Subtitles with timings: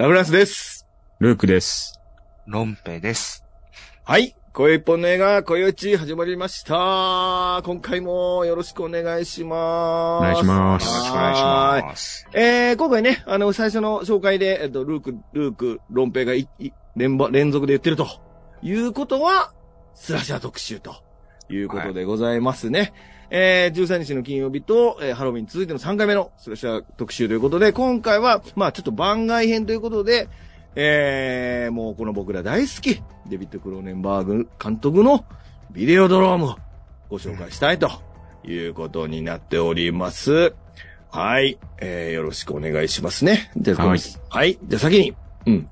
[0.00, 0.86] ラブランスです。
[1.18, 2.00] ルークです。
[2.46, 3.44] ロンペです。
[4.02, 4.34] はい。
[4.54, 7.60] 声一本の映画、声打ち始まりました。
[7.66, 10.22] 今回もよろしくお願いします。
[10.22, 12.26] お願いしますよろしくお願いしはます。
[12.34, 12.40] い。
[12.40, 18.08] えー、今回ね、あの、最初の紹介で、えっと、ルーク、ルーク、ロンペイがい、い連ば連続で言ってると
[18.62, 19.52] いうことは、
[19.92, 20.94] スラッシャー特集と
[21.50, 22.94] いうことでございますね。
[23.30, 30.28] えー、13日の金曜日と、えーハロウィンに続いての3回目のスラッシャー特集ということで、今回は、まあちょっと番外編ということで、
[30.74, 35.24] えー、もうこの僕ら大好き、デビッド・クローネンバーグ監督の
[35.70, 36.56] ビデオドロームを
[37.08, 37.90] ご紹介したいと
[38.44, 40.54] いうことになっております。
[41.10, 41.58] はい。
[41.78, 43.50] えー、よろしくお願いしますね。
[43.56, 44.58] じゃあ、はいはい。
[44.64, 45.14] じゃあ先に、
[45.46, 45.68] うん。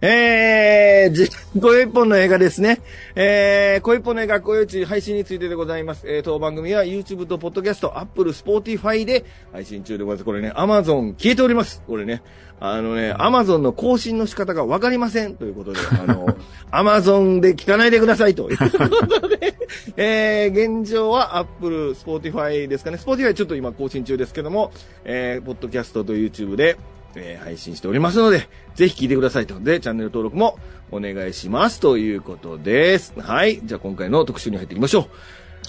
[0.00, 1.28] えー、じ、
[1.60, 2.80] 声一本の映画ですね。
[3.16, 6.06] えー、声一本の映画、声打ち配信についてでございます。
[6.06, 10.24] えー、当番組は YouTube と Podcast、Apple、Spotify で配信中でございます。
[10.24, 11.82] これね、Amazon 消えております。
[11.86, 12.22] これね。
[12.60, 15.36] あのね、Amazon の更新の仕方がわかりません。
[15.36, 16.26] ということで、 あの、
[16.72, 18.34] Amazon で聞かないでください。
[18.34, 19.54] ということで、
[19.96, 22.98] えー、現状は Apple、Spotify ですかね。
[23.00, 24.72] Spotify ちょっと今更新中ですけども、
[25.04, 26.76] えー、Podcast と YouTube で、
[27.14, 29.58] えー配信しておりますので、ぜひ聞いてくださいと。
[29.60, 30.58] で、チャンネル登録も
[30.90, 31.80] お願いします。
[31.80, 33.14] ということです。
[33.18, 33.60] はい。
[33.64, 35.08] じゃあ今回の特集に入っていきましょ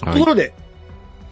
[0.02, 0.06] う。
[0.06, 0.52] はいところで、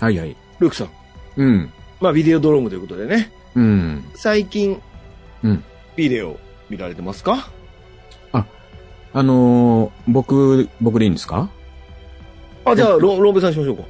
[0.01, 0.37] はいはい。
[0.59, 0.91] ルークさん。
[1.37, 1.73] うん。
[2.01, 3.33] まあ、ビデオドロームということでね。
[3.55, 4.05] うん。
[4.15, 4.81] 最近、
[5.43, 5.65] うん。
[5.97, 7.51] ビデオ見られてますか？
[9.15, 11.49] あのー、僕、僕でいいんですか？
[12.67, 13.85] あ、じゃあ、ロン、ロンベさんしましょうか。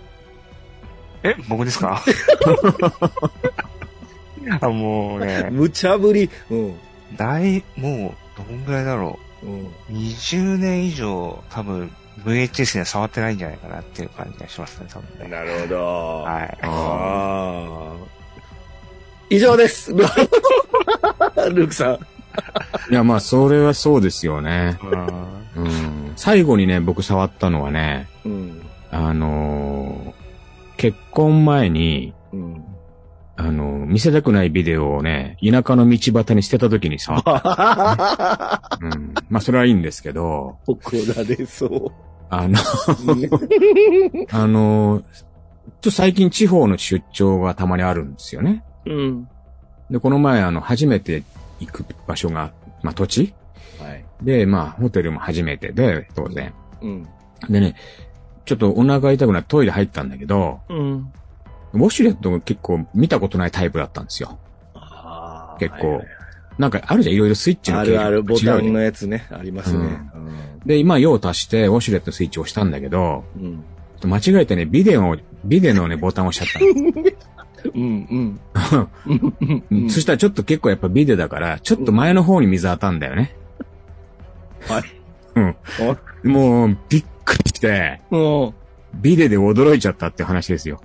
[1.25, 2.01] え、僕ですか？
[4.61, 6.31] あもうね、 無茶ぶり。
[6.51, 6.75] うん。
[7.17, 9.67] 大、もう、どんぐらいだろうん。
[9.67, 9.69] う。
[9.91, 11.91] 20年以上、多分、
[12.25, 15.29] VHS には触ってないんじゃないかなっていう感じがしますね、多分ね。
[15.29, 15.77] なるほど。
[16.23, 16.59] はい。
[16.63, 17.93] ああ。
[19.31, 19.93] 以上です。
[19.95, 21.95] ルークさん。
[22.91, 24.79] いや、まあ、それはそうですよね。
[24.83, 26.13] うんうん。
[26.17, 28.63] 最後にね、僕触ったのはね、うん。
[28.91, 30.29] あのー
[30.79, 32.18] 結婚前に、うん。
[33.41, 38.61] あのー見せたくないビデオをね、田舎の道端に捨てた時に触った。
[38.83, 39.15] うん。
[39.31, 41.93] まあ、それはいいんですけど、怒られそう。
[42.31, 42.59] あの、
[44.33, 45.25] あのーちょ
[45.71, 48.65] っと最近地方の出張がたまにあるんですよね。
[48.87, 49.29] うん。
[49.91, 51.23] で、この前、あの、初めて
[51.61, 52.51] 行く場所が、
[52.83, 53.35] まあ、土地
[53.81, 54.05] はい。
[54.23, 56.53] で、まあ、ホテルも初めてで、当然。
[56.83, 57.09] うん。
[57.49, 57.75] でね、
[58.47, 61.13] ちょっとお腹痛くなってトイレ入ったんだけど、うん。
[61.79, 64.39] ウォシュレットが結構見たことないタイプだったんですよ。
[65.59, 66.07] 結構はいはい
[66.59, 70.01] なんかあるじゃん、いろいろスイッチのあるある、ボタンのやつね、ありますね。
[70.67, 73.65] で、今用を足してウォシュレットのスイッチを押したんだけど、うん。
[74.03, 74.11] うん。
[74.11, 78.89] 間違えてね、ビデオを、ビデオのね、 ボタンを押しちゃったうん、の。
[79.07, 79.71] うん。
[79.71, 83.37] うんそしたらちょっと結構やっぱビデオだから、ちょっと前の方に水当たんだよね。
[84.67, 84.83] はい。
[85.37, 86.33] うん。
[86.33, 88.53] もう、びっくりして、も
[88.95, 90.81] ビデで驚いちゃったって話ですよ。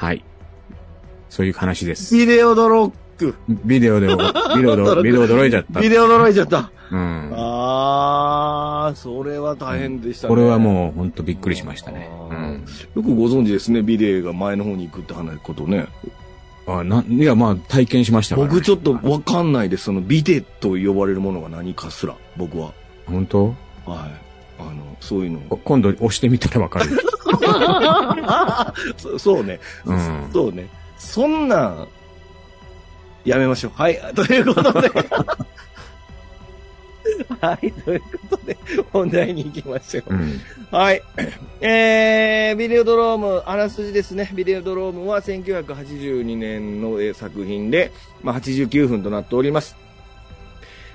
[0.00, 0.24] はい。
[1.28, 2.16] そういう話でう、す。
[2.16, 3.34] ビデオドロック。
[3.66, 4.06] ビデオで、
[4.56, 5.78] ビデオで、 ビデオ驚いちゃった。
[5.78, 6.70] ビデオ驚いちゃった。
[6.90, 7.30] うん。
[7.34, 10.30] あー、それは大変でしたね。
[10.30, 12.08] これはもうほんとびっくりしましたね。
[12.30, 12.64] うん。
[12.94, 15.86] よくご存知ですね、ビデオが前の方に行くって話ことね。
[16.66, 18.54] あ、な、いや、まあ、体験しましたから、ね。
[18.54, 19.84] 僕ちょっとわかんないです。
[19.84, 22.72] そのビデと呼ばれるものが何かすら、僕は。
[23.04, 23.48] 本当？
[23.48, 23.54] はい。
[24.58, 26.90] あの、そういうのお今度押してみたらわかる。
[28.96, 29.60] そ そうね。
[29.84, 30.68] うんそうね。
[30.98, 31.88] そんなん、
[33.24, 33.72] やめましょう。
[33.74, 33.98] はい。
[34.14, 34.90] ということで。
[37.40, 37.72] はい。
[37.72, 38.56] ということで、
[38.92, 40.14] 本題に行きましょう。
[40.14, 40.40] うん。
[40.70, 41.02] はい。
[41.60, 44.30] えー、ビデオドローム、あらすじですね。
[44.34, 47.92] ビデオドロームは1982年のえー作品で、
[48.22, 49.76] まあ、89分となっております。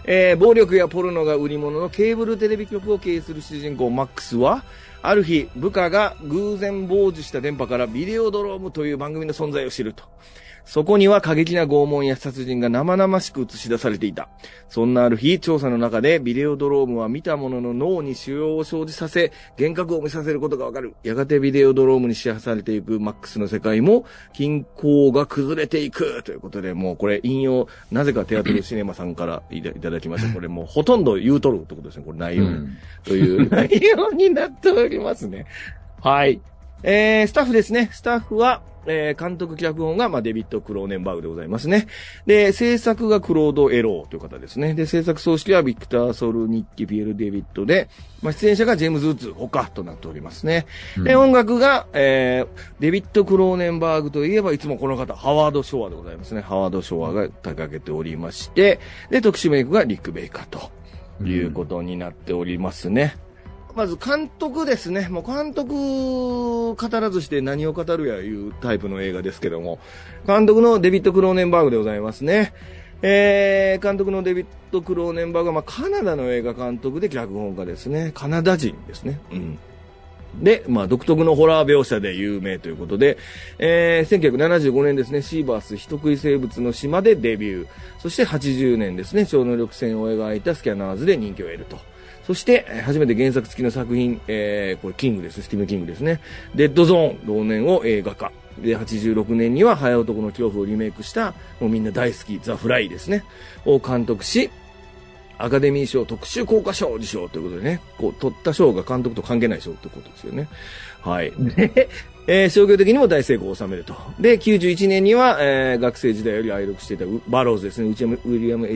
[0.08, 4.64] えー、暴力やポルノが売り物のケーブルテレビ局を経営する主人公マックスは、
[5.08, 10.04] ある日、部下が偶然傍受した電波からビデオドロームという番組の存在を知ると。
[10.66, 14.30] そこには過激な拷問や殺人が生々しく映し出されていた。
[14.68, 20.96] そんなある日、調査の中でビデオドロームは見た者の脳に腫瘍を生じさせ、幻覚を見させることがわかる。
[21.04, 26.24] やがてビデオドロームに支配されていくマックスの世界も、均衡が崩れていく。
[26.24, 30.34] ということで、もうこれ引用、なぜかテアトルシネマさんからいたいただきました。
[30.34, 32.50] これもうほとんど言うとるってことですね、これ内容に。
[32.50, 32.78] うん。
[33.04, 35.46] という 内容になっておりますね。
[36.02, 36.42] はい。
[36.84, 37.90] えー、スタッフですね。
[37.94, 41.88] スタッフは、えー監督脚本が、まあ、デビッド・クローネンバーグでございますね。
[42.26, 44.74] で、制作がクロード・エローという方ですね。
[44.74, 47.90] で、制作総指揮はビクター・ソル・ニッキ・ピエール・デビッドで、
[48.22, 50.66] まあ、出演者がジェームズ・ウッズ、他となっておりますね。
[51.04, 56.42] で、音楽が、えー、デビッド・クローネンバーグといえば、いつもこの方、ハワード・ショアでございますね。
[56.42, 58.80] ハワード・ショアが手掛けておりまして、
[59.10, 60.48] で、特殊メイクがリック・ベイカー
[61.20, 63.16] ということになっておりますね。
[63.76, 65.10] まず監督ですね。
[65.10, 65.74] もう監督
[66.76, 69.80] 語らずして何を語るやいうタイプの映画ですけども、
[70.26, 72.54] 監督のデビッド・クローネンバーグでございますね。
[73.02, 78.12] えー、監督のデビッド・クローネンバーグは、まあ、カナダの映画監督で脚本家ですね。
[78.16, 79.20] カナダ人ですね。
[79.32, 79.60] うん。
[80.42, 83.18] で、まあ、独特のホラー描写で有名ということで、
[83.60, 87.68] えー、1975年ですね、シーバース人食い生物の島でデビュー。
[88.00, 91.78] そして80年ですね、超能力戦を描いたスキャナーズで人気を得ると。
[92.26, 96.20] そして、えー初めて原作付きの作品、えー、これキングです、スティーブン・キングですね。
[96.56, 98.32] デッドゾーン、同年を映画化。
[98.60, 103.24] で、86年には、蠅男の恐怖をリメイクした、もうみんな大好き、ザ・フライですね。
[103.66, 104.50] を監督し、
[105.38, 110.48] アカデミー賞特殊効果賞受賞ということでね、こう、取った賞が監督と関係ない賞ということですよね。
[111.02, 111.32] はい。
[111.38, 111.90] で、
[112.28, 113.94] えー商業的にも大成功を収めると。
[114.20, 117.90] で、91年には、えー学生時代より愛読していたウバローズですね。
[117.90, 118.68] ウチアムウィリアム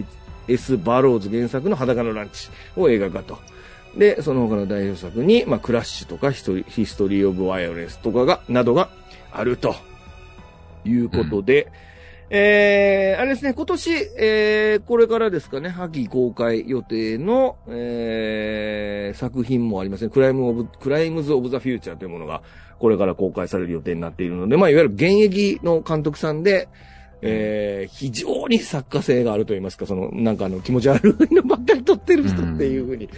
[0.49, 0.77] S.
[0.77, 3.37] バローズ原作の裸のランチを映画化と。
[3.97, 8.89] で、その他の代表作に、まあ、クラッシュとかヒストリヒストリー・オブ・ヴァイオレンスとかが、などが
[9.31, 9.75] あると。
[10.85, 11.71] いうことで、
[12.29, 20.09] えー、あれですね、今年、えー、これからですかね、秋公開予定の、えー、作品もありますね。
[20.11, 22.43] クライムオブ、クライムズ・オブ・ザ・フューチャーというものが、
[22.77, 26.69] これから公開される予定になっているので、まあ、いわゆる現役の監督さんで、
[27.21, 33.09] えー、非常に作家性があると言いますか、その、なんかあの、気持ち悪いのばっかり撮ってる人っていうふうに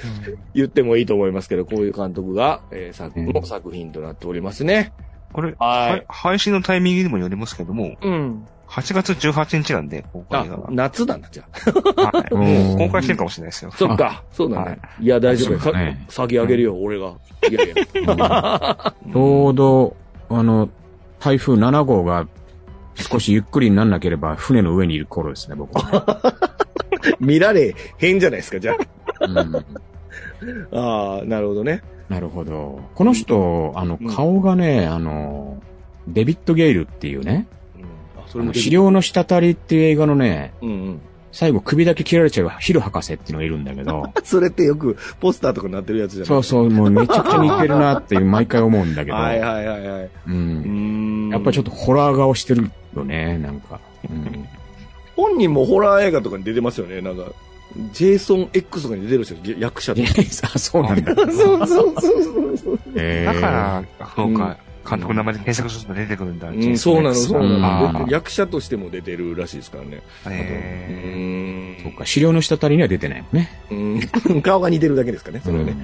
[0.54, 4.94] 言ってもいいと思いますけど、こういう監督が、えー、作、うんの作品となっておりますね。
[5.34, 8.48] これ、はいは配信のタイミングにもよりますけども、うん。
[8.68, 11.44] 8月18日なんで、公開あが。、夏だな、じゃ
[11.98, 12.18] あ。
[12.18, 12.34] はい。
[12.34, 13.72] も う公開してるかもしれないですよ。
[13.72, 17.14] そっか、そうだね。、はいや、大丈夫ねさ先あげるよ、俺が。
[17.50, 17.76] いやいや。
[19.12, 19.98] ちょうど、
[20.30, 20.70] あの、
[21.20, 22.28] 台風7号が
[22.96, 26.36] 少しゆっくりになんなければ船の上にいる頃ですね、僕は、
[27.20, 28.88] 見られへんじゃないですか、じゃね
[29.22, 29.64] うんあ。
[30.72, 31.82] ああ、なるほどね。
[32.10, 32.82] なるほど。
[32.94, 35.62] この人、あの、うん顔がね、あの、
[36.08, 37.48] デビッド・ゲイルっていうね、
[38.36, 38.54] うん。
[38.54, 41.02] 資料の滴りっていう映画のね、うんうん。
[41.32, 50.04] 最後首だけ切られちゃうヒル博士っていうのがいるんだけど、 それってよくポスターとかになってるやつじゃないそうそう、もうめちゃくちゃ似てるなっていう毎回思うんだけど、 はいはいはいはい。
[50.04, 50.10] う。
[50.28, 51.30] うんん。
[51.30, 53.80] やっぱりちょっとホラー顔してるよね、なんか。
[54.10, 54.48] うん
[55.16, 57.26] 本人もホラー映画とかに出てますよね、なんか。
[57.94, 60.14] ジェイソン X とかに出てる人、役者といか。
[60.58, 61.16] そうなんだ。
[61.16, 62.80] そうそうそうそう。
[62.96, 63.84] えーだから、
[64.16, 64.58] そうか、
[64.90, 66.50] 監督の名前で検索すると出てくるんだ。
[66.50, 68.08] うん、そうなの、そううんなの。
[68.10, 70.02] 役者としても出てるらしいですからね。
[70.28, 73.50] えうんそうか、資料の滴りには出てないもんね。
[73.70, 75.76] うん顔が似てるだけですかね、それはね。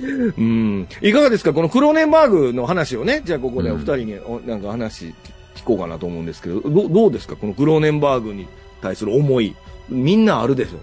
[0.00, 0.88] うんうん。
[1.00, 1.52] いかがですか？
[1.52, 5.14] このクローネンバーグの話をね、じゃあここでお二人におなんか話
[5.54, 7.36] 聞こうかなと思うんですけど、どどうですか？
[7.36, 8.46] このクローネンバーグに
[8.82, 9.56] 対する思い。
[9.88, 10.78] みんなあるでしょ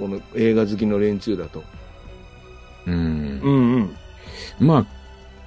[0.00, 1.64] この映画好きの連中だと。
[2.86, 3.96] うんうん
[4.60, 4.66] うん。
[4.66, 4.86] ま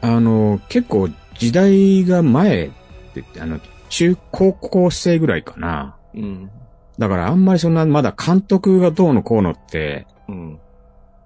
[0.02, 2.70] あ、あの、結構時代が前っ
[3.14, 5.96] て、あの、中高校生ぐらいかな。
[6.14, 6.52] うん。
[6.98, 10.60] だからあんまりそんな、まだ監督がどうのこうのって、うん。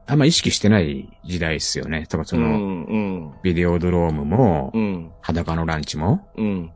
[0.05, 2.05] あんま意識してない時代ですよね。
[2.07, 2.83] とかその、うん。
[2.83, 2.97] う
[3.29, 3.33] ん。
[3.41, 5.11] ビデオドロームも、うん。
[5.21, 6.71] 裸のランチも、うん。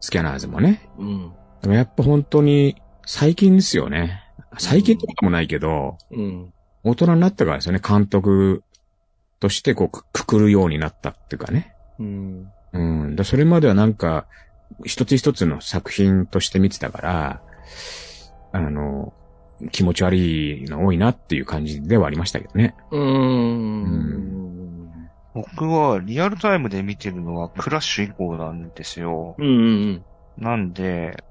[0.00, 0.88] スキャナーズもね。
[0.98, 1.32] うん。
[1.62, 4.22] でもやっぱ本当に最近ですよね。
[4.58, 6.52] 最近ってこともないけど、うん。
[6.84, 7.80] 大人になってからですよね。
[7.86, 8.62] 監督
[9.40, 11.74] としてこうくくくるようになったっていうかね。
[11.98, 12.48] うん。
[12.72, 13.16] うん。
[13.16, 14.26] だそれまではなんか、
[14.84, 17.42] 一つ一つの作品として見てたから、
[18.52, 19.12] あの、
[19.72, 22.74] 気持ち悪いの多いなっていう感じではありましたけどね。
[22.90, 24.28] うん。
[25.34, 29.36] 僕はリアルタイムで見てるのはクラッシュ以降なんですよ。
[29.38, 29.46] うん。
[29.46, 30.04] うん。
[30.36, 31.22] なんで、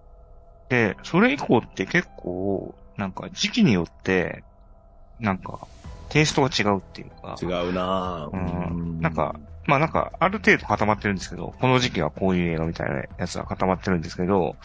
[0.69, 4.43] で、それ以降って結構、なんか時期によって、
[5.19, 5.67] なんか、
[6.09, 14.55] テイストが違うっていうか、違うなぁうんなんか、まあなんか、ある程度固まってるんですけど、この時期はこういう映画みたいなやつは固まってるんですけど、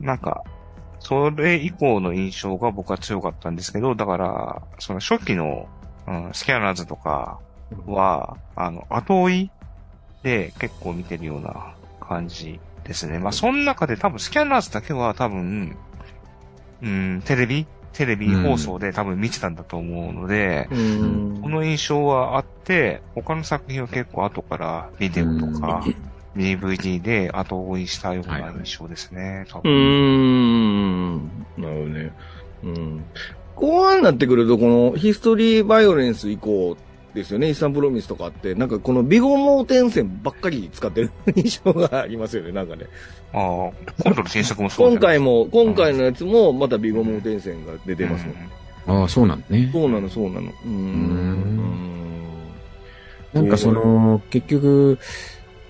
[0.00, 0.42] なんか、
[1.08, 5.66] それ以降の印象が僕は強かったんですけど、だから、その初期の、
[6.06, 7.38] うん、スキャナーズとか
[7.86, 9.50] は、あの、後追い
[10.22, 13.18] で結構見てるような感じですね。
[13.18, 15.78] まあ、その中で多分スキャナーズだけは多分、
[16.82, 21.40] うん、テレビテレビ放送で多分見てたんだと思うので、うん。
[21.40, 25.82] この印象はあって、他の作品は結構後からビデオとか、
[26.36, 31.16] DVD で後追いしたような印象ですね、多うー分。
[31.16, 31.46] ん。
[31.56, 32.12] なるほどね。
[32.64, 33.04] うん。
[33.54, 36.76] 後半になってくると、このヒストリーバイオレンス以降
[37.14, 42.86] ですよね、イスタンプロミスとかって、なんかこのビゴモーテン線ばっかり使ってる印象がありますよね、なんかね。
[43.32, 43.40] ああ、
[44.04, 48.32] 今度の新作もそう今回も、今回のやつもまたビゴモーテン線が出てますも
[48.94, 49.00] ん。
[49.00, 49.68] ああ、そうなんだね。
[49.72, 50.48] そうなの、そうなの。
[50.48, 51.58] うーん。
[53.32, 54.98] なんかその、結局、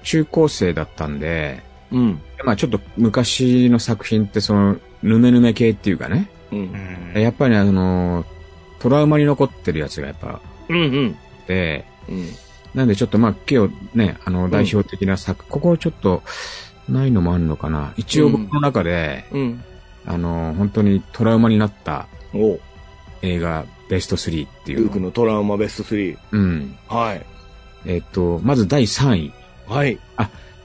[0.02, 2.20] 中高生だったんで、うん。
[2.44, 6.30] まあちょっと昔の作品ってその、ぬめぬめ系っていうかね。
[6.52, 6.56] う。
[6.56, 6.72] うん
[7.14, 7.20] ん。
[7.20, 8.24] やっぱりあの、
[8.78, 10.78] トラウマに残ってるやつがやっぱうん。
[10.78, 11.16] うん。
[11.46, 12.26] で、うん。
[12.74, 16.22] なんでちょっとまあ今日ね、あの代表的な作、ここちょっと
[16.88, 17.94] ないのもあるのかな。
[17.96, 19.64] 一応僕の中で、うん。
[20.06, 22.06] あの、本当にトラウマになった
[23.22, 26.18] 映画ベスト3っていうルークのトラウマベスト3。
[26.32, 26.76] うん。
[26.88, 27.26] はい。
[27.86, 29.32] えっと、まず第3位。
[29.68, 29.98] はい。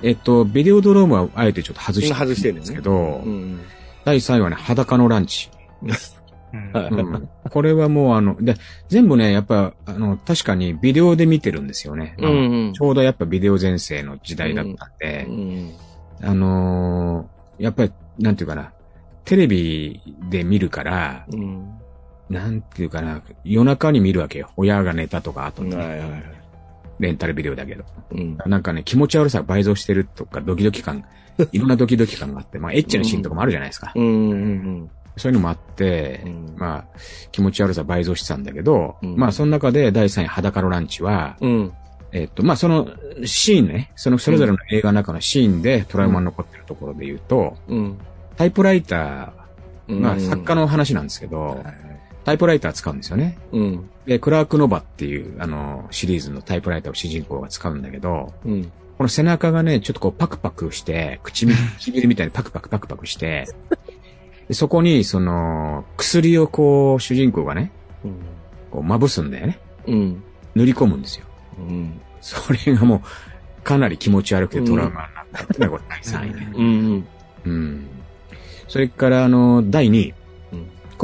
[0.02, 3.62] えっと、ビデオドロームはあえてちょっと外して外してるんんですけど、うん。
[4.04, 5.50] 第3位はね、裸のランチ。
[6.54, 8.56] うんこれはもうあの、で、
[8.88, 12.16] 全部ね、やっぱ、あの、確かにビデオで見てるんですよね。
[12.20, 15.72] あのうんちょうどやっぱビデオ前世の時代だったんで、うん。
[16.22, 18.72] あのーやっぱり、なんていうかな、
[19.26, 21.70] テレビで見るから、うん。
[22.30, 24.50] なんていうかな、夜中に見るわけよ。
[24.58, 26.24] 親が寝たとか、あと、はいはいはい。
[27.04, 27.84] レンタルビデオだけど。
[28.12, 28.38] うん。
[28.46, 31.06] なんかね、気持ち悪さが倍増してるとか、ドキドキ感、
[31.52, 33.92] いろんなドキドキ感があって、まあ、エッチなシーンとかもあるじゃないですか。
[33.96, 34.32] うん。
[34.32, 34.90] うん。
[35.18, 36.86] そういうのもあって、うんまあ、
[37.32, 41.74] 気持ち悪さ倍増してたんだけど、うんまあ、その中で第3位裸のランチは、うん。
[42.12, 42.88] えっと、まあ、その
[43.26, 47.98] シーンね、そのそれぞれの映画の中のシーンでトラウマに残ってるところで言うと、うん。
[48.38, 51.64] タイプライター、まあ、うん作家の話なんですけど、
[52.24, 53.38] タイプライター使うんですよね。
[53.52, 53.90] うん。
[54.06, 58.72] で、クラーク・ノバっていう、あの、シリーズのタイプライターを主人公が使うんだけど、うん。
[58.98, 63.48] この背中がね、ちょっとこうパクパクして、唇、 唇みたいにパクパクパクパクして、
[64.48, 67.72] でそこに、その、薬をこう、主人公がね、
[68.04, 68.12] うん。
[68.72, 69.60] こう、まぶすんだよね。
[69.88, 70.24] うん。
[70.56, 71.26] 塗り込むんですよ。
[71.58, 72.02] うん。
[72.20, 76.52] それがもう、かなり気持ち悪くてトラウマになったってこれ第3位ね。
[76.54, 77.08] うん。
[77.46, 77.88] うん。
[78.68, 80.14] それから、あの、第2位。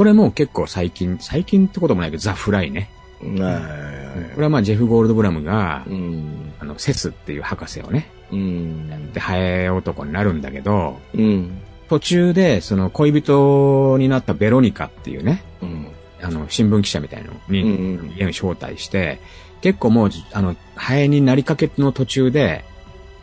[0.00, 2.88] これもう結構最近、最近ってこともないけど、ザ・フライね。
[3.20, 4.34] はい。
[4.34, 6.52] これはまあ、ジェフ・ゴールドブラムが、うん。
[6.58, 9.12] あの、セスっていう博士をね、うん。
[9.12, 11.60] で、ハエ男になるんだけど、うん。
[11.90, 15.88] 途中で、その恋人になったベロニカっていうね、うん。
[16.22, 19.20] あの、新聞記者みたいなのに、家に招待して、
[19.60, 22.64] 結構もう、あの、ハエになりかけの途中で、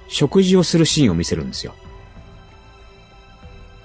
[0.10, 1.74] 食事をするシーンを見せるんですよ。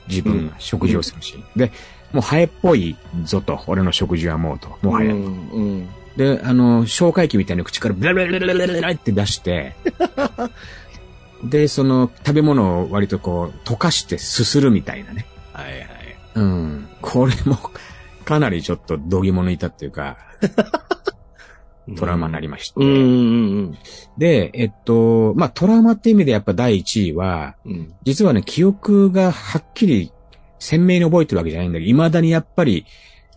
[0.08, 1.44] 自分が食事をするシーン。
[1.56, 1.72] で、
[2.12, 5.12] もうハエっぽいぞと、俺の食事はもうと、もはや。
[5.12, 5.88] うん。
[6.16, 9.74] で、あの、消化液みたいな口からブラブラブラブラブラって出して、
[11.44, 15.26] で、その食べ物を割とこう、溶かしてすするみたいなね。
[15.52, 15.86] はいはい。
[16.34, 16.88] うん。
[17.00, 17.58] これも、
[18.24, 20.18] かなりちょっと度肝抜いたっていうか、
[21.96, 22.80] トラウマになりまして。
[22.80, 22.88] うん。
[22.88, 22.92] う
[23.70, 23.78] ん。
[24.16, 27.94] で、えっと、まあ、トラウマって意味でやっぱ第1位は、うん。
[28.04, 30.12] 実はね、記憶がはっきり
[30.62, 32.86] 鮮明に覚えてるわけじゃないんだけど、未だにやっぱり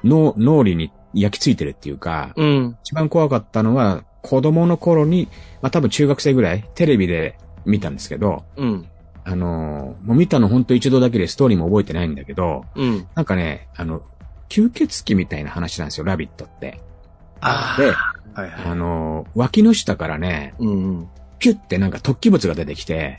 [0.04, 2.78] 脳、脳裏に焼き付いてるっていうか、うん。
[2.84, 5.28] 一番怖かったのは、子供の頃に、
[5.62, 8.88] まあ、多分中学生ぐらい、テレビで見たんですけど、うん。
[9.24, 13.08] あのーもう見たの本当一度だけでストーリーも覚えてないんだけど、うん。
[13.16, 14.04] なんかね、あの、
[14.50, 16.80] 吸血鬼みたいな話なんですよ、ラビットって。
[17.42, 18.14] あで、あ。
[18.40, 20.66] はいはあのー脇の下からね、い。
[20.66, 21.08] うん。
[21.40, 23.18] ピュってなんか突起物が出てきて、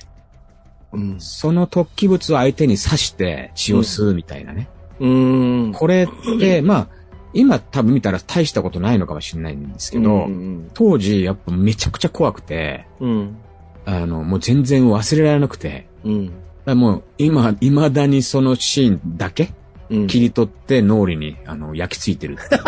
[0.93, 1.21] うん。
[1.21, 4.69] その突起物を相手に刺して血を吸うみたいなね。
[5.01, 5.73] うん。
[5.73, 6.89] これって、まあ、
[7.33, 10.71] 今多分見たら大したことないのかもしれないんですけど、うん。
[10.75, 13.37] 当時やっぱめちゃくちゃ怖くて、うん。
[13.85, 16.33] あの、もう全然忘れられなくて、うん。
[16.67, 19.51] もう今、未だにそのシーンだけ
[19.91, 20.07] うん。
[20.07, 22.59] 切り取って脳裏にあの焼き付いてるって。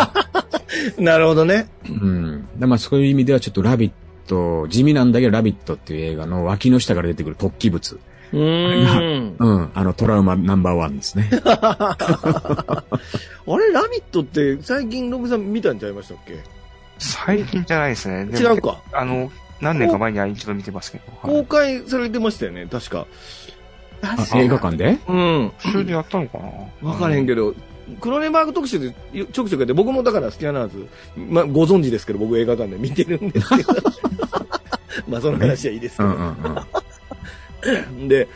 [1.03, 1.69] なるほどね。
[1.89, 2.49] うん。
[2.59, 3.91] だまあそういう意味ではちょっとラビッ
[4.29, 7.99] ト、地味なんだけどラビットっていう映画の脇の下から出てくる突起物。
[8.33, 9.37] うん。
[9.39, 9.71] うん。
[9.75, 11.31] あのトラウマナンバーワンですね。
[11.45, 12.87] あ
[13.47, 16.39] れ、ラビットって最近ロブさん見たんちゃいましたっけ？
[16.99, 18.29] 最近じゃないですね。
[18.39, 18.81] 違うか。
[18.93, 19.31] あの、
[19.61, 21.05] 何年か前には一度見てますけど。
[21.23, 23.07] は公い開されてましたよね、確か。
[24.03, 24.99] あ映画館で？
[25.09, 25.53] うん。
[25.59, 26.39] それでやったのか
[26.83, 26.89] な？
[26.91, 27.55] わからへんけど、
[28.01, 28.95] クロネバーグ特集で
[29.33, 33.73] ちょくちょくやって、僕もだから好きなはず、まあ、ご存知ですけど、僕映画館で見てるんですけど。
[35.09, 36.11] まあ、その話はいいですけど。
[38.09, 38.29] で、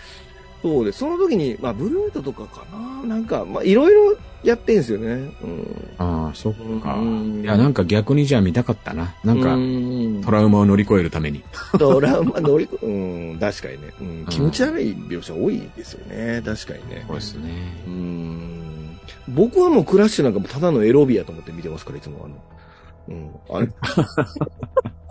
[0.62, 0.98] そうです。
[0.98, 5.34] その時に、まあ、ブルートとかかななんか、まあ、いろいろやってんすよね。
[5.42, 5.94] うん。
[5.98, 6.94] ああ、そっか。
[6.94, 9.14] うんいや、なんか逆にじゃあ見たかったな。
[9.24, 11.42] なんか、うんトラウマを乗り越えるために。
[11.78, 14.26] トラウマ乗り越うん、確かにね、うん。
[14.28, 16.40] 気持ち悪い描写多いですよね。
[16.44, 17.04] 確かにね。
[17.08, 17.50] そうですね。
[17.86, 18.98] うん。
[19.28, 22.36] 僕はもうクラッシュなんかもうただのエロビアと思って見てますから、いつもあの。
[23.08, 23.56] うん。
[23.56, 23.68] あれ？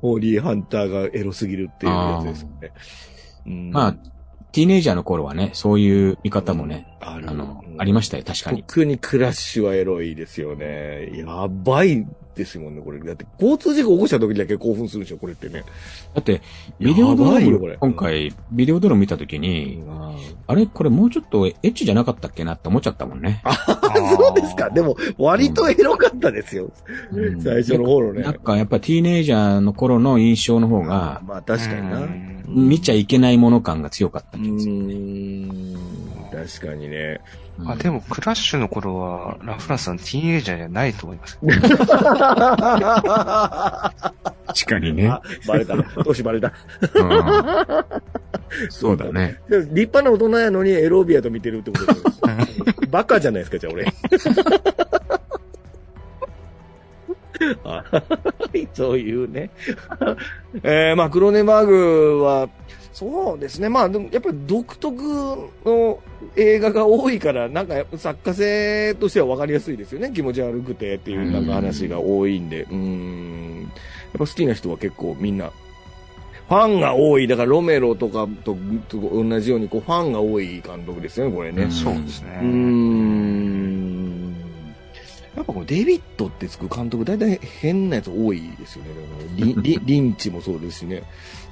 [0.00, 2.72] ホーリーハンターがエロすぎるっていうやつですよね。
[3.46, 3.92] うんまあ、
[4.52, 8.62] ティーネイジャーの頃はね、そういう見方もね、ああの、ありましたよ、確かに。
[8.62, 11.10] 特にクラッシュはエロいですよね。
[11.14, 12.06] やばい
[12.38, 13.00] ですもんね、これ。
[13.00, 15.64] だって、交通事故起こした時だけ興奮するでしょ、これってね。
[16.14, 16.40] だって、
[16.78, 19.82] ビデオドロやばいよこれーム、今回、ビデオドローム見たときに、
[20.46, 23.42] あれこれもうちょっとエッチじゃなかったっけなって思っちゃったもんね。
[23.44, 23.54] あ、
[24.16, 24.70] そうですか。
[24.70, 26.70] でも、割とエロかったですよ。
[27.12, 32.00] うん最初の頃ねなんかやっぱティーネイジャーの頃の印象の方が、まあ、確かにな。
[32.00, 34.72] ううん見ちゃいけないもの感が強かったー気がする。
[34.72, 35.87] ん。
[36.46, 37.20] 確かにね。
[37.58, 41.38] うんあ、でも、クラッシュの頃は、ラフランスさんティーンエイジャーじゃないと思います。
[44.46, 45.08] 確かにね。
[45.08, 45.76] あ、バレた。
[46.04, 46.52] 年バレた。
[46.94, 49.40] うんそうだね。
[49.48, 52.20] でも立派な大人やのにエロビアと見てるってことです。
[52.90, 53.92] バカじゃないですか、じゃあ俺。
[57.64, 57.84] あ
[58.74, 59.50] そういうね。
[60.62, 62.48] えー、まあ、クロネバーグは、
[62.98, 63.68] そうですね。
[63.68, 65.00] まあ、でもやっぱり独特
[65.64, 66.00] の
[66.34, 70.10] 映画が多いから、なんかやっぱ作家性としては分かりやすいですよね。
[70.12, 72.64] 気持ち悪くてっていうなんか話が多いんで。
[72.64, 73.62] うーん。
[73.62, 73.72] やっ
[74.14, 75.52] ぱ好きな人は結構みんな、
[76.48, 77.28] ファンが多い。
[77.28, 78.56] だからロメロとかと
[78.88, 81.62] と同じようにこうファンが多い監督ですよね、これね。
[81.62, 82.40] うんそうですね。
[82.42, 84.34] うーん。
[85.36, 88.90] やっぱこのデビットってつく監督、大体変なやつ多いですよね。
[89.62, 91.04] リリンチもそうですしね。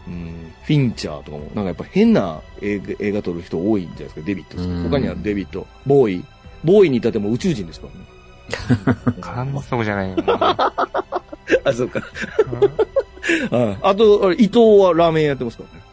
[0.07, 6.25] うん、フィンチャーとかも、なんかやっぱ変な映画映画撮る人多いんじゃないですか、デビットですうん他にはデビット、ボーイ。
[6.65, 8.07] ボーイに至っても宇宙人ですからね。
[9.45, 10.17] 監督じゃないよ。
[11.65, 12.01] あ、そうか。
[13.51, 15.87] ああと、あれ伊藤はラーメン屋やってますからね。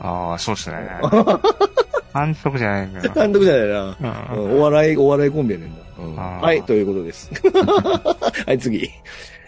[0.00, 0.76] ああ、そうですね。
[2.14, 3.12] 監督じゃないんだよ。
[3.14, 3.96] 監督じゃないな。
[4.34, 6.22] お笑い、お笑いコンビやねんな。
[6.22, 7.30] はい、ということです。
[8.46, 8.90] はい、次。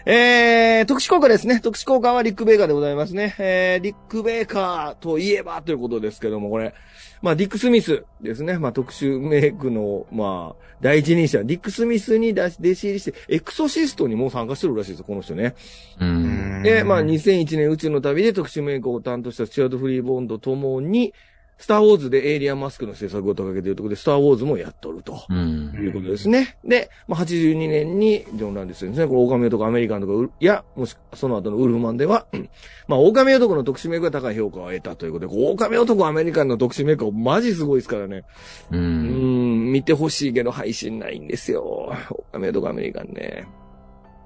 [0.05, 1.59] えー、特殊効果ですね。
[1.59, 3.35] 特殊効果はリック・ベーカーでございますね。
[3.37, 6.73] えー、リック・ベーカーといえばということですけども、これ。
[7.21, 8.57] まあ、ディック・スミスですね。
[8.57, 11.43] まあ、特殊メイクの、まあ、第一人者。
[11.43, 15.53] ディック・スミスに弟子入りして、エクソシストにもう参加してるらしいですよ、この人ね。
[15.99, 16.63] うん。
[16.63, 21.13] で、まあ、2001年宇宙の旅で特殊メイクを担当したスチュアート・フリーボンドともに、
[21.59, 25.25] スター・ウォーズでエイリアンマスクの制作を掲げているところで、スター・ウォーズもやっとると。
[25.29, 25.77] うんと。
[25.77, 26.57] いうことですね。
[26.63, 29.07] で、まあ、82年にジョン・ランディスですね。
[29.07, 32.49] これ、狼男アメリカンとかう、いや、もし、その後のウルフマンでは、うん
[32.87, 38.23] まあ、狼男の特殊メイクが高い評価を得たということで、狼男アメリカンの特殊メイクはマジすごいですからね。
[38.71, 38.77] う。
[38.77, 41.93] うんん、見てほしいけど配信ないんですよ。
[42.33, 43.47] 狼男アメリカンね。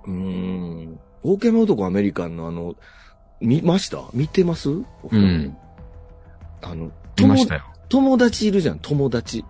[0.05, 0.99] うん。
[1.23, 2.75] 狼男アメリカンのあの、
[3.41, 4.03] 見ました？
[4.13, 4.69] 見てます？
[4.69, 4.83] う
[5.17, 5.57] ん。
[6.61, 7.61] あの、見ましたよ。
[7.89, 9.43] 友達いるじゃん、友達。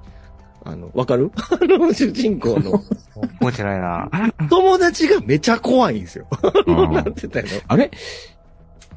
[0.66, 1.32] あの、わかる？
[1.36, 2.80] あの、主人公の。
[2.80, 4.10] 覚えてないな。
[4.50, 6.28] 友達がめちゃ怖いんですよ。
[6.68, 7.92] うんなんて言ったらいいのあれ？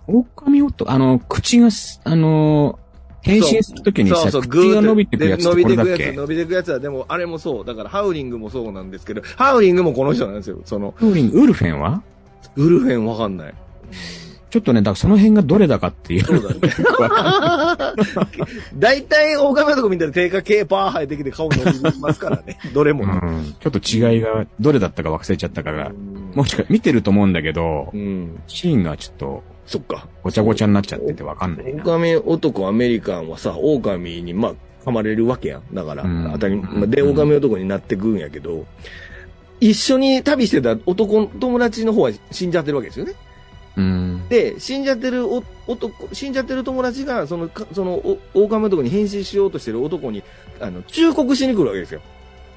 [0.06, 2.78] 狼男、あの、口がす、あの、
[3.22, 7.64] 変身するときにさ、口が伸びてくやつ伸びてくやつ、伸びてくやつは、でも、あれもそう。
[7.64, 10.60] だから、ハウリングもそうなんですけど、ハウリングもこの人なんですよ。
[10.64, 12.02] その、ウーリンウルフェンは？
[12.54, 13.54] ウルフェンわかんない。
[14.48, 16.24] ちょっとね、だからその辺がどれだかっていう。
[16.24, 16.60] そうだね。
[18.78, 21.58] 大体、大亀のとこ見たら定価系パー生えてきて顔伸
[21.92, 22.58] びますからね。
[22.72, 23.20] どれもね。
[23.22, 23.54] うん。
[23.60, 28.38] ちょっと違いが、どれだったか忘れちゃったから、うんもしか、見てると思うんだけどう、ん。
[28.46, 30.06] シーンがちょっとそっか。
[30.22, 31.82] ごちゃごちゃになっちゃっててわかんないな。
[31.82, 34.54] 狼男アメリカンはさ、狼に、まあ、
[34.84, 35.62] 噛まれるわけやん。
[35.74, 38.64] だから、うん当たり、まあで、狼男になってくんやけど、
[39.60, 43.14] 一緒に旅してた男、友達の方は死んじゃってるわけですよね。
[43.76, 44.28] うん。
[44.28, 50.22] で、死んじゃってるお男、死んじゃってる友達が、その、かその、お狼男に変身しようとしてる男に、
[50.60, 52.00] あの、忠告しに来るわけですよ。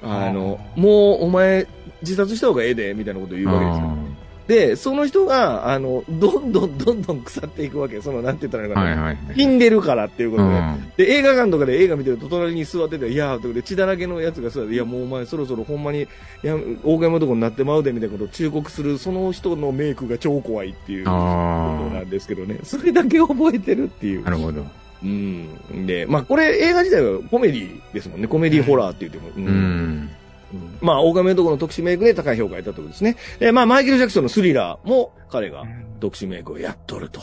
[0.02, 1.68] あの、もう、お前、
[2.02, 4.09] 自殺した方がええで、みたいなことを言うわけですよ。
[4.50, 8.02] で、その人が、あの、どんどんどんどん腐っていくわけ。
[8.02, 8.90] その、なんて言ったらいいのかな。
[8.90, 9.18] はいはい。
[9.38, 10.50] 死んでるからっていうことで。
[10.50, 10.92] うん。
[10.98, 16.08] で、映画館とかで映画見てると隣に座ってて、いやーとかで血だらけのやつが座って、いや、もうお前そろそろほんまに、
[16.42, 22.58] や、大山男になってまうでみたいなことを忠告する、その人のメイクが超怖いっていうことあなんですけどね。
[22.64, 24.32] それだけ覚えてるっていうあ。
[24.32, 24.32] な。
[24.32, 24.66] るほど。
[25.04, 25.86] うん。
[25.86, 28.28] で、まあこれ映画自体はコメディですもんね。
[28.28, 29.30] コメディホラーって言っても。
[29.30, 30.10] ううん。
[30.54, 33.16] うんまあ、大亀男の特殊メイクで高い評価を得たということですね。
[33.40, 35.64] で、まあ、マイケル・ジャクソンのスリラーも彼が
[36.00, 37.20] 特殊メイクをやっとると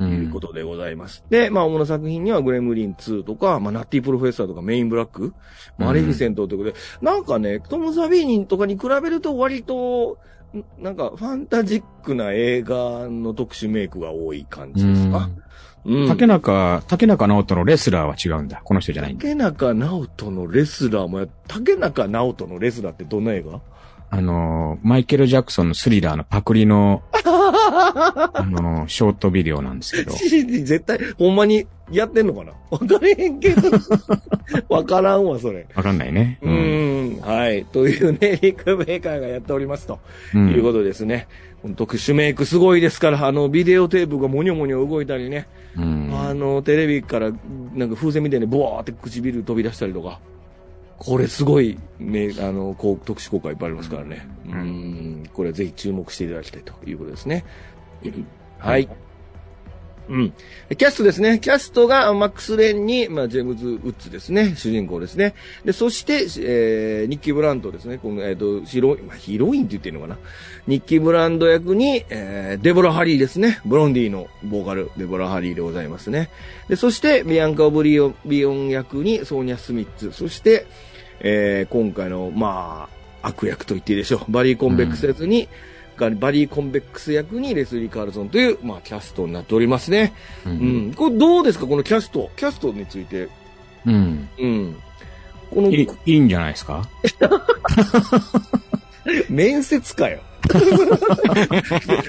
[0.00, 1.24] いうんことでございます。
[1.28, 5.34] で、まあ、主な作品にはグレムリン2とか、まあ、ナッティプロフェッサーとかメインブラック、
[5.76, 10.18] マレフィセントということで、なんかね、トム・ザ・ビーニンとかに比べると割と、
[10.54, 15.18] んなんか、ファンタジックな映画の特殊メイクが多い感じですか？
[15.18, 15.42] うん。
[16.08, 18.60] 竹中、竹中直人のレスラーは違うんだ。
[18.64, 19.22] この人じゃないんだ。
[19.22, 23.60] 竹中直人のレスラーもや、竹中直人のレスラーってどんな映画？
[24.10, 30.12] あの、マイケル・ジャクソンのスリラーのパクリの、 あの、ショートビデオなんですけど。
[30.12, 32.52] 絶対、ほんまにやってんのかな？
[32.70, 33.70] わかれへんけど。
[34.74, 35.66] わからんわ、それ。
[35.74, 36.38] わかんないね。
[36.42, 36.50] う。
[36.50, 37.66] ん、はい。
[37.66, 40.00] というね、リックメーカーがやっておりますと。
[40.34, 40.38] う。
[40.38, 41.28] いうんことですね。
[41.76, 45.48] 特殊メイクすごいですから、あの、ビデオテープがもにょもにょ動いたりね。
[45.76, 46.10] うん。
[46.12, 47.32] あの、テレビから、
[47.74, 50.20] なんか風船みたいにボワーって唇飛び出したりとか。
[50.98, 54.28] これすごい、ね、あの、こう、特殊効果いっぱいありますからね。
[54.46, 54.58] ううん
[55.22, 57.44] ん、これはぜひ注目していただきたいということですね。
[58.58, 58.88] はい。
[60.08, 60.32] うん。
[60.76, 61.38] キャストですね。
[61.38, 64.54] キャストがマックス・レンに、まあ、ジェームズ・ウッズですね。
[64.56, 65.34] 主人公ですね。
[65.64, 67.98] で、そして、えー、ニッキー・ブランドですね。
[67.98, 70.18] この、えっ、と、ヒロイン、まあ、ヒロインって言ってるのかな？
[70.66, 73.60] ニッキー・ブランド役に、えー、デボラ・ハリーですね。
[73.64, 76.30] ブロンディのボーカル、デボラ・ハリーでございますね。
[76.68, 80.12] で、そして、ビアンカ・オブリビオン役にソーニャ・スミッツ。
[80.12, 80.66] そして、
[81.20, 82.88] えー、今回の、ま
[83.22, 84.32] あ、悪役と言っていいでしょう。
[84.32, 85.48] バリー・コンベックス役に、
[85.98, 90.12] がバリー・コンベックス役にレスリー・カールソンという、まあ、キャストになっておりますね。
[90.46, 90.50] う。
[90.50, 90.94] うんん。
[90.94, 91.66] これどうですか？
[91.66, 92.30] このキャスト。
[92.36, 93.28] キャストについて。
[93.86, 94.28] うん。
[94.38, 94.76] うん。
[95.50, 96.88] このいい、いいんじゃないですか？
[99.28, 100.20] 面接かよ。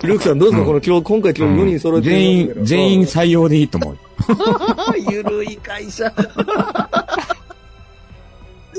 [0.04, 3.06] ルークさんどうですか、うんこの今日、今回今日4人揃って全員、全員員。
[3.06, 3.97] 採用でいいと思う。
[5.12, 6.12] ゆるい会社。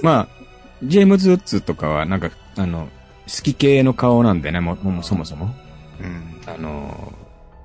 [0.03, 0.29] まあ、
[0.85, 2.91] ジェームズ・ウッズとかは、なんか、あの、好
[3.43, 5.55] き系の顔なんでね、もう、もうそもそも。
[6.01, 6.41] うん。
[6.47, 7.13] あの、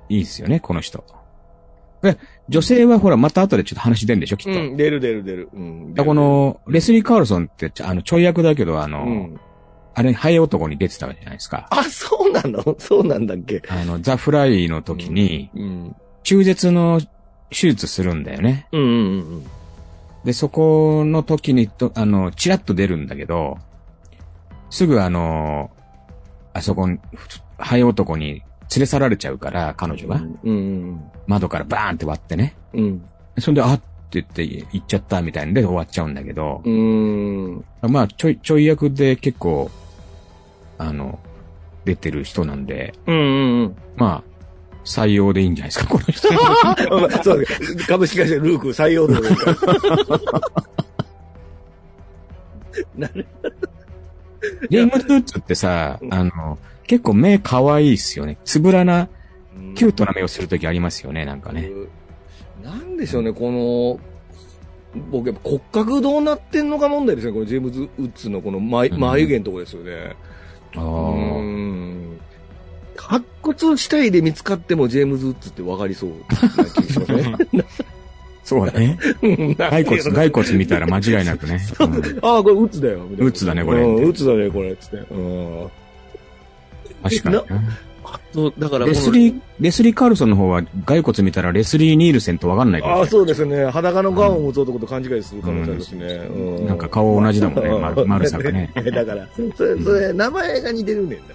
[0.08, 1.04] いいですよね、この人。
[2.02, 4.60] で、女性はほら、また後でちょっと話出るんでしょ、きっと。
[4.60, 5.48] うん、出る出る出る。
[5.52, 5.94] うん。
[5.94, 9.40] でこの、レスリー・カールソンって、あの、ちょい役だけど、あの、うん。
[9.94, 11.66] あれ、ハエ男に出てたじゃないですか。
[11.70, 12.76] あ、そうなの？
[12.78, 13.62] そうなんだっけ？
[13.68, 15.96] あの、ザ・フライの時に、うん。
[16.22, 17.00] 中絶の
[17.50, 18.68] 手術するんだよね。
[18.72, 19.46] うんうんうん
[20.24, 23.58] で、そこの時にと、あの、チラッと出るんだけど、
[24.70, 25.70] すぐあの、
[26.52, 26.98] あそこに、
[27.58, 28.42] ハエ男に
[28.74, 30.16] 連れ去られちゃうから、彼女が。
[30.16, 30.38] うん。
[30.44, 32.54] うん窓からバーンって割ってね。
[32.72, 32.84] うん。
[32.84, 33.02] うん。
[33.38, 37.64] それで、あって言って行っちゃったみたいんで終わっちゃうんだけど、うん。
[37.82, 39.70] まあ、ちょい、ちょい役で結構、
[40.78, 41.18] あの、
[41.84, 43.76] 出てる人なんで、うんうんうん。
[43.96, 44.36] まあ、
[44.84, 46.28] 採用でいいんじゃないですか、この人。
[47.24, 47.44] そう
[47.88, 49.14] 株式会社ルーク採用で。
[52.96, 53.75] なるジ
[54.70, 58.38] ェームズ・ウッズってさ、あの、結構目可愛いっすよね。
[58.44, 59.08] つぶらな、
[59.74, 61.70] キュートな目をするときありますよね、なんかね。
[62.62, 64.00] なんでしょうね、この、
[65.10, 70.16] 僕やっぱ骨格どうなってんのか問題ですね、このジェームズ・ウッズのこの眉うん眉毛のとこですよね。
[70.76, 72.20] あうーん。
[72.96, 77.36] 発掘死体で見つかってもジェームズ・ウッズって分かりそうな気がしますね。
[78.46, 78.96] そうだね。
[79.58, 81.60] 骸骨、骸骨見たら間違いなくね。
[81.80, 83.00] うんああ、これウッズだよ。
[83.00, 84.76] みたいなウッズだねこれうんウッズだね、これ。
[84.76, 84.96] つって。
[84.98, 85.70] うん。
[87.02, 87.42] 確かにな。
[88.32, 93.66] そう、だからレスリー、レスリー・カールソンの方は骸骨見たらレスリー・ニールセンとわかんないから、ああ、そうですね。
[93.66, 96.06] 裸のガウンを持つ男と勘違いする可能性あるしね。
[96.06, 98.70] うなんか顔同じだもんね、ま丸さがね。
[98.94, 101.34] だから、それ、それ、名前が似てるねんだ。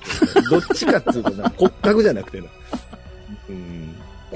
[0.49, 2.47] どっちかっつうとな、骨格じゃなくてな。
[3.49, 3.90] うん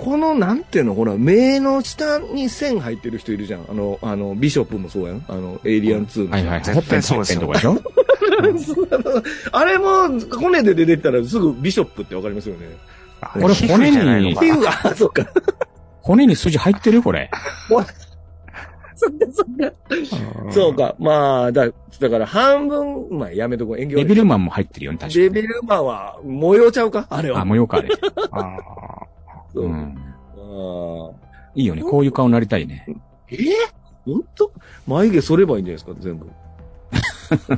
[0.06, 3.66] この、なんていうの、ほら、目の下に線入ってる人いるじゃん。
[3.68, 5.26] あの、あの、ビショップもそうやん。
[5.28, 6.32] あの、エイリアン2の。
[6.32, 6.60] はいはい。
[6.60, 12.68] ほっ絶ぺんほ対そうですよっぺんとこでしょ あれも、骨で出てったらすぐビショップってわかりますよね。
[13.22, 14.54] あこれ皮膚じゃないのかな？
[14.54, 15.26] 皮膚が、あ、そっか。
[16.02, 17.32] 骨に筋入ってるこれ？
[17.68, 20.52] そっか、そっか。
[20.52, 20.96] そうか。
[21.00, 21.68] まあ、だ、
[22.00, 23.80] だから半分、まあ、やめとこう。
[23.80, 25.26] 演技デビルマンも入ってるよね、確かに。
[25.26, 27.08] デビルマンは模様ちゃうか？
[27.10, 27.42] あれは。
[27.42, 27.90] あ、模様か、あれ。
[28.32, 28.58] あ
[29.62, 29.98] うん。
[30.38, 31.12] ー
[31.56, 31.82] いいよね。
[31.84, 32.86] こういう顔になりたいね。
[33.30, 33.38] え
[34.06, 34.52] ほんと
[34.88, 36.30] 眉毛剃ればいいんじゃないですか、全部。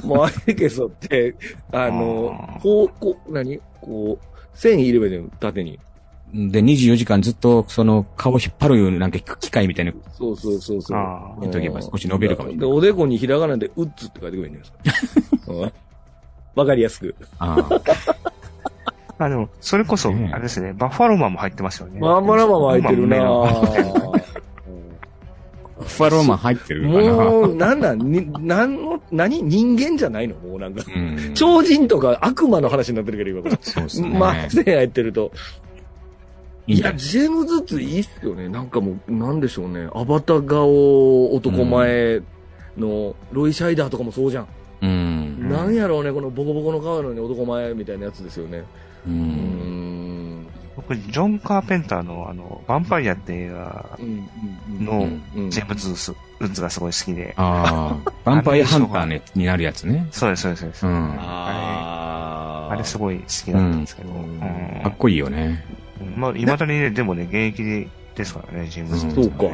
[0.07, 1.35] 眉毛剃って、
[1.71, 3.59] あのこう、こう、何？
[3.81, 5.79] こう、線入ればいいんだよ、縦に。
[6.33, 10.97] で、24時間ずっと、その、顔引っ張る、なんか機械みたいな、そうそうそうそう。
[10.97, 15.53] あー見とけば少し伸びるかもしれないで、おでこにひらがなで、ウッズって書いてくればいいんじゃないですか。
[15.53, 15.71] うん
[16.55, 17.15] わかりやすく。
[17.37, 17.81] ああ。
[19.19, 21.99] あ、でも、それこそ、ねあれですね、バッファローマンも入ってますよね。
[21.99, 23.97] マーマラマンも入ってるなまあ目の
[25.79, 27.13] ファローマン入ってるかな。
[27.13, 29.43] もう、なんなん、に、なんの、何？
[29.43, 30.35] 人間じゃないの？
[30.35, 30.83] もうなんか。
[30.87, 31.33] うん。
[31.33, 33.57] 超人とか悪魔の話になってるけど、今これ。
[33.61, 34.09] そうですね。
[34.09, 35.31] まあ、線入ってると。
[36.65, 38.49] いや、ジェームズ2いいっすよね。
[38.49, 39.87] なんかもう、なんでしょうね。
[39.93, 42.21] アバター顔男前
[42.75, 44.47] の、ロイ・シャイダーとかもそうじゃん。
[44.81, 45.49] うん。
[45.49, 48.63] なんやろうね、このボコボコの顔なのに男前みたいなやつですよね。
[49.07, 49.11] う。
[49.11, 50.47] うんん。
[50.75, 53.97] 僕、ジョン・カーペンターのあの、ヴァンパイアって映画。
[54.79, 55.89] のうんジェームズ・
[56.39, 57.33] ウッズがすごい好きで。
[57.37, 60.07] ああ、ヴァンパイアハンターねになるやつね。
[60.11, 60.85] そうです、そうです、そうです。
[60.87, 60.93] うん。
[60.93, 64.09] かあーあれすごい好きだったんですけど。
[64.09, 65.63] うんうんっこいいよね。
[66.15, 69.45] まあ、未だにね、でもね、現役ですからね、ジェームズ・ウッズそうか。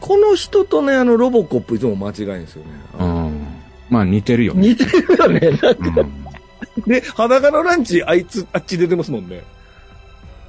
[0.00, 2.70] この人とね、あの、ロボコップいつも間違いんですよね。
[2.98, 3.46] うん。
[3.88, 4.68] まあ似てるよね。
[4.68, 5.40] 似てるよね。
[5.40, 6.29] なんかうん
[6.86, 9.42] で、裸のランチ、あいつ、あっち出てますもんね。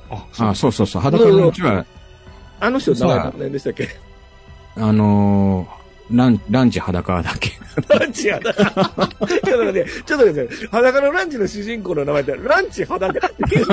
[0.10, 1.02] あ、そうあ、そうそうそう。
[1.02, 1.86] 裸のうちは、
[2.60, 3.90] あの人、名前何でしたっけ？
[4.76, 7.52] あのー、ラン、ランチ裸だっけ。
[7.88, 8.54] ランチ裸。
[8.54, 13.66] ちょっと待って、ちょっと待って、裸のランチの主人公の名前って、ランチ裸っていう。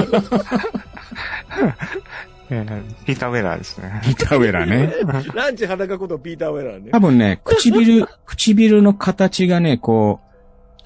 [2.50, 4.00] え ーピーター・ウェラーですね。
[4.06, 4.94] ギターウェラーね。
[5.34, 7.00] ランチ裸ことピーター・ウェラーね多。
[7.00, 10.27] 分ね、唇、唇の形がね、こう、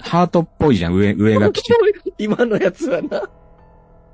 [0.03, 1.75] ハートっぽいじゃん、上、上がきちん
[2.19, 3.17] 今のやつはな、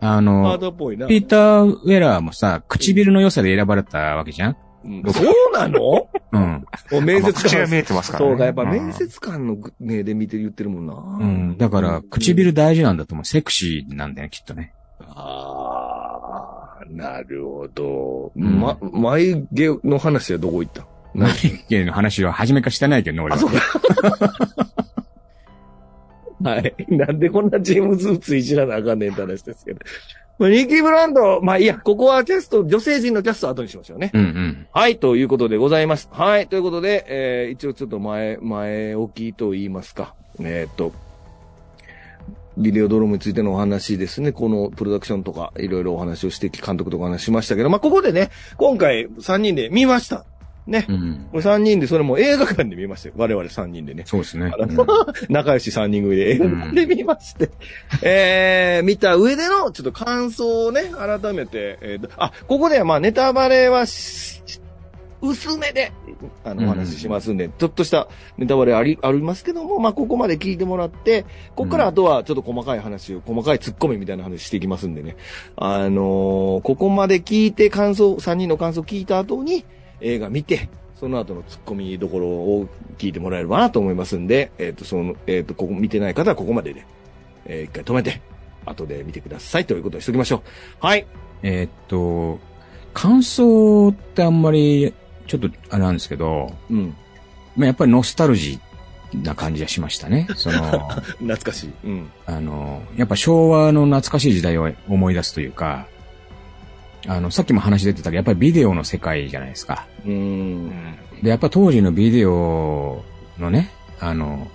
[0.02, 1.08] あハーの、ドっぽいな。
[1.08, 4.56] ピーター・ウェラーもさ、唇の良さで選ばれたわけじゃん？
[4.86, 6.08] うんそうなの？
[6.32, 6.66] うん。
[6.92, 7.80] もう面接口が見官。
[7.80, 8.32] えてますからね。
[8.32, 10.94] そうか、やっぱうん面接官の目で見て言ってるもんな。
[10.94, 11.58] うん。
[11.58, 13.26] だから、唇大事なんだと思う。
[13.26, 14.74] セクシーなんだよ、きっとね。
[15.02, 18.32] ああ、なるほど。
[18.36, 20.86] んま、眉毛の話はどこ行った？
[21.16, 23.42] 眉毛の話は初めからしてないけどね、俺あ、は。
[23.42, 24.69] そうか。
[26.44, 26.74] はい。
[26.90, 29.80] なんでこんなジェームズ・ウッズいじらなあかんねんって話ですけど。
[30.40, 34.10] まあ、ニッキー・ブランド、まあいいや、ここはキャスト、女性陣のキャストは後にしましょうね。
[34.14, 34.68] うんうん。
[34.72, 36.08] はい、ということでございます。
[36.12, 40.16] はい、ということで、えー、一応ちょっと前、前置きと言いますか。
[40.40, 40.94] えーっと、
[42.58, 44.32] ビデオドロームについてのお話ですね。
[44.32, 50.26] このプロダクションとか、いろいろお話をして、監督とかお話しましたけど、まあ、ここでね、今回3人で見ました。
[50.68, 50.86] ね。
[50.88, 51.28] うん。
[51.32, 53.16] これ3人で、それも映画館で見ましたよ。
[53.18, 54.04] 我々3人でね。
[54.06, 54.52] そうですね。
[54.58, 54.86] あの
[55.30, 57.50] 仲良し3人組で映画館で見まして、
[58.02, 64.40] えー、見た上でのちょっと感想をね、改めて、えーとあ、ここではまあネタバレはし
[65.22, 65.92] 薄めで、
[66.46, 71.24] あの、お話ししますんで、ちょっとしたネタバレあり、ありますけども、まあ、ここまで聞いてもらって、
[71.56, 75.18] ここからあとはちょっと細かい話を、細かい突っ込みみたいな話していきますんでね。
[75.58, 79.66] あのーここまで聞いて感想、3人の感想聞いた後に、
[80.02, 86.86] 映画見て、その後の突っ込みどころを聞いてもらえればなと思いますんで、えっ、と、その、えっ、と、ここ見てない方はここまでで、
[87.46, 88.22] えー一回止めて、
[88.66, 90.44] 後で見てくださいということにしときましょ
[90.82, 90.86] う。
[90.86, 91.08] はい。
[91.42, 92.40] えーっと、
[92.94, 94.94] 感想ってあんまり、
[95.28, 96.96] ちょっとあれなんですけど、うん。
[97.56, 100.28] まあ、やっぱりノスタルジーな感じがしましたね。
[100.36, 101.72] その、 懐かしい。
[101.86, 102.10] うん。
[102.26, 105.88] あの、やっぱ昭和の懐かしい時代を思い出すというか、
[107.08, 109.88] あの、さっきも話出てたけど、やっぱりビデオの世界じゃないですか。
[110.06, 110.10] う。
[110.10, 110.72] うんん。
[111.22, 113.04] で、やっぱ当時のビデオ
[113.38, 114.48] のね、あの、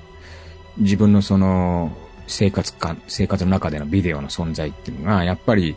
[0.78, 5.76] 自分のその、生活感、生活の中でのビデオの存在っていうのが、やっぱり、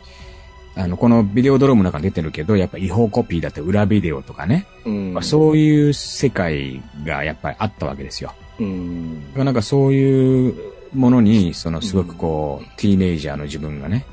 [0.76, 5.14] あの、このビデオドロームの中に出てるけど、やっぱ違法コピーだって裏ビデオとかね、うん。
[5.14, 8.34] まあそういう世界がやっぱりあったわけですよ。
[8.60, 9.34] うん。
[9.36, 10.56] なんかそういう
[10.94, 14.06] ものに、そのすごくこう、ティーネイジャーの自分がね、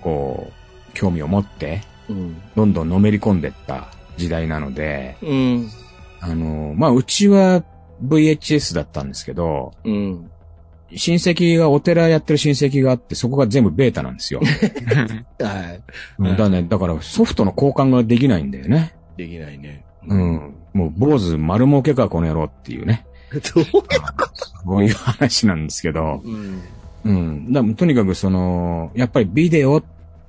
[0.00, 0.61] こう、
[0.94, 2.42] 興味を持って、うん。
[2.54, 5.70] どんどんのめり込んでった時代なので、うん。
[6.20, 7.64] あの、まあ、うちは
[8.04, 10.30] VHS だったんですけど、うん。
[10.94, 14.40] 親戚がお寺やってる親戚があって、そこが全部ベータなんですよ。
[15.40, 15.82] はい。
[16.18, 18.94] うんだね、だからソフトの交換ができないんだよね。
[19.16, 19.84] できないね。
[20.06, 20.54] うん。
[20.74, 23.06] もう坊主丸儲けかこの野郎っていうね。
[23.32, 26.20] どうそういう話なんですけど。
[26.24, 26.62] うん。
[27.04, 27.52] うん。
[27.52, 29.82] だとにかくその、やっぱりビデオ、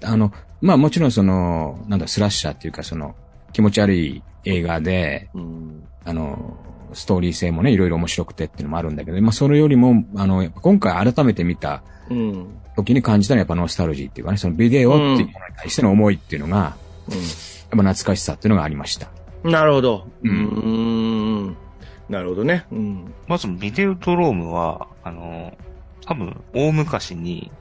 [0.03, 0.31] あの、
[0.63, 3.15] まあもちろんその、なんだ、スラッシャーっていうかその、
[3.51, 5.83] 気持ち悪い映画で、うん。
[6.05, 6.57] あの、
[6.93, 12.47] ストーリー性もね、いろいろ面白くてっていうのもあるんだけど、まあそれよりも、あの、今回改めて見たうん。
[12.77, 16.73] 時に感じたのはやっぱノスタルジーっていうかね、そのビデオっていうものに対しての思いっていうのが、やっ
[17.71, 19.09] ぱ懐かしさっていうのがありました。
[19.43, 19.51] うん。
[19.51, 20.07] なるほど。
[20.23, 21.57] ううんん。
[22.09, 22.65] なるほどね。
[22.71, 23.13] うん。
[23.27, 25.53] まず、ビデオドロームは、あの、
[26.05, 27.51] 多分、大昔に、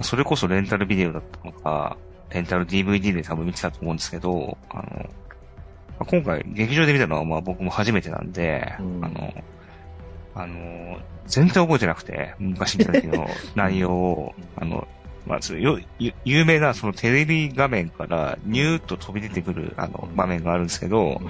[0.00, 1.96] それこそレンタルビデオだったのか、
[2.30, 4.86] レンタル DVD で多分見てたと思うんですけど、あの、ま
[6.00, 9.04] あ今回劇場で見たのはまあ僕も初めてなんで、うん。
[9.04, 9.34] あの、
[10.34, 14.86] あの、全然覚えてなくて、昔見た時の 内容を、あの、
[15.26, 21.20] まあ、よ、ゆ有名なそのテレビ画面からニューッと飛び出てくるあの場面があるんですけど、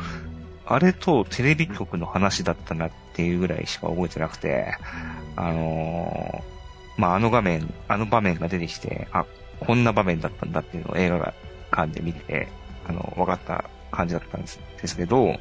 [0.64, 4.76] あれとテレビ局の話だったなっていうぐらいしか覚えてなくて、
[5.34, 6.60] あのー
[7.00, 9.24] まあ、あの画面、あの場面が出てきて、あ、
[9.60, 11.34] こんな場面だったんだっていうのを映画が
[11.70, 12.48] 感で見て、
[12.86, 15.38] あの、分かった感じだったんですですけど、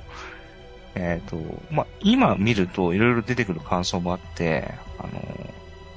[0.95, 1.37] えっ、と、
[1.71, 5.09] まあ、今見るといろいろ出てくる感想もあって、あの、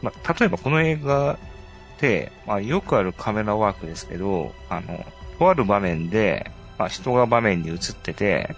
[0.02, 1.36] まあ、例えばこの映画っ
[1.98, 5.04] て、まあ、よくあるカメラワークですけど、あの、
[5.38, 8.54] とある場面で、まあ、人が場面に映ってて、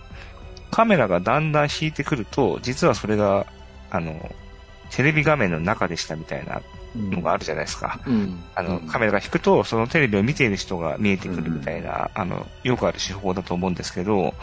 [0.71, 3.47] カメラがだんだん引いてくると、実はそれが、
[3.91, 4.35] あの、
[4.91, 6.61] テレビ画面の中でしたみたいな
[6.95, 8.01] のがあるじゃないですか。
[8.07, 8.43] うん。
[8.55, 14.35] あの、うんカメラが引くと、そのテレビを見ている人が見えてくるみたいな、あの、よくある手法だと思うんですけど、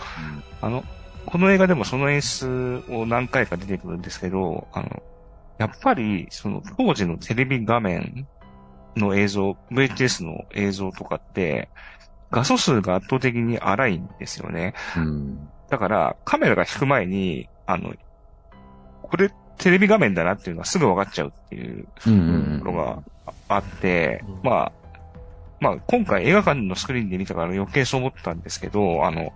[0.62, 0.84] あの、
[1.26, 5.04] この映画でもその演出を何回か出てくるんですけど、あの、
[5.60, 8.28] やっぱり、その当時のテレビ画面
[8.96, 11.70] の映像、VHS の映像とかって、
[12.32, 14.74] 画素数が圧倒的に荒いんですよね。
[14.98, 15.50] うん。
[15.70, 17.94] だから、カメラが引く前に、あの、
[19.04, 19.30] これ
[19.62, 23.04] テレビ画面だなっていうのはすぐ分かっちゃうっていううんうんところが
[23.48, 24.72] あって、うんまあ、
[25.60, 29.32] まあ、今回映画館のスクリーンで見たから余計そう思ったんですけど、あの、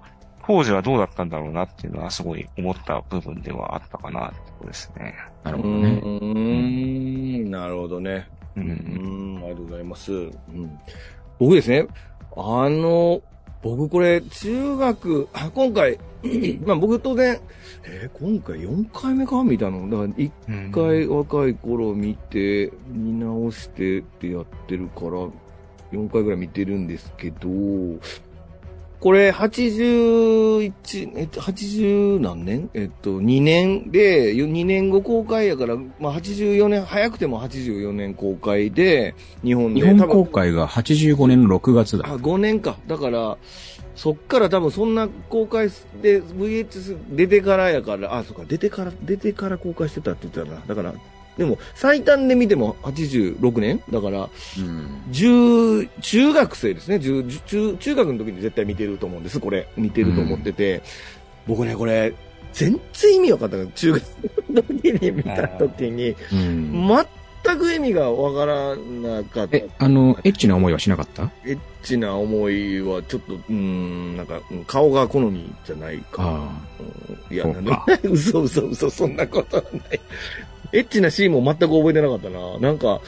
[0.47, 5.15] 当時はどうだったんだろうなっていうのはすごい思った部分ではあったかなってことですね。
[5.43, 6.01] うなるほどね。
[6.03, 8.27] ーん、なるほどね。
[8.55, 8.61] う。
[8.61, 10.11] うんん、ありがとうございます。
[10.11, 10.79] うん、
[11.39, 11.87] 僕ですね、
[12.35, 13.21] あの、
[13.65, 15.97] 僕これ、中学、あ今回、
[16.65, 17.39] まあ僕当然、
[17.83, 19.89] えー今回4回目か見たの。
[19.89, 25.27] だから1うん回若い頃見て、見直してってやってるから、
[25.91, 27.47] 4回ぐらい見てるんですけど、
[28.99, 32.69] これ、81、えっと、80何年？
[32.73, 39.81] えっと、2年で、2年後公開やから、まあ、84年、早くても84年公開で、日本で。
[39.81, 42.05] 日本公開が85年の6月だ。
[42.07, 42.77] あ、5年か。
[42.87, 43.37] だから、
[43.95, 45.69] そっから多分そんな公開
[46.01, 50.63] で VHS 出てからやから、あ、そっか、出てから、出てから公開してたって言ってたな。
[50.65, 50.93] だから、
[51.37, 55.01] でも、最短で見ても86年だから、うん。
[55.11, 56.95] 10、中学生ですね。
[56.97, 59.67] 10中、中学の時に絶対見てると思うんです、これ。
[59.75, 60.81] 見てると思ってて。
[61.47, 62.13] 僕ね、これ、
[62.53, 64.01] 全然意味わかったから、中学
[64.49, 66.87] の時に見た時に、うん。
[67.43, 69.57] 全く意味がわからなかった。
[69.57, 71.31] え、あの、エッチな思いはしなかった？
[71.45, 76.49] エッチな思いは、ちょっと、うーん、なんか、うん顔が好みじゃないか
[77.29, 77.65] うんいや、なん
[78.09, 79.99] 嘘嘘嘘、そんなことはない。
[80.75, 82.59] エッチなシーンも全く覚えてなかったな。
[82.59, 83.01] なんか、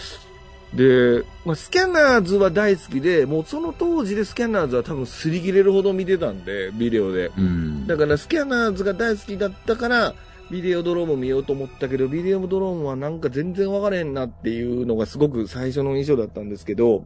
[0.73, 7.31] で、まあ、スキャナーズは大好きで、もうその当時でスキャナーズは多分擦り切れるほど見てたんで、ビデオで。
[7.35, 7.39] あ。
[7.39, 7.87] うん。
[7.87, 10.13] だからスキャナーズが大好きだったから、
[10.49, 17.05] ビデオドローム見ようと思ったけど、ビデオドロームはなんか全然分からへんなっていうのがすごく最初の印象だったんですけど、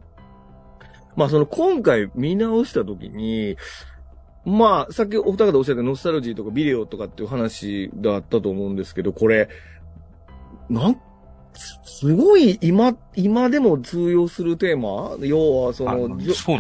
[1.16, 3.58] まあその今回見直した時に、
[4.46, 9.50] まあさっきお二方おっしゃったノスタルジーとかビデオとかっていう話があったと思うんですけど、これ、
[10.72, 10.94] なん、
[11.54, 15.18] すすごい今、今でも通用するテーマ？
[15.24, 16.18] 要はそあの、そうなん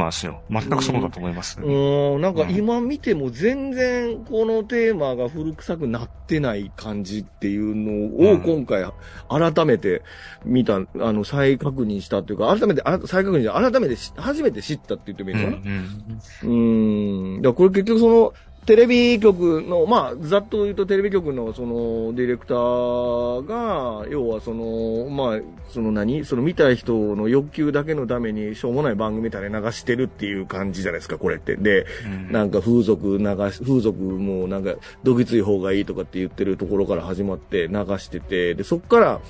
[0.10, 0.43] ですよ。
[0.52, 1.60] 全くそうだと思います。
[1.60, 8.86] うーん、なんかうん今見ても全然このテーマが古臭くなってない感じっていうのをうん今回
[9.30, 10.04] 改めて
[10.45, 17.41] 見た、あの、再確認したっていうか、改めて、あ再確認改めてし初めて知ったって言ってもいいうんのかな、うんうーん。
[17.41, 18.34] だからこれ結局その、
[18.65, 26.26] テレビ局の、まあ、ざっと言うとテレビ局のその、ディレクターが、要はその、まあ、その何？
[26.26, 31.56] その見たい人の欲求だけのためにしょうもない番組垂れ流してるっていう感じじゃないですか、これって。
[31.56, 32.32] で、うん。
[32.32, 39.21] なんか風俗流し、風俗もなんか、どぎつい方がいいとかって言ってるところから始まって流してて、で、そっから、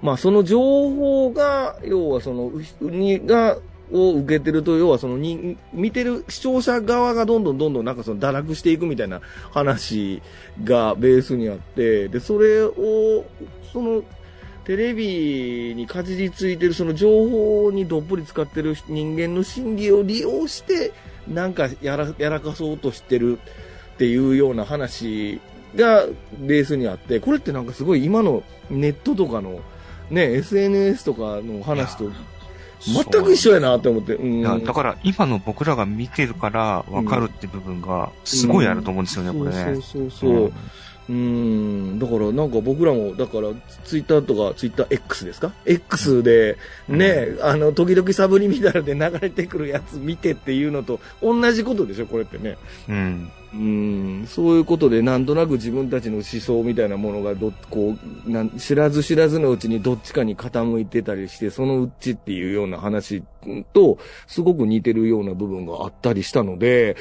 [0.00, 0.58] まあその情
[0.90, 3.58] 報が、要はその、うに、が、
[3.92, 9.20] を受けてると、要はそのに、見てる視聴者側がどんどんどんどんなんかその堕落していくみたいな
[9.52, 10.22] 話
[10.64, 13.24] がベースにあって、で、それを、
[13.72, 14.02] その、
[14.64, 20.92] テレビにかじりついてるその情報にどっぷり使ってる人間の心理を利用して、
[21.28, 23.38] なんかやら、やらかそうとしてる
[23.94, 25.40] っていうような話
[25.74, 26.06] が
[26.38, 29.60] ベースにあって、これってなんかすごい今のネットとかの
[30.10, 32.10] ね、SNS とかの話と
[32.86, 34.14] 全く一緒やなって思って。
[34.14, 34.64] うん。
[34.64, 39.64] だから今の僕らが見てるから分かるって部分がすごいあると思うんですよね、これね。
[39.64, 40.52] そうそうそうそう。
[41.08, 43.48] うん、だからなんか僕らも、だから
[43.84, 46.56] ツイッターとか、ツイッター X ですか ?X で
[46.88, 52.56] ね、あの、時々サブリミナルで流れてくるやつ見てっていうのと同じことでしょ、これってね。
[52.88, 53.30] うん。
[53.54, 63.22] うん、そういうことでなんとなく自分たちの思想みたいなものがど、こう、なん知らず知らずのうちにどっちかに傾いてたりして、そのうちっていうような話
[63.74, 66.96] と、すごく似てるような部分があったりしたので、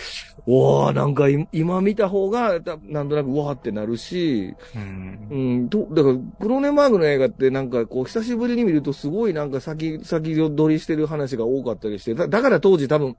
[0.45, 5.37] おー、なんかい今見た方が、だなんとなくうわーってなるし、うんう。
[5.65, 13.15] ん、と、だから、クロネマーグの映画ってなんかこう、久しぶりに見るとすごいなんか先、先取りしてる話が多かったりして、だだから当時多分、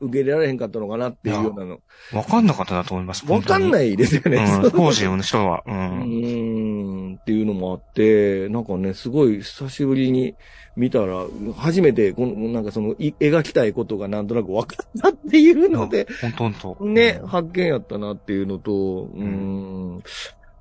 [0.00, 1.80] 受け入れられへんかったのかなっていうようなの。
[2.12, 3.24] わかんなかったなと思います。。
[3.26, 4.60] わかんないいですよね。
[4.62, 5.62] うん、当時の人は。
[5.66, 5.70] う。
[5.70, 10.34] うんーんっていうのもあって、なんかね、すごい久しぶりに
[10.76, 11.24] 見たら、
[11.56, 16.84] 初めて、この、なんかその、い描きたいことがなんとなく分かったっていうので、ほんとほんと。
[16.84, 20.02] ね、発見やったなっていうのと、うーん。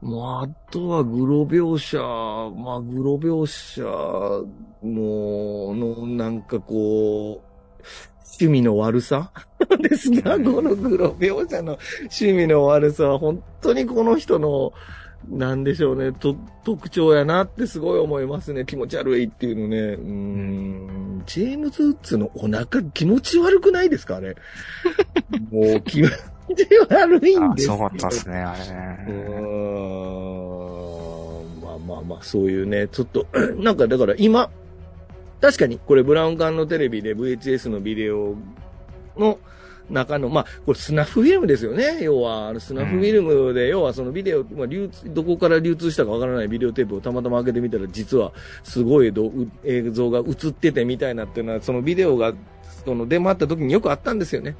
[0.01, 3.81] まあ、あとはグロ描写、まあ、グロ描写
[4.83, 7.52] の、の、なんかこう、
[8.39, 9.31] 趣味の悪さ？
[9.81, 14.73] ですが、うんこのグロ描写の趣味の悪さは本当にこの人の、
[15.29, 18.65] なんでしょうね、と、特徴やなってすごい思いますね。
[18.65, 19.77] 気持ち悪いっていうのね。
[19.77, 21.23] うーん。
[21.25, 24.17] ジェームズ・ウッズのお腹気持ち悪くないですか？
[24.17, 24.35] あれ。
[25.49, 26.13] もう気持ち
[26.89, 27.75] 悪いんあ、ですよ。
[27.75, 29.05] すごかったですね、あれうね。
[29.29, 31.61] ーん。
[31.61, 33.25] まあまあまあ、そういうね、ちょっと、
[33.57, 34.49] なんかだから今、
[35.43, 38.35] 確かにこれブラウン管のテレビで VHS のビデオ
[39.17, 39.39] の
[39.89, 42.01] 中の、まあ、これスナッフフィルムですよね。
[42.01, 48.31] 要は、あのスナッフフィルムで、要はそのビデオ、まあ、流通、どこから流通したかわからないビデオテープをたまたま開けてみたら、実は
[48.63, 49.13] すごい
[49.65, 52.33] 映像が映っててみたいなっていうのは、そのビデオが、
[52.85, 54.55] その出回った時によくあったんですよね。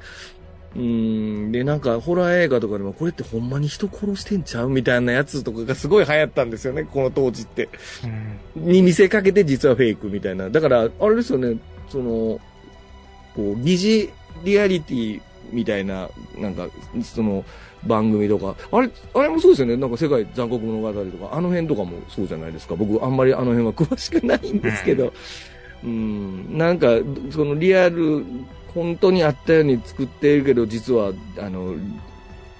[0.74, 1.52] うーん。
[1.52, 7.68] で、なんか、ホラー映画とかでも、これってほんまに人殺してんちゃうみたいなやつとかがすごい流行ったんですよね、この当時って。
[8.56, 10.50] うんに見せかけて実はフェイクみたいな。
[10.50, 11.56] だから、あれですよね、
[11.88, 12.40] その、
[13.34, 14.10] こう、疑似
[14.44, 15.20] リアリティ
[15.52, 16.08] みたいな、
[16.38, 16.68] なんか、
[17.02, 17.44] その、
[17.86, 19.76] 番組とか、あれ、あれもそうですよね。
[19.76, 22.74] なんか世界残酷物語とか、あの辺とかもそうじゃないですか。
[22.74, 25.12] 僕、あんまりあの辺は詳しくないんですけど、
[25.84, 26.88] うん、なんか、
[27.30, 28.24] そのリアル、
[28.74, 31.76] 本当にあったように作っているけど、実は、あの、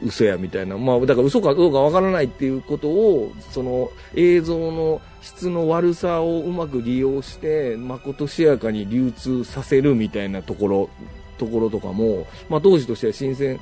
[0.02, 0.76] 嘘やみたいな。
[0.76, 10.90] まあ、だから嘘かどうかわからないっていうことを、その映像の質の悪さをうまく利用して、まことしやかに流通させるみたいなところ、
[11.38, 13.58] ところとかも、まあ当時としては新鮮、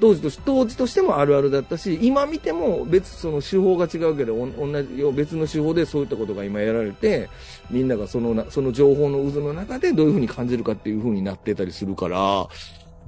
[0.00, 7.28] 当時とし当時としてもあるあるだったし、今見ても別、その手法が違うけど、お同じ、別の手法でそういったことが今やられて、
[7.70, 12.48] みんながそのな、その情報の渦の中でどういうふうに感じるかっていうふうになってたりするから、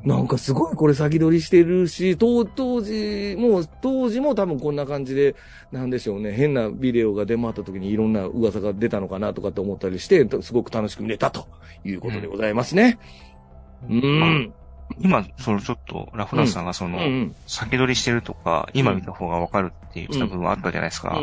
[0.04, 5.36] なんかすごいこれ先取りしてるし、当当時も、当時も多分こんな感じで、
[5.72, 11.46] なんでしょうね、変なビデオが出回った時にいろんな噂が出たのかなとかって思ったりして、すごく楽しく見れたと
[11.84, 12.98] いうことでございますね。
[13.88, 14.54] うん。
[14.98, 17.34] 今、そのちょっと、ラフランスさんがその、うん。
[17.46, 21.20] 先取りしてるとか、今見た方がわかるって言ってた部分あったじゃないですか。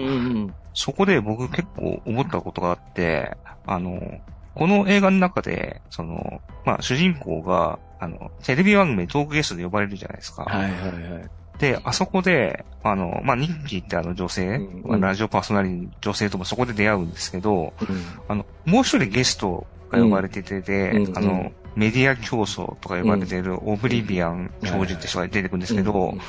[0.74, 4.22] そこで僕結構思ったことがあって、あの、
[4.56, 10.44] この映画の中で、その、まあ、主人公が、あの、テレビ番組でトークゲストで呼ばれるじゃないですか。
[10.44, 11.30] はいはいはい。
[11.60, 20.60] で、あそこで、あの、まあ、ニッキーってあの女性、うんまあラジオパーソナリティの女性ともそこで出会うんですけど、うんあの、もう一人ゲストが呼ばれてて
[20.92, 26.22] うんあの、メディア競争とか呼ばれているオブリビアン教授って人が出てくるんですけど、うん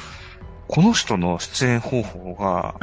[0.69, 2.75] この人の出演方法が、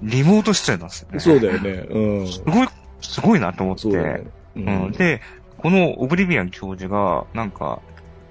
[0.00, 1.18] リモート出演なんですよね。
[1.18, 1.70] そうだよね。
[1.90, 2.28] うん。
[2.28, 2.68] すごい、
[3.00, 3.82] すごいなと思って。
[3.82, 4.24] そうね。
[4.54, 5.20] ううん、で、
[5.58, 7.80] このオブリビアン教授が、なんか、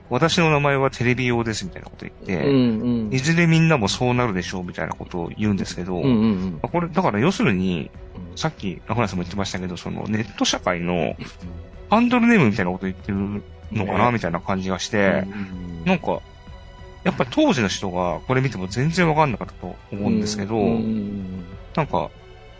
[0.09, 6.01] 私の名前はテレビ用ですみたいなこと言って、うんうんいずれみんなもそうなるでしょうみたいなことを言うんですけど、
[6.61, 7.91] これ、だから要するに、
[8.37, 11.15] さっき、ラフランさんも言ってましたけど、そのネット社会の
[11.89, 14.13] ハンドルネームみたいなこと言ってるのかな、ね。
[14.13, 15.85] みたいな感じがして、うん。
[15.85, 16.21] なんか、
[17.03, 20.55] やっぱ当時の人がこれ見ても全然わかんなかったと思うんですけど、
[21.75, 22.09] なんか、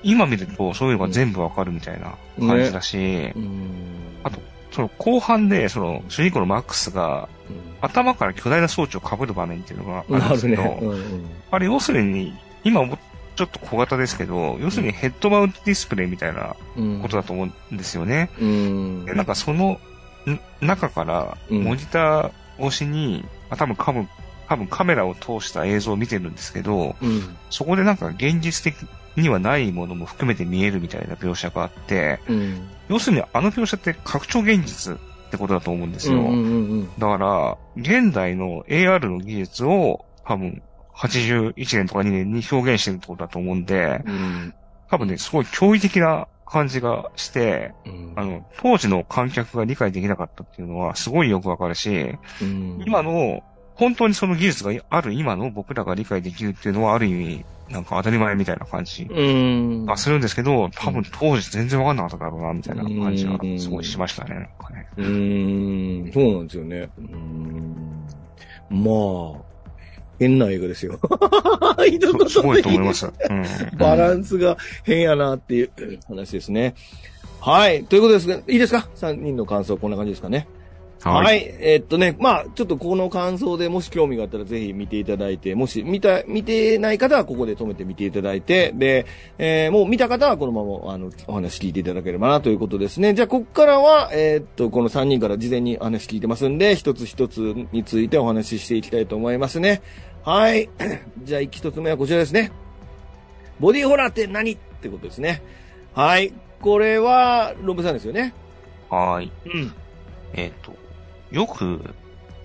[0.04, 3.72] 今見るとそういうのが全部わかるみたいな感じだし、うん。
[4.24, 4.40] あと
[4.72, 7.28] その後半で、その主人公のマックスが
[7.82, 10.96] 頭から巨大な装置を被る場面っていうのがあるんなですけど、
[11.50, 12.34] あれ要するに、
[12.64, 12.98] 今も
[13.36, 18.30] ちょっと小型ですけど、要するにヘッドマウントディスプレイみたいなうんことだと思うんですよね。
[18.40, 19.06] うん。
[19.06, 19.78] でなんかそのん
[20.62, 21.64] 中から、うん。
[21.64, 24.10] モニター越しに、あ多分多分、
[24.48, 27.36] 多分カメラを通した映像を見てるんですけど、うん。
[27.50, 32.68] そこでなんか現実的にはないものも含めて見えるみたいな描写があって、うん。
[32.90, 34.98] 要するにあの描写って拡張現実っ
[35.32, 36.20] てことだと思うんですよ。
[36.20, 40.64] うんうんうんだから、現代の AR の技術を多分
[40.96, 44.54] 81年とか2年に表現してるってことだと思うんで、うん。
[44.90, 48.14] 多分ね、すごい驚異的な感じがして、うん。
[48.16, 51.90] あの、当時の観客が理解できなかったっていうのはすごいよくわかるし、
[52.42, 52.84] うん。
[52.86, 53.42] 今の、
[53.76, 59.86] 本当にその技術がある今の僕らが理解できるっていうのはある意味、なんか当たり前みたいな感じうん。
[59.86, 64.36] がするんですけど、多分当時全然わかんなかっただろうな、みたいな感じがすごいしましたね。
[64.36, 64.88] なんかね。
[64.98, 66.90] うーん、そうなんですよね。
[68.70, 68.80] ま
[69.42, 69.55] あ、
[70.20, 71.00] 変な映画ですよ。
[71.86, 73.06] 一言ですごいと思います。
[73.06, 73.78] うん。
[73.78, 75.70] バランスが変やなっていう
[76.08, 76.76] 話ですね。
[77.40, 77.84] はい。
[77.84, 80.48] ということですが、いいですか ?3 人の感想こんな感じですかね。
[81.06, 81.56] はい。
[81.60, 89.06] えーっとね、まあ、ちょっとこの感想でもし興味があったらぜひ見ていただいて、もし見た、見てない方はここで止めて見ていただいて、で、
[89.38, 93.14] えーもう見た方はこのまま、あの、お話聞いていただければなということですね。
[93.14, 97.40] じゃあ、ここからは、えーっと、この3人から事前に話聞いてますんで、一つ一つ
[97.72, 99.84] についてお話ししていきたいと思いますね。
[100.24, 100.72] はい。
[101.24, 102.52] じゃあ、一つ目はこちらですね。
[103.60, 104.54] ボディホラーって何？
[104.54, 105.44] ってことですね。
[105.94, 106.34] はい。
[106.62, 108.34] これは、ロブさんですよね？
[108.90, 109.32] はーい。
[109.46, 109.72] うん。
[110.34, 110.74] えっ、と、
[111.36, 111.94] よく、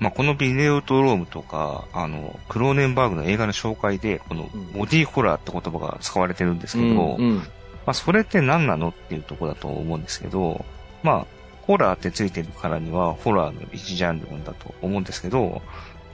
[0.01, 4.73] まあ、このビデオドロームとか、あの、クローネンバーグの映画の紹介で、このうん。
[4.73, 7.37] ボディホラーって言葉が使われてるんですけど、うんうん。
[7.37, 7.45] ま
[7.87, 10.65] あ、それって何なのっていうところだと思うんですけど、
[11.05, 11.27] まあ、
[11.63, 15.63] ホラーってついてるからには、ホラーの一ジャンルなんだと思うんですけど、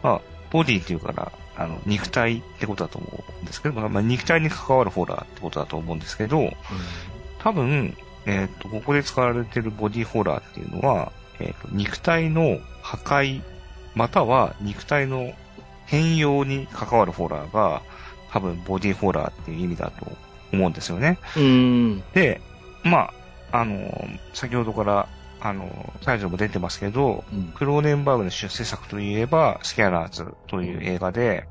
[0.03, 0.20] まあ、
[0.51, 6.53] ボディっていうから、あの、肉体ってことだと思うんですけど、まあ、肉体に関わるホラーってことだと思うんですけど、
[7.39, 7.97] 多分、
[8.27, 13.43] えっ、と、ここで使われてるボディホラーっていうのは、えっ、と、肉体の破壊、
[13.95, 15.32] または肉体の
[15.87, 17.82] 変容に関わるホラーが、
[18.30, 20.07] 多分ボディホラーっていう意味だと
[20.53, 21.18] 思うんですよね。
[21.37, 22.03] うん。
[22.12, 22.41] で、
[22.84, 23.12] ま
[23.53, 25.09] あ、あの、先ほどから、
[25.41, 31.47] あの、タイトルも出てますけど、うんクローネンバーグの出世作といえば、スキャナーズという映画で、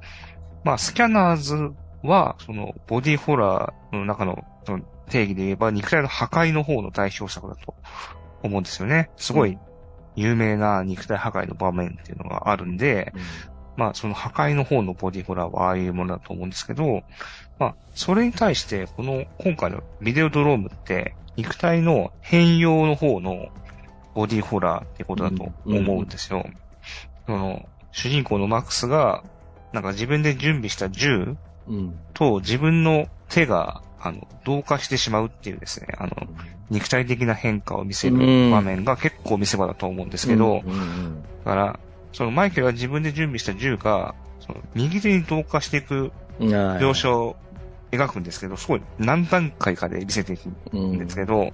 [0.63, 1.71] まあ、スキャナーズ
[2.03, 4.43] は、その、ボディホラーの中の、
[5.09, 7.75] 定義で言えば、肉体の破壊の方の代表作だと
[8.41, 9.11] 思うんですよね。
[9.17, 9.57] すごい
[10.15, 13.13] 有名な肉体破壊の場面っていうのがあるんで、
[13.77, 17.03] まあ、その破壊の方のボディホラーはああいうものだと思うんですけど、
[17.59, 23.49] まあ、それに対して、この、今回のビデオドロームって、肉体の変容の方の
[24.13, 26.45] ボディホラーってことだと思うんですよ。
[27.25, 29.23] その、主人公のマックスが、
[29.73, 31.35] なんか自分で準備した銃
[31.67, 31.99] うん。
[32.13, 36.11] と自分の手が、あの、同化してしまうっていうですね、あの、
[36.69, 38.17] 肉体的な変化を見せる
[38.51, 41.79] 場面が結構見せ場だと思うんですけど、うんだから、
[42.13, 47.35] そのマイケルは自分で準備した銃が、その右手に同化していく描写を
[47.91, 51.49] 描くんですけど、すごい何段階かで見せていくんですけど、や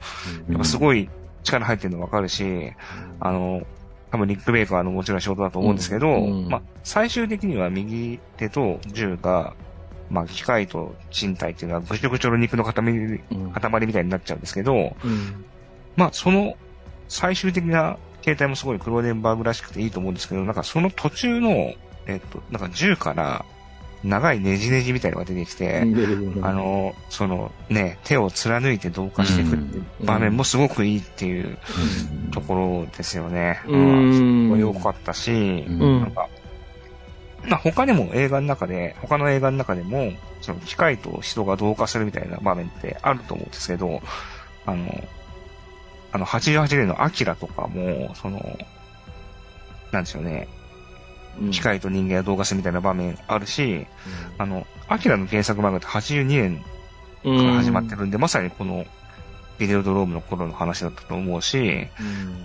[0.56, 1.10] っぱすごい
[1.44, 2.74] 力入ってるのわかるし、
[3.20, 3.62] あの、
[4.12, 9.54] 多分リック・ベイカーのもちろん仕事だと思うんですけど、まあ、最終的には右手と銃が、
[10.12, 13.52] まあ、機械と身体っていうのはぐちょぐちょの肉の塊、うん。
[13.52, 15.46] 塊みたいになっちゃうんですけど、うん。
[15.96, 16.56] まあ、その
[17.08, 21.74] 最終的な形態もすごいクローデンバーグらしくていいと思うんですけど、なんかその途中の、
[22.08, 23.46] えっと、なんか銃から
[24.04, 25.86] 長いネジネジみたいなのが出てきて、
[26.42, 29.58] あ、の、そのね、手を貫いて同化していく
[30.06, 31.58] 場面もすごくいいっていう
[32.32, 33.62] ところですよね。
[33.68, 34.60] ううんん。
[34.60, 36.02] 良かったし、うん。
[36.02, 36.28] なんか、
[37.48, 44.02] まあ他にも映画の中で、他の映画の中でも、その機械と人が同化するみたいな場面ってあると思うんですけど、
[44.66, 45.04] あの、
[46.12, 48.58] あの、88年のアキラとかも、その、
[49.92, 50.48] なんでしょうね、
[51.52, 53.88] 機械と人間が同化するみたいな場面あるし、
[54.38, 56.58] あの、アキラの原作漫画って82年
[57.24, 58.86] から始まってるんで、まさにこの、
[59.62, 61.88] ビデオドロームの頃の話だったと思うし、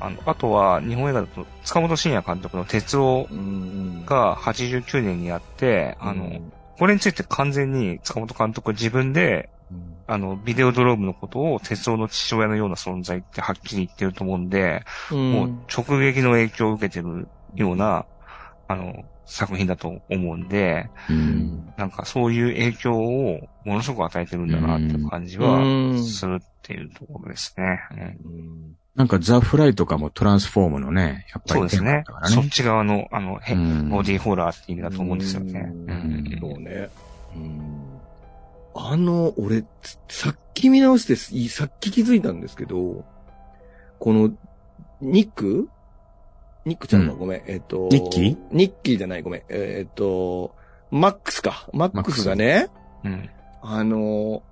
[0.00, 4.04] あの、あとは日本映画だと、塚本慎也監督の鉄夫うん。
[4.04, 9.48] が89年にやって、あの、うん、これについて完全に塚本監督自分で、
[10.06, 18.04] あの、ビデオドロームのことを鉄夫の父親のような存在ってはっきり言ってると思うんで、もう直撃の影響を受けてるような、
[18.68, 27.80] あの、作品だと思うんで、うんなんかそういう影響をものすごく与えてるんだなっていう感じはうんするっていうところですね。
[27.92, 32.28] うんうんなんかザ・フライとかもトランスフォームのね、やっぱりそうですねテーマだから。
[32.30, 32.34] ね。
[32.34, 35.70] そっち側の、あの、へうんボディホラーって意味だと思うんですよね。
[35.70, 36.88] うんうんそうね。
[37.36, 37.86] うん
[38.74, 41.16] あの、俺、つさっき見直して
[41.48, 43.04] さっき気づいたんですけど、
[43.98, 44.30] この、
[45.00, 45.68] ニック
[46.66, 48.36] ニックちゃんの、うんごめん、えっ、と、ニッキー？
[48.50, 50.54] ニッキーじゃない、ごめん、えっ、と、
[50.90, 51.68] マックスか。
[51.72, 52.68] マックスがね、
[53.04, 53.30] うん。
[53.62, 54.42] あの、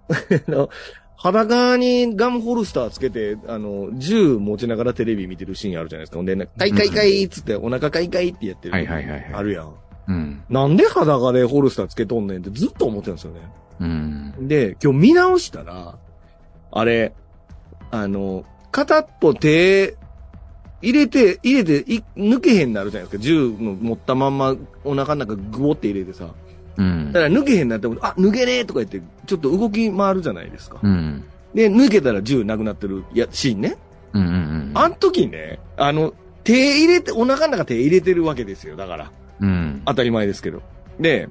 [1.16, 6.16] 裸にガムホルスターつけて、あの、銃持ちながらテレビ見てるシーンあるじゃないですか。
[6.18, 8.74] ほんで、ね、カイカイカイっつって、お腹カイカイってやってる。
[8.74, 9.74] はいはいはいはいあるやん。
[10.08, 10.42] うん。
[10.50, 13.40] なんで裸でホルスターつけとんねんってずっと思ってるんですよね。
[13.80, 14.48] うん。
[14.48, 15.98] で、今日見直したら、
[16.70, 17.14] あれ、
[17.90, 19.96] あの、片っぽ手、
[20.84, 23.22] 入れて、入れて、い抜けへんなるじゃないですか。
[23.22, 24.54] 銃の持ったまんま
[24.84, 26.28] お腹の中グボって入れてさ。
[26.76, 27.20] うんだ。
[27.20, 30.80] から抜けへんなって思って、あ、抜けねえとか言って、ちょっと動き回るじゃないですか。
[30.82, 31.24] うん。
[31.54, 33.76] で、抜けたら銃なくなってるやシーンね。
[34.12, 34.70] うんうんうん。
[34.74, 36.12] あん時ね、あの、
[36.42, 38.76] 手入れて、お腹の中手入れてるわけですよ。
[38.76, 39.10] だから。
[39.40, 39.82] うん。
[39.86, 40.62] 当たり前ですけど。
[41.00, 41.28] で、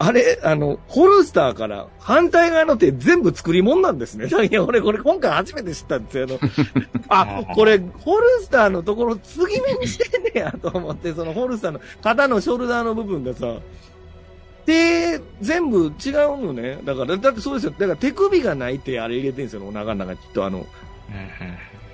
[0.00, 4.26] あれ、あの、ホルスターから反対側の手全部作り物なんですね。
[4.46, 6.26] いや、俺、これ今回初めて知ったんですよ。
[7.08, 13.56] あの、 あ、これ、ホルスターのところ継ぎ目にしてんねやと思って、そのホルスターの肩のショルダーの部分がさ、
[14.66, 16.12] 手、全部違う
[16.44, 16.78] のね。
[16.84, 17.72] だから、だってそうですよ。
[17.76, 20.18] だから手首がないってあれ入れてんですよ、お腹の中に。
[20.18, 20.64] きっとあの、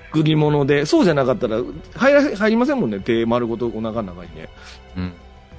[0.08, 0.84] 作り物で。
[0.84, 1.62] そうじゃなかったら、
[1.96, 3.00] 入ら、入りませんもんね。
[3.00, 4.48] 手丸ごとお腹の中にね。
[4.96, 5.12] うん。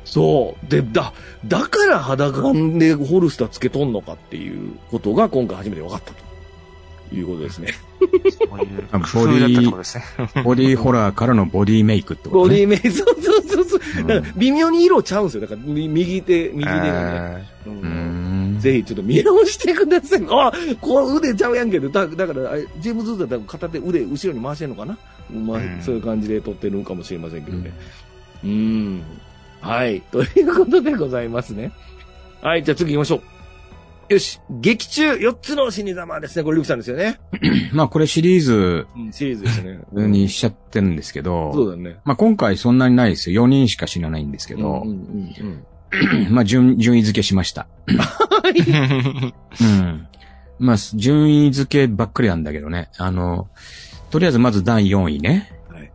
[0.06, 0.70] そう。
[0.70, 1.14] で、だ、
[1.46, 6.14] だから裸でホルスターつけとんのかっていうことが今回初めて分かった
[7.10, 7.74] ということですね。
[8.00, 10.04] そういう工夫だったってことですね。
[10.44, 12.50] ボディーホラーからのボディーメイクってことね。
[12.50, 13.80] ボディメイク、そうそうそうそう。
[14.00, 15.42] うんだから微妙に色ちゃうんですよ。
[15.42, 17.50] だからみ右手、右手がね。
[17.66, 18.58] うん。
[18.60, 20.26] ぜひちょっと見直してください。
[20.30, 20.52] あ、
[20.82, 24.98] こう腕ちゃうやんけど、だだから、ジェームズ・ウッドだったら片手腕後ろに回してんのかな、
[25.34, 27.72] まあうんそういう感じで撮ってるんかもしれませんけどね。
[28.44, 29.04] うん。
[29.66, 30.02] はい。
[30.12, 31.72] ということでございますね。
[32.42, 32.64] はい。
[32.64, 33.22] じゃあ次行きましょ
[34.10, 34.14] う。
[34.14, 34.40] よし。
[34.50, 36.44] 劇中4つの死に様ですね。
[36.44, 37.20] これルクさんですよね。
[37.74, 39.80] まあこれシリーズうん、シリーズですね。
[39.94, 41.98] にしちゃってるんですけど、そうだね。
[42.06, 43.44] まあ今回そんなにないですよ。
[43.46, 45.66] 4人しか死なないんですけど、うんうんうん
[46.30, 47.68] まあ順、順位付けしました。
[47.88, 47.92] う
[49.66, 50.08] ん。
[50.60, 52.90] まあ、順位付けばっかりなんだけどね。
[52.98, 53.48] あの、
[54.10, 55.52] とりあえずまず第4位ね。
[55.70, 55.92] はい。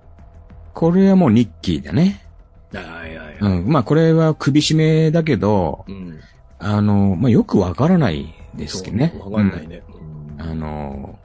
[0.74, 2.24] これはもうニッキーだね。
[2.72, 3.29] はいはいはい。
[3.40, 3.64] うん。
[3.66, 6.20] まあこれは首絞めだけど、うん。
[6.58, 9.14] あの、まあよくわからないですけどね。
[9.18, 9.82] わかんないね。
[9.94, 10.00] うん
[10.40, 11.18] あの、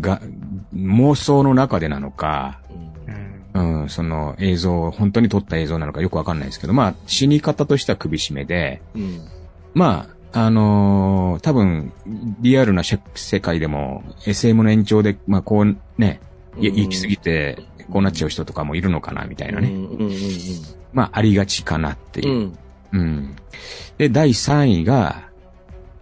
[0.00, 0.20] が、
[0.74, 2.60] 妄想の中でなのか、
[3.54, 9.20] うんうん、その映像、本当に撮った映像なのかよくわかんないですけど、まあ死に方としては首絞めで、うん。
[9.74, 11.92] まあ、あのー多分、
[12.40, 16.20] リアルなし世界でも、SM の延長で、まあこうね、
[16.58, 17.58] 行き過ぎて、
[17.92, 19.70] こうなっちゃう人とかもいるのかな、みたいなね。
[20.94, 22.28] まあ、ありがちかなってうん。
[22.28, 22.40] ういう。
[22.40, 22.58] ん。
[22.92, 23.36] うん。
[23.98, 25.28] で、第3位が、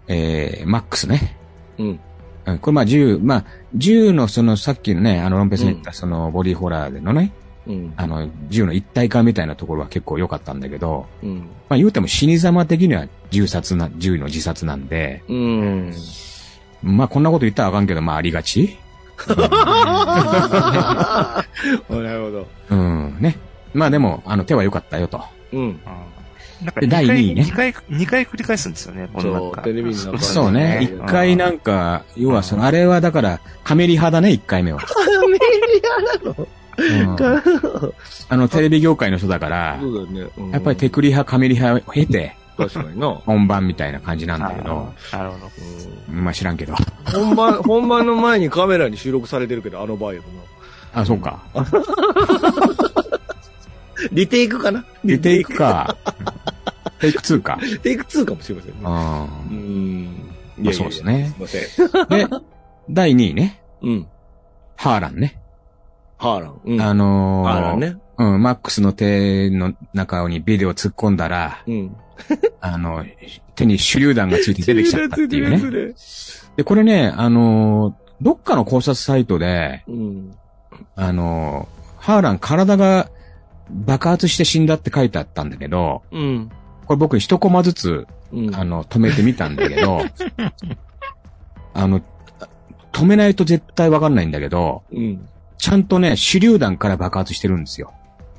[0.06, 1.36] えー、マックスね。
[1.78, 2.00] うん。
[2.44, 7.32] うん、これまあ銃、まあ、銃のそのさっきのね、あのロンペスに言ったそのボディホラーでのね、
[7.66, 7.94] うん。
[7.96, 11.38] あの銃の一体化みたいなところは結構良かったんだけど、うん。
[11.68, 15.94] まあ言うても死に様的には銃殺な、銃の自殺なんで、うん。
[16.82, 18.76] まあこんなこと言ったらあかんけど、まあありがち
[19.28, 19.34] な
[21.88, 22.46] るほど。
[22.70, 23.36] うん、ね。
[23.74, 25.20] まあでも、あの手は良かったよと。
[25.52, 25.80] うん。
[26.62, 29.56] なんかで第二位ね2回、二回繰り返すんですよね、このなんか。
[29.56, 30.78] そうテレビになんかそうね。
[30.82, 34.80] 一うん回なんか、要はその、あれはだから、カメリ派だね、一回目は。
[34.80, 34.84] ア
[35.28, 35.82] メリ
[36.22, 36.48] アなの？
[36.78, 37.92] うん
[38.30, 40.26] あの、テレビ業界の人だから、そうだね。
[40.38, 43.08] うんやっぱりテクリ派、カメリ派を経て、確かにな。
[43.10, 45.50] 本番みたいな感じなんだけど、なるほど。
[46.12, 46.74] まあ知らんけど。
[47.12, 50.34] 本番、本番の前にカメラに収録されてるけど、あの場合やとな。
[51.02, 51.42] あ、そうか。
[54.10, 54.84] リテイクかな？
[55.04, 55.96] リテイクか。
[57.00, 57.58] テイク2か。
[57.82, 58.80] テイク2かもしれませんね。
[58.84, 60.32] あうん。
[60.58, 61.62] まあそうですねすいません。
[61.88, 62.46] ーで、
[62.90, 63.62] 第2位ね。
[63.82, 64.06] うん。
[64.76, 65.40] ハーランね。
[66.18, 66.60] ハーラン。
[66.64, 66.80] うん。
[66.80, 67.96] あのー、ハーランね。
[68.18, 71.96] うん、マックスの手の中にビデオ突っ込んだら、うん。
[72.60, 73.04] あの、
[73.54, 75.58] 手に手榴弾がついて出てきちゃったっていうね。
[75.58, 75.94] ね。
[76.56, 80.34] で、これね、あのー、どっかの考察サイトで、うん。
[80.94, 83.08] あのー、ハーラン体が
[83.72, 86.50] 爆発して死んだって書いてあったんだけど、うん。
[86.86, 88.54] これ僕一コマずつ、うん。
[88.54, 90.02] あの、止めてみたんだけど、
[91.74, 92.02] あの、
[92.92, 95.28] 止めないと絶対わかんないんだけど、うん。
[95.58, 97.92] ちゃんとね、手榴弾から爆発してるんですよ。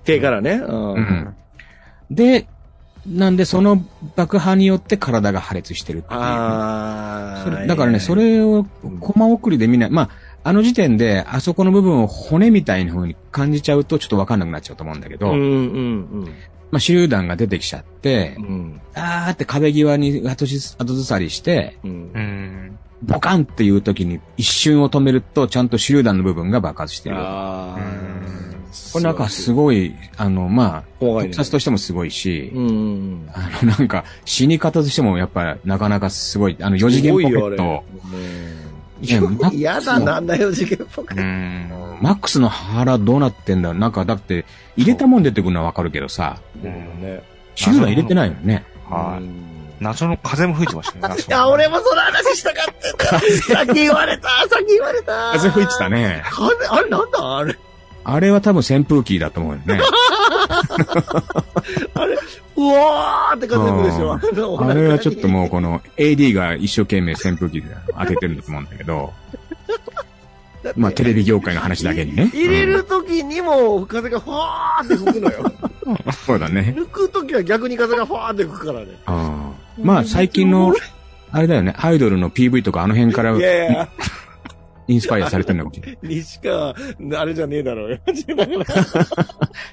[0.03, 0.51] 手からね。
[0.53, 0.93] うん。
[0.93, 1.35] うん。
[2.11, 2.47] で、
[3.05, 3.83] なんでその
[4.15, 6.19] 爆破によって体が破裂してるっていう。
[6.19, 7.67] ああ。
[7.67, 8.65] だからね、それを
[8.99, 9.89] コマ送りで見ない。
[9.89, 10.09] まあ、
[10.45, 15.43] あの時点で、あそこの部分を骨みたいな風に感じちゃうとちょっとわかんなくなっちゃうと思うんだけど、うんう
[16.23, 16.27] ん
[16.71, 18.81] まあ、手榴弾が出てきちゃってう、ん。
[18.95, 22.11] あーって壁際に後ずさりして、うん。
[22.13, 22.19] う。
[22.19, 22.79] ん。
[23.03, 27.17] ボカンっていう時に一瞬を止めると、ちゃんと手榴弾の部分が爆発してる。
[27.17, 28.13] ああ。
[28.91, 33.29] これなんかすごい、あの、まあ、ね特撮としてもすごいし、うんうん。
[33.31, 37.83] あの、なんか、死に方としてもやっぱなかなかすごい、あの、四次元ポケット。
[39.03, 41.21] いやねマックスのやだ、なんだよ、事件っぽくう。
[41.21, 41.69] ん。
[42.01, 43.73] マックスの腹どうなってんだ？
[43.73, 44.45] なんか、だって、
[44.77, 47.21] 入れたもん出てくるのはわかるけどさ、ね。
[47.55, 48.65] 手榴弾入れてないよね。
[48.89, 49.23] はい。
[49.23, 49.49] うん
[49.79, 51.15] 謎の風も吹いてましたね。
[51.27, 53.05] いや、俺もその話したかったんだ。
[53.19, 55.31] さっき言われた、さっき言われた。
[55.33, 56.23] 風吹いてたね。
[56.29, 56.55] 風。
[56.67, 57.57] あれ、なんだあれ。
[58.05, 59.81] あれは多分扇風機だと思うよね。
[61.95, 62.17] あれ、
[62.55, 64.13] うわーって風吹くでしょ。
[64.13, 69.13] うんあれはちょっともうこの AD が一生懸命扇風機で当ててるんだと思うんだけど、
[70.75, 72.29] まあテレビ業界の話だけにね。
[72.33, 75.51] 入れる時にも風がファーって吹くのよ。
[75.85, 76.73] う んそうだね。
[76.77, 78.87] 抜く時は逆に風がファーって吹くからね。
[79.05, 80.73] ああまあ最近の、
[81.31, 83.33] あれだよね、アイドルの PV とかあの辺から
[84.93, 85.97] インスパイアされてるのかもしれない。
[86.03, 86.75] 西川、
[87.19, 87.97] あれじゃねえだろうよ。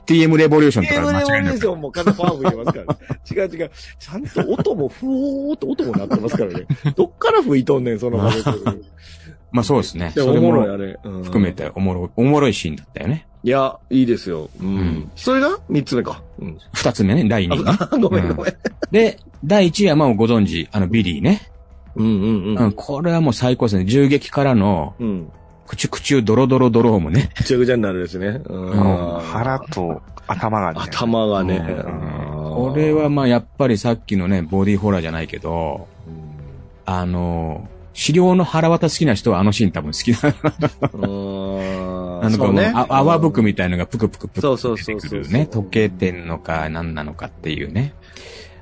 [0.07, 1.31] TM レボリューションとかゲームレボ。
[1.31, 2.99] リューションも風パワフルいますから、ね。
[3.31, 3.71] 違う違う。
[3.99, 6.67] ちゃんと音もふおーっと音も鳴ってますからね。
[6.97, 8.37] どっから吹いとんねん、その場で。
[9.53, 10.13] まあそうですね。
[10.19, 10.99] おもろいあもれ。
[11.05, 13.27] うん含めておもろ、おもろいシーンだったよね。
[13.43, 14.49] いや、いいですよ。
[14.61, 14.67] うん。
[14.67, 15.59] うんそれが？
[15.69, 16.23] 三つ目か。
[16.39, 16.59] うん。
[16.73, 17.59] 二つ目ね、第二
[18.01, 18.55] ごめんごめん。
[18.91, 21.50] で、第一位はまあご存知、あのビリーね。
[21.97, 23.85] うんうんうん、これはもう最高ですね。
[23.85, 25.09] 銃撃からの、うん。
[25.09, 25.33] うん。
[25.67, 27.31] クチュクチュドロドロドロームね。
[27.37, 28.43] ぐちゃぐちゃになるですね。
[28.45, 30.81] うんうん腹と頭がね。
[30.81, 31.57] 頭がね。
[31.59, 40.89] うんうんこれはまあやっぱりさっきのね、ボディーホラーじゃないけど、うんあの、資料の腹渡好きな人はあのシーン多分好きだな。
[40.93, 42.25] うん。
[42.25, 45.47] あの、この、そうねあ泡吹くみたいのがプクプクプクそうそう出そうそうてくるね。
[45.47, 47.95] 時計店のか何なのかっていうね。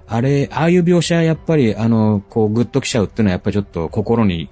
[0.09, 4.49] あれ、ああいう描写やっぱり、あの、こう、グッときちゃうっていうのはやっぱりちょっと心に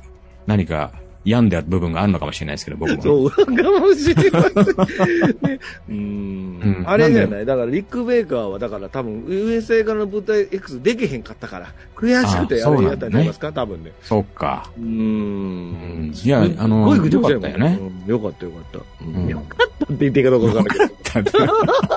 [0.46, 0.92] 何か
[1.24, 3.02] 病んである部分があるのかもしれないですけど、僕もね。
[3.02, 5.50] そう、かもしれませ ん。
[5.50, 13.92] ねうんうんあれじゃないだから、リック・ベイカーは、だから多分、USA からの舞台 X できへんかったから、悔しくてああれやったんちゃいますか、多分ね。
[14.02, 14.70] そうか。
[14.78, 16.12] うんん。
[16.14, 18.78] いやあのすっごいぐちゃぐちゃよかったよねうんよかったよかった。
[19.06, 21.46] うんうんよかったって言っていいかどうかわかんないけど。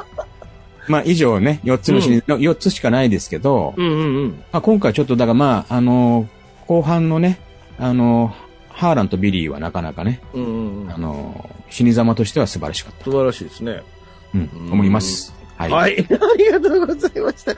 [0.89, 4.43] まあ以上ね、4つのシリーズの、4つしかないですけど、うんうんうん。
[4.51, 6.27] まあ、今回ちょっとだからまあ、あの、
[6.67, 7.39] 後半のね、
[7.77, 8.33] あの、
[8.69, 13.05] ハーランとビリーはなかなかね、うんうんうんあの、死に様としては素晴らしかった。
[13.05, 13.83] 素晴らしいですね。
[14.33, 15.33] うん、うん思います。
[15.57, 15.71] はい。
[15.71, 15.99] はい。
[16.09, 17.53] ありがとうございました。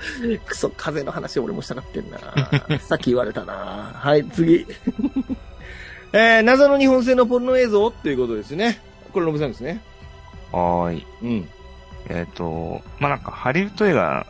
[0.46, 2.20] クソ、風の話俺もしたかってんな。
[2.82, 3.92] さっき言われたな。
[3.94, 4.66] はい、次。
[6.14, 8.82] えー、謎の日本製のポルノ映像っていうことですね。
[9.14, 9.82] これ、ノブさんですね。
[10.52, 11.06] はーい。
[11.22, 11.50] うん。
[12.10, 14.26] えっ、と、まあ、なんかハリウッド映画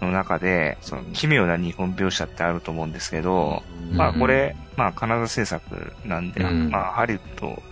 [0.00, 3.62] の中で、その奇妙な日本描写ってあると思うんですけど、
[3.92, 7.62] まあこれ、まあカナダ制作なんで、うんまあハリウッド、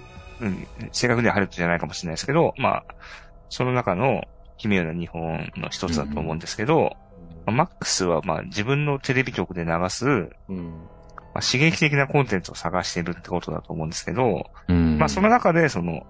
[0.41, 2.85] うん、正確にはハリウッドじゃないかもしれないですけど、まあ、
[3.49, 4.25] その中の
[4.59, 6.97] 奇妙な日本の一つだと思うんですけど、
[7.47, 10.89] まあマックスはまあ自分のテレビ局で流す、うん。
[11.35, 14.99] まあ、刺激的なコンテンツを探してるってことだと思うんですけど、うん。
[14.99, 16.07] まあその中でその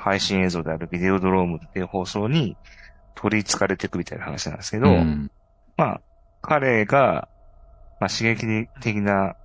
[0.00, 2.56] 配信映像であるビデオドロームっていう放送に
[3.14, 5.30] 取り憑かれていくみたいな話なんですけど、うん。
[5.76, 6.00] まあ
[6.40, 7.28] 彼が、
[8.00, 9.36] まあ刺激的な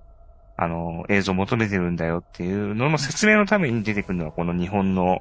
[0.56, 5.20] あの映像を求めてるんだよっていうのの説明のために出てくるのがこの日本の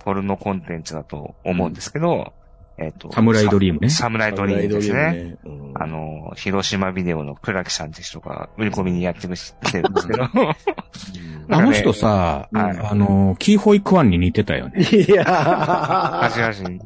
[0.00, 2.32] ポルノコンテンツだと思うんですけど、
[2.78, 5.12] えっ、と、サムライドリームねサムライドリームですね。
[5.12, 5.36] ね。
[5.44, 10.24] うんあの、広島ビデオの倉木さんって人が売り込みにやってくれてるんですけど、
[11.48, 14.82] あの人さ、あの、キーホイクワンに似てたよね。
[14.82, 16.78] いやアジア人。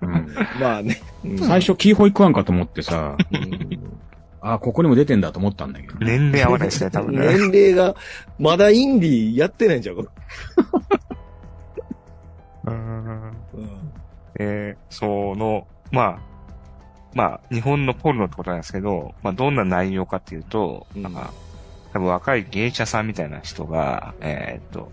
[0.00, 1.00] うんまあね。
[1.24, 4.00] うん最初キーホイクワンかと思ってさ、うん
[4.42, 5.94] あ、ここにも出てんだと思ったんだけど。
[6.00, 7.26] 年齢合わないですね、多分ね。
[7.36, 7.94] 年齢が、
[8.38, 10.04] まだインディーやってないんちゃう？
[10.04, 10.12] か。
[12.64, 13.04] うん
[13.54, 13.99] うん
[14.42, 16.18] えーその、まあ、
[17.14, 21.02] まあ、日本のポルノってことなんですけど、まあ、どんな内容かっていうと、うん。
[21.02, 21.32] なんか、
[21.92, 24.90] 多分若い芸者さんみたいな人が、えーっと、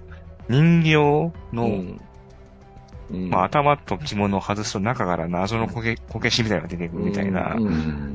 [0.50, 2.02] 人形の、うん。
[3.12, 3.30] うん。
[3.30, 7.56] まあ、頭と着物を外すと中から謎のこけ、こけしみたいなのが出てくるみたいな、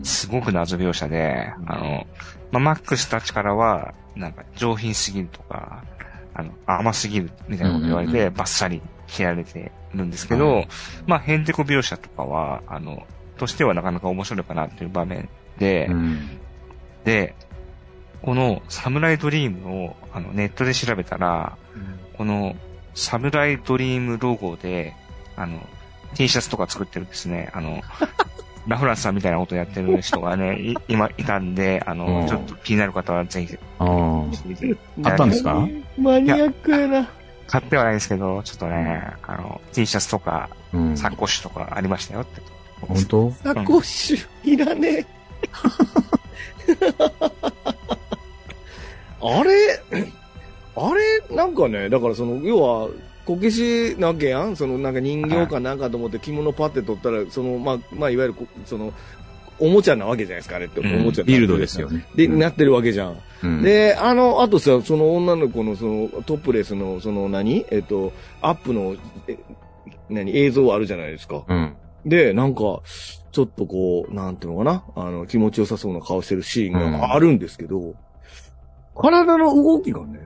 [0.02, 2.06] すごく謎描写で、あの、
[2.50, 5.84] まあ、マックスたちからは、なんか上品すぎるとか、
[6.34, 10.68] あの、甘すぎるみたいなこと言われて、バッサリ切られてるんですけど、はい。
[11.06, 13.06] まあ、ヘンテコ描写とかは、あの、
[13.38, 15.28] としてはなかなか面白いかなっていう場面
[15.58, 16.38] で、うん。
[17.04, 17.34] で、
[18.22, 21.56] このサムライドリームをあのネットで調べたら、
[22.16, 22.54] この
[22.94, 24.94] サムライドリームロゴで、
[25.36, 25.58] あの、
[26.14, 27.80] T シャツとか作ってるですね、あの、
[28.68, 32.28] ラフランスさんみたいなことやってる人がね、い今いたんで、あうの、ん。
[32.28, 33.84] ちょっと気になる方はぜひあ
[35.04, 35.66] あったんですか？
[35.98, 37.10] マニアックやな。
[37.52, 40.96] 買ってはないですけど、ちょっとね、あの、T シャツとか、うん。
[40.96, 42.40] サコッシュとかありましたよって。
[42.80, 43.30] 本当？
[43.30, 45.06] サコッシュ、いらねえ。
[49.20, 49.82] あれ、
[50.76, 52.88] あれ、なんかね、だからその、要は、
[53.26, 54.56] こけしなわけやん？
[54.56, 58.94] その、なんか人形かなんかと思って着物パって取ったら、その、まあ、まあ、いわゆるこ、その、
[59.62, 60.80] おもちゃなわけじゃないですか、あれって。
[60.80, 62.04] うんおもちゃビルドですよね。
[62.16, 63.18] で、なってるわけじゃん。
[63.42, 67.64] うん、で、あの、あとさ、その女の子のそのトップレスの、その何？
[67.70, 68.96] えっと、アップの、
[69.28, 69.38] え
[70.10, 70.36] 何？
[70.36, 71.44] 映像あるじゃないですか。
[71.48, 71.74] うん。
[72.04, 72.82] で、なんか、
[73.30, 74.84] ちょっとこう、なんていうのかな？
[74.96, 77.94] あの、気持ちよさそうな顔してるシーンがあるんですけど、
[78.94, 80.20] 体の動きがね、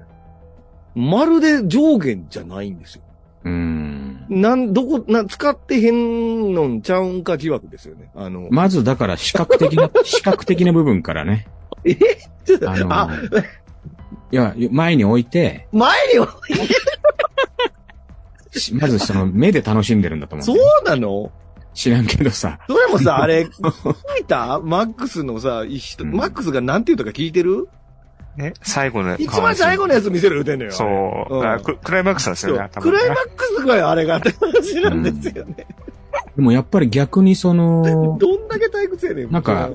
[0.95, 3.03] まるで上下じゃないんですよ。
[3.45, 3.96] うん。
[4.29, 8.11] なん、どこ、な、使ってへんのんちゃうんか疑惑ですよね。
[8.15, 11.47] あの、まずだから視覚的な、 視覚的な部分からね。
[11.85, 11.95] え？
[12.45, 13.11] ちょっと、あのあ、
[14.33, 16.37] いや、前に置いて、前には、
[18.53, 20.47] しまずその目で楽しんでるんだと思う。
[20.47, 21.31] そうなの？
[21.75, 22.59] 知らんけどさ。
[22.67, 23.45] それもさ、あれ、
[24.19, 24.61] 見た？
[24.61, 25.65] マックスのさ、
[26.05, 27.69] マックスがなんて言うとか聞いてる？
[28.37, 30.73] ね、最後の一番最後のやつ見せる言うてんのよ。
[30.73, 35.67] そう、んあククライマックスなんですよね、頭クライマックスがあれがって話なんですよね。
[36.37, 37.83] でもやっぱり逆にその、
[38.21, 39.31] どんだけ退屈やねん。
[39.31, 39.71] なんか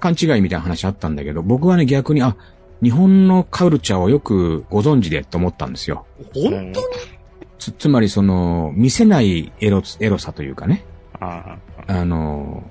[0.00, 2.36] 勘違いみたいな話あったんだけど、僕はね逆に、あ、
[2.82, 6.06] 日本のカルチャーをよくご存知でと思ったんですよ。
[6.34, 7.16] 本当に？
[7.58, 10.84] つ、つまりその、見せないエロ、エロさというかね。
[11.20, 11.56] あ
[11.86, 12.64] あの、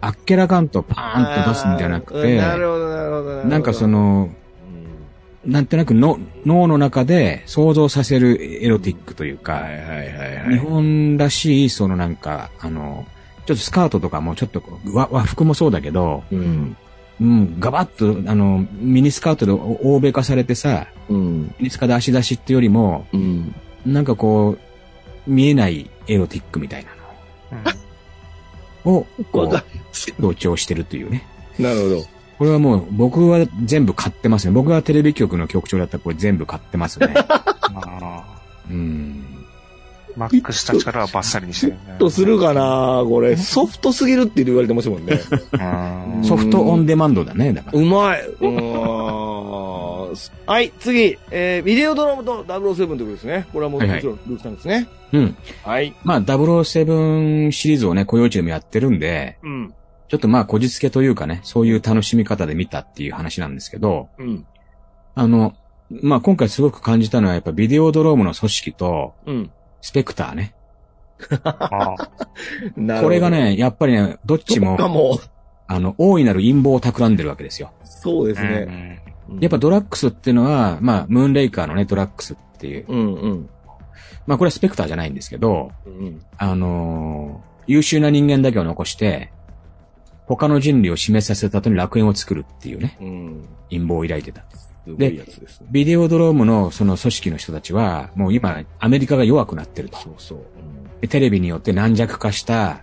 [0.00, 3.48] あっけらかんとパーンと出すんじゃなくうんて、なるほど、なるほどるほど。
[3.48, 4.30] なんかその、
[5.44, 10.50] なんとなくの脳の中で想像させるエロティックというか、はいはいはいはい。
[10.50, 13.06] 日本らしい、そのなんか、あの、
[13.46, 14.62] ちょっとスカートとかもちょっと
[14.92, 16.76] 和和服もそうだけど、うん。
[17.20, 21.42] うん、ガバッと、あの、ミニスカートで欧米化されてさ、うん。
[21.58, 23.54] ミニスカで足出しってよりも、うん。
[23.86, 26.90] なんかこう、見えないエロティックみたいな
[27.64, 27.74] あ。
[28.84, 31.26] のを、強調してるというね。
[31.58, 32.19] なるほど。
[32.40, 34.52] これはもう僕は全部買ってますね。
[34.54, 37.12] 僕がテレビ局の局長だったらこれ全部買ってますね。
[37.28, 38.24] あ
[38.70, 39.24] うん。
[40.16, 41.96] マックスたちからはバッサリにしてるね。
[41.98, 45.20] とするかなこれ、ソフトすぎるって言われてますもんね。
[45.52, 47.78] うんソフトオンデマンドだね、だから。
[47.78, 48.22] うまい。
[48.40, 50.14] うーん
[50.46, 51.18] はい、次。
[51.30, 53.48] えー、ビデオドラムと007ということですね。
[53.52, 54.88] これはもうはいはいもちろんルークさんですね。
[55.12, 55.36] うん。
[55.62, 55.92] はい。
[56.04, 59.74] まあ、007シリーズをね、雇用地でもやってるんで、うん。
[60.10, 64.44] ちょっとまあ、こじつけというかね、そういう楽しみ方で見たっていう話なんですけど、うん。
[65.14, 65.54] あの、
[65.88, 69.50] まあ、今回すごく感じたのは、やっぱビデオドロームの組織と、うん。
[69.80, 70.52] スペクターね。
[71.44, 71.94] あ
[72.76, 75.20] なるほどこれが、ね、やっぱりね、どっちも、も、
[75.68, 77.72] あの、大いなる陰謀を企んでるわけですよ。
[77.84, 79.00] そうですうね。
[79.30, 83.50] んやっぱドラッグスっていうのは、まあ、ムーンレイカーのね、ドラッグスっていう、うんうん。
[84.26, 86.20] まあ、これはスペクターじゃないんですけど、うん。
[86.36, 89.30] あのー優秀な人間だけを残して、
[90.36, 93.48] 他の人類を示させた後に楽園を作るっていうね、うん。
[93.68, 94.44] 陰謀を抱いてた。
[94.86, 95.66] ですね。
[95.72, 99.98] ビデオドロームのその組織の人たちは、もう今、アメリカが弱くなってると。
[99.98, 100.38] そうそう。
[101.00, 102.82] でテレビによって軟弱化した、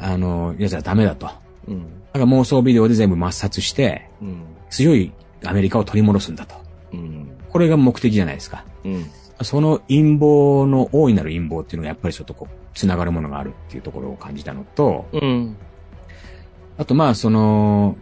[0.00, 1.26] あの、やつはダメだと。
[1.26, 1.82] だうん。
[2.12, 4.42] から妄想ビデオで全部抹殺して、うん。
[4.68, 5.12] 強い
[5.44, 6.56] アメリカを取り戻すんだと。
[6.92, 7.28] うん。
[7.50, 8.64] これが目的じゃないですか。
[8.84, 9.06] うん。
[9.42, 15.56] その陰謀の大いなる陰謀っていうのがやっぱりちょっとこう、つながるものがあるっていうところを感じたのと、うん。
[16.76, 17.96] あとまあその、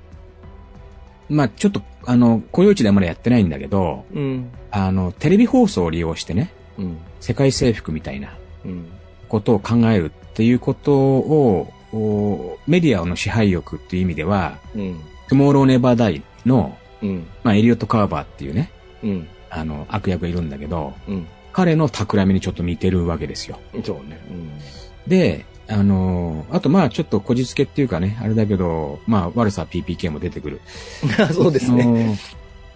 [1.29, 4.51] まあちょっとあの、雇用地ではまだやってないんだけど、うん。
[4.71, 6.99] あの、テレビ放送を利用してね、うん。
[7.21, 8.87] 世界征服みたいなうん。
[9.29, 15.01] ことを考えるっていうことを、おメディアの支配欲っていう意味では、うん。
[15.29, 17.27] トゥモローネバーダイの、うん。
[17.45, 18.71] まあエリオット・カーバーっていうね、
[19.03, 19.29] うん。
[19.51, 21.27] あの、悪役がいるんだけど、うん。
[21.53, 23.59] 彼の企みにちょっと似てるわけですよ。
[23.85, 24.19] そうね。
[25.07, 30.61] で、あのあとまあちょっとこじつけっていうかね、あれだけど、まあ悪さは PPK も出てくる。
[31.19, 31.35] うん。
[31.35, 32.19] そうですね。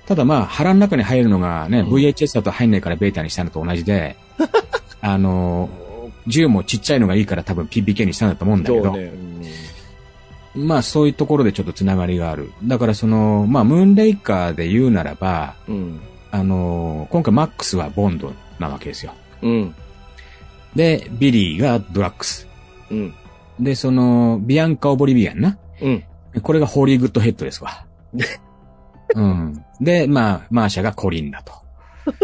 [0.07, 4.17] ただまあ腹の中に入るのがね、うん VHS だと入んないからベータにしたのと同じで、
[5.03, 5.69] あの
[6.27, 9.13] 銃もちっちゃいのがいいから多分 PPK にしたんだと思うんだけど、そうね。
[10.55, 12.51] まあそういうところでちょっとつながりがある。
[12.65, 16.01] だからその、まあムーンレイカーで言うならば、うん。
[16.31, 19.13] あの今回マックスはボンドなわけですよ。
[19.43, 19.75] うん。
[20.75, 22.46] で、バリーがドラックス。
[22.91, 23.15] うん。
[23.61, 25.59] で、その、ビアンカ・オブリビアンな。
[25.81, 26.05] うん。
[26.43, 27.87] これがホリー・グッドヘッドですわ。
[29.15, 29.65] うん。
[29.81, 31.53] で、まあ、マーシャがコリンだと。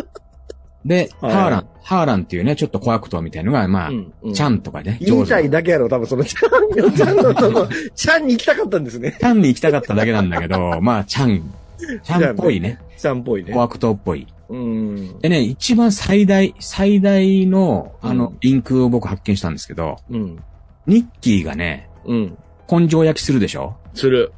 [0.84, 4.34] で、はいハーラン、ハーランっていうね、ちょっと小悪党みたいのが、まあ、うん。
[4.34, 9.16] チャンとかね、言いたいだけやろ、多分そのチャンの、チャンのとこ、 チャンに行きたかったんですね。
[9.18, 11.54] チャンに行きたかっただけなんだけど、まあ、チャン、
[12.02, 13.52] チャンっぽいね、チャンっぽいね。
[13.52, 14.26] 小悪党っぽい。
[14.48, 15.18] うん。
[15.20, 20.38] でね、一番最大、最大の、あのうん、リンクを僕発見したんですけど、うん。
[20.86, 22.38] ニッキーがね、うん。
[22.70, 23.76] 根性焼きするでしょ？
[23.94, 24.32] する。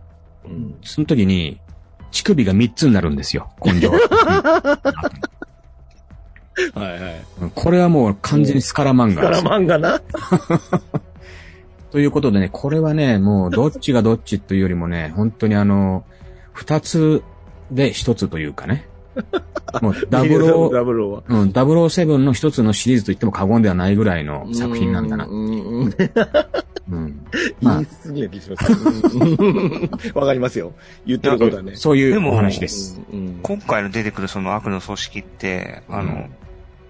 [0.45, 0.74] うん。
[0.82, 1.61] その時に、
[2.11, 3.88] 乳首が3つになるんですよ、根性。
[3.90, 4.01] はい
[6.80, 7.01] はい。
[7.42, 9.51] うんこれはもう完全にスカラマンスカラガですよ。
[9.51, 10.01] マンガな？
[11.90, 16.05] ということでね、これはね、もうどっちがどっちというよりもね、本当にあの、
[16.53, 17.22] 二つ
[17.70, 18.88] で一つというかね。
[19.83, 21.23] もう ダブルダブルは。
[21.29, 25.29] うん、007の一つのシリーズと言っても過言ではないぐらいの作品なんだなう。
[25.29, 25.33] ん。
[25.33, 25.95] うん。
[26.91, 27.21] うん。
[27.61, 28.73] まあ言い過ぎな気します。
[28.73, 30.73] う んわかりますよ。
[31.07, 31.77] 言ってることはね。
[31.77, 33.01] そういうでもお話です。
[33.12, 33.39] うん。
[33.43, 36.31] 今回の出てくるその悪の組織って、あの、うん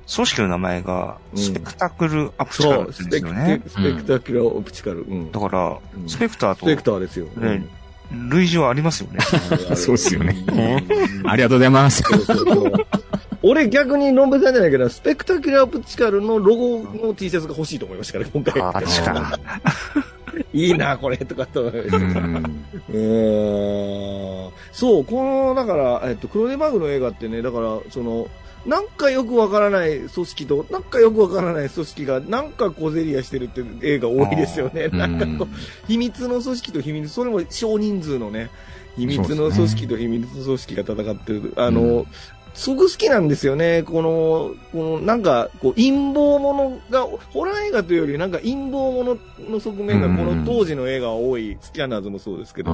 [0.06, 3.62] 組織の名前が、うんスペクタクルアプチカそう、ルですよね。
[3.64, 5.00] テ、スペクタキュラーオプチカル。
[5.00, 5.32] うん。
[5.32, 7.26] だから、うんスペクターと、スペクターですよ。
[8.10, 9.20] ね類似はありますよね。
[9.76, 10.52] そうっすよねう
[11.24, 12.02] ん ありがとうございます。
[13.42, 18.84] 俺逆にロンベさんじゃないけど、スペクタキュラープチカルのロゴの T シャツが欲しいと思いましたから、今回。
[18.84, 19.38] 確か
[20.54, 21.64] いいな、これ、とかと。
[21.64, 22.64] うん
[24.72, 28.28] そう、この、だから、えっと、クロネバーグの映画ってね、だから、その、
[28.66, 34.84] なんかよくわからない組織と、なんかよくわからない組織が、なんか小競り合いしてるっていう映画多いですよね。
[34.84, 38.50] うんなんかこう、秘密の組織と秘密、それも少人数のね、
[38.96, 41.52] 秘密の組織と秘密の組織が戦ってる。
[41.56, 42.06] あの、うん
[42.54, 43.82] すごく好きなんですよね。
[43.82, 49.18] この、この、なんか、こう、陰謀ものが、ホラー映画というより、なんか陰謀もの
[49.50, 52.72] の側面が、うんこの当時の映画は多い、スキャナーズもそうですけど。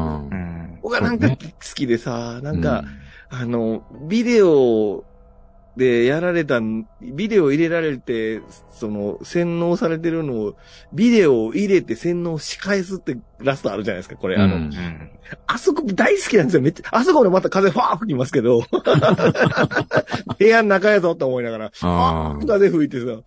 [0.83, 1.37] 僕はなんか好
[1.75, 2.85] きでさ、なんか、
[3.31, 5.05] あの、ビデオ
[5.77, 6.61] でやられた、
[7.01, 10.57] ビデオ入れられて、その、洗脳されてるのを、
[10.93, 14.37] ビデオを入れて洗脳し返すってラストあるじゃないですか、これ。
[14.37, 15.11] あの、うんうん。
[15.47, 16.89] あそこ大好きなんですよ、めっちゃ。
[16.91, 18.65] あそこでまた風ファー吹きますけど、
[20.39, 23.21] 部屋の中やぞって思いながら、あー風吹いてさ、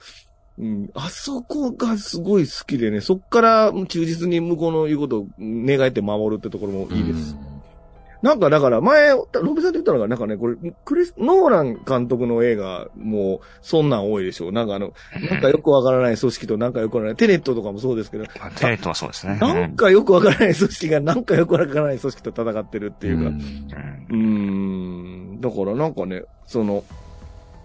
[0.60, 7.36] うん、あそこがすごい好きでね、そっから忠実に向こうの言うことを願って守るってところもいいです。
[8.24, 10.56] なんかだから前、ロビさんって言ったのが、なんかね、これ、
[10.86, 14.52] クリス、ノーラン監督の映画も、そんなん多いでしょう。
[14.54, 14.94] なんかあの、
[15.30, 19.38] なんかよくわからない組織となんかよくわからない、テネットとかもそうですけど、まあテレットはそうですね。
[19.40, 23.40] なんかよくわからない組織がなんかよくわからない組織と戦ってるっていうか、んうん。
[24.10, 26.86] うーん、だからなんかね、その、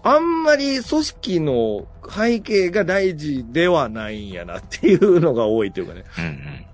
[0.01, 6.05] あんまり組織の背景が大事ではないんやなっていうのが多いというかね。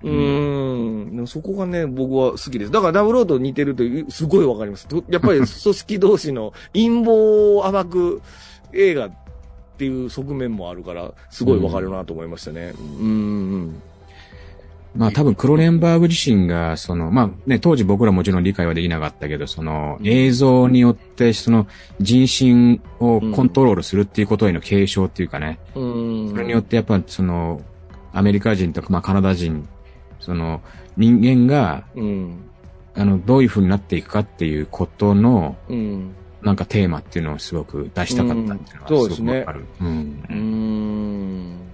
[0.02, 0.12] うん。
[0.12, 2.70] うーん、そこがね、僕は好きです。
[2.70, 4.86] だからダブルオーと似てるとすごいわかります。
[4.86, 7.12] とやっぱり組織同士の陰謀
[7.66, 8.22] を暴く
[8.72, 9.10] 映画っ
[9.76, 12.74] ていう側面もあるから、すごいわかるなと思いましたね。
[12.76, 13.82] うーん。
[14.96, 21.66] まあ多分クロレンバーグ自身が、その、まあね、当時僕らもちろん理解はできなかったけど、その映像によってその
[22.00, 26.30] 人心をコントロールするっていうことへの継承っていうかね、うーん。
[26.30, 27.60] それによってやっぱその、
[28.12, 29.68] アメリカ人とかまあカナダ人、
[30.20, 30.62] その
[30.96, 32.38] 人間が、うん。
[32.94, 36.14] あの、どういう風になっていくかっていうことの、うん。
[36.42, 39.64] なんかテーマっていうのをすごく出したかったっていうのはすごくわかる。
[39.80, 39.88] うん
[40.28, 41.65] うーん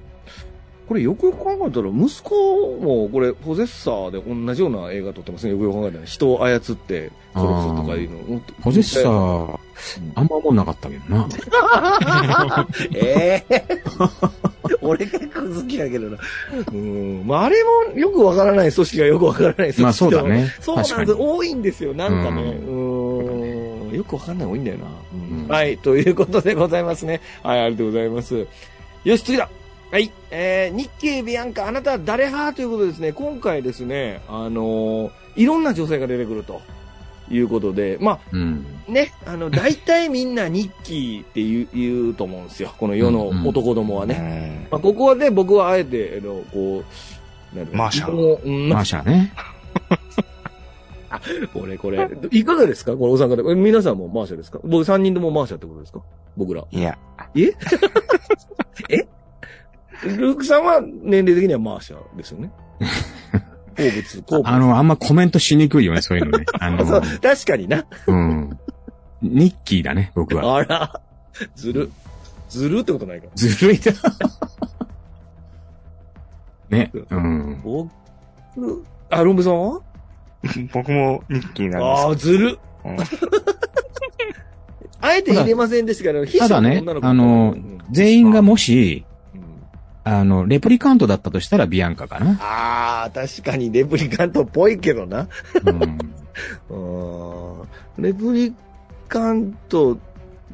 [0.92, 5.52] これよくよく考えたら、息子もこれ、ポゼッサーで同じような映画撮ってますね。
[5.52, 6.04] よくよく考えたら。
[6.04, 8.40] 人を操って殺すとかいうの。
[8.60, 9.58] ポゼッサー、
[10.14, 11.26] あんま思んなかったけどな。
[12.94, 13.66] ええ
[14.82, 16.18] 俺結構好きだけどな。
[16.70, 17.22] うん。
[17.26, 20.22] まあ、あれもよくわからない組織がよくわからない組織まあそうだ。
[20.24, 20.48] ね。
[20.60, 21.16] そうなんです。
[21.18, 21.94] 多いんですよ。
[21.94, 22.42] なんかね。
[22.42, 23.96] ううん。
[23.96, 25.78] よくわかんない多いんだよな、うんうんはい。
[25.78, 27.22] ということでございますね。
[27.42, 28.46] はい、ありがとうございます。
[29.04, 29.48] よし、次だ。
[29.92, 30.10] はい。
[30.30, 32.56] えー、日経ビアンカ、あなたは誰派？
[32.56, 36.60] ということでですね、今回ですね、あのーいろんな女性が出てくると
[37.30, 38.66] いうことで、まうん。
[38.88, 42.72] あね、あの、大体みんな日記って言う言うと思うんですよ。
[42.78, 44.14] この世の男どもはね。
[44.14, 44.68] ね。
[44.70, 46.82] まあ、ここはね、僕はあえて、あの、こ
[47.54, 49.32] う、なんだろうマーシャもううんマーシャね。
[51.52, 52.08] これこれ。
[52.30, 52.92] いかがですか？
[52.96, 53.36] これお三方。
[53.50, 54.58] え皆さんもマーシャですか？
[54.64, 56.00] 僕三人ともマーシャってことですか？
[56.36, 56.64] 僕ら。
[56.70, 56.96] いや、
[57.34, 57.52] え？
[58.90, 59.06] え？
[60.02, 62.50] ルークさんは年齢的にはマーシャですよね。
[63.76, 64.48] 好物、好物。
[64.48, 66.44] あの、あんまコメントしにくいよね、そういうのね。
[66.60, 67.84] あそうの、確かにな。
[68.06, 68.58] うん。
[69.22, 70.56] ニッキーだね、僕は。
[70.56, 71.00] あら、
[71.54, 71.90] ずる。
[72.48, 73.28] ずるってことないか。
[73.34, 73.92] ずるいな。
[76.78, 77.60] ね、うん。
[77.62, 77.90] 僕、
[79.10, 79.80] あ、ロンブさんは？
[80.72, 82.58] 僕もニッキーなんですああ、ずる。
[82.84, 82.96] うん
[85.04, 89.11] あえて入れませんでしたけど、ただねあのうん全員がもし、うん
[90.04, 92.36] あの、レプリカントだったとしたらビアンカかな。
[92.40, 95.28] ああ、確かにレプリカントっぽいけどな。
[96.70, 98.02] うん。
[98.02, 98.54] レプリ
[99.08, 99.98] カント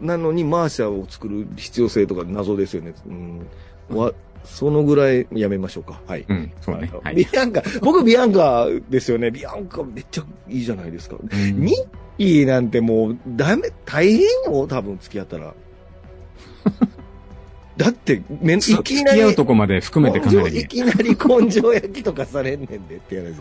[0.01, 2.93] なのにマーシャを作る必要性とか謎ですよね。
[3.07, 3.97] うん。
[3.97, 4.13] わ、
[4.45, 6.01] そのぐらいやめましょうか。
[6.07, 6.25] はい。
[6.29, 6.91] うん、そうだね。
[7.03, 7.15] はい。
[7.15, 9.31] ビアンカ、僕ビアンカですよね。
[9.31, 11.17] ビアンカめっちゃいいじゃないですか。
[11.21, 11.75] うんニッ
[12.19, 15.55] キーなんてもうダメ、大変よ、多分付き合ったら。
[17.79, 20.67] だって、めい付きなり、き合うとこまで含めて考えなきゃい。
[20.67, 23.37] きなり根性焼きとかされんねんでってやるうん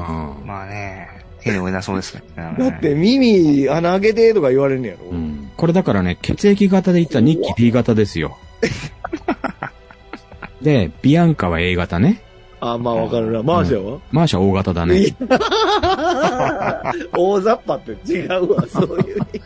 [0.45, 1.09] まあね、
[1.41, 2.21] 手の上なそうですね。
[2.37, 5.09] だって耳穴開けてとか言われんねやろ。
[5.09, 8.37] うんこれだからね、血液型で言ったらニッキー B 型ですよ。
[10.61, 12.21] で、ビアンカは A 型ね。
[12.59, 13.41] あ、まあわかるな。
[13.41, 15.07] マーシャは、マーシャ O 型だいね。
[15.07, 15.15] や
[17.17, 19.41] 大雑把って違うわ、そういう意味。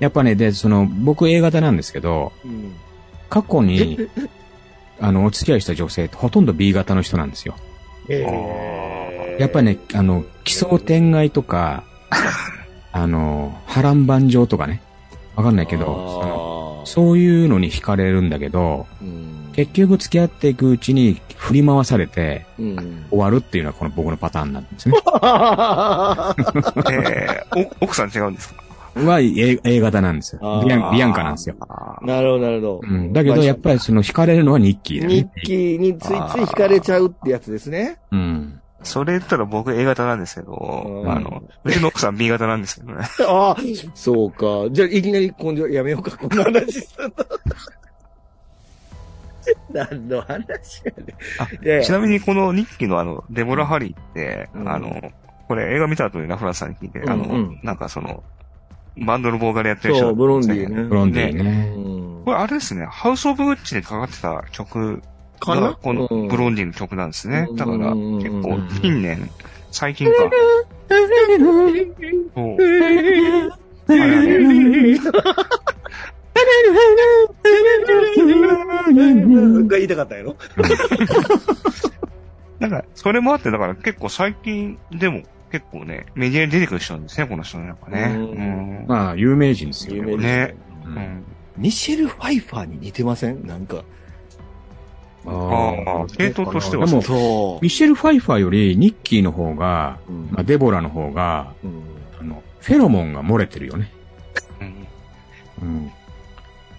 [0.00, 2.72] やっぱね、で、その、僕 A 型なんですけど、うん。
[3.32, 3.98] 過去に、
[5.00, 7.54] あの、お付き合いした女性ってほとんど B 型の人なんですよ。
[8.10, 11.82] えやっぱりね、あの、奇想天外とか、
[12.92, 14.82] あの、波乱万丈とかね、
[15.34, 19.50] わかんないけど、そういうのに惹かれるんだけど、うん。
[19.54, 23.06] 結局付き合っていくうちに振り回されてうん。
[23.08, 24.94] 終わるっていうのはこの僕のパターンなんですね。
[25.00, 28.62] えー、お奥さん違うんですか？
[28.94, 30.66] は A, A 型なんですあーよ。
[30.66, 31.56] ビアン、ビアンカなんですよ。
[31.60, 32.80] あーなるほど、なるほど。
[32.82, 33.12] うん。
[33.12, 35.32] だけどやっぱりその惹かれるのはニッキーだよ日ね。
[35.44, 37.98] 記についつい惹かれちゃうってやつですね。
[38.10, 38.60] うん。
[38.84, 43.04] それ言ったら僕 A 型なんですけど、うんあの、うちの奥さん B 型なんですけどね。
[43.26, 43.56] ああ、
[43.94, 44.68] そうか。
[44.72, 47.14] じゃあ、いきなり根性やめようか、こんな話するの。
[49.72, 55.12] 何の話やねあちなみにこの日記のあの、デボラ・ハリーって、うんあの、
[55.48, 58.22] これ映画見た後にラフラさんに聞いて、あの、うんうんなんかその、
[58.98, 60.84] バンドのボーカルやってる人そう、ブロンディーね。
[60.84, 61.70] ブロンディね。
[61.76, 65.02] んこれあれですね、ハウス・オブ・ウッチでかかってた曲
[65.40, 67.46] が、このうんブロンディーの曲なんですね。
[67.48, 69.30] うんだから、うん結構近年、
[69.70, 70.16] 最近か。
[70.18, 70.24] そ
[72.56, 72.56] う。
[79.66, 80.36] が言いたかったやろ
[82.58, 85.22] なんか、それもあって、だから結構最近でも
[85.52, 88.84] 結構ね、メディアに出てくる人なんですね、この人ね、やっぱね。
[88.88, 90.10] まあ、有名人ですよね。
[90.10, 91.22] 有名ですね。
[91.58, 93.46] ミシェル・ファイファーに似てません？
[93.46, 93.84] なんか。
[95.26, 100.12] あああ、系統としてはでもそミシェル・ファイファーよりニッキーの方が、う。
[100.12, 101.82] うんまあ、デボラの方が、うん
[102.18, 103.92] あの、フェロモンが漏れてるよね。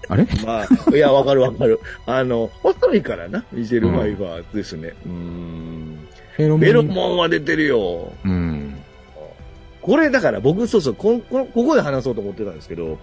[0.09, 0.27] あれ？
[0.45, 1.79] まあ、いや、わかるわかる。
[2.05, 4.93] あの、細いからな、ミシェル・ファイファーですね。
[5.05, 6.02] うん。
[6.35, 6.59] フェロモン。
[6.59, 8.13] フェロモンは出てるよ。
[8.23, 8.75] うん。
[9.81, 12.97] これだから僕、そうそう、こんこのここで話そうと思ってたんですけど、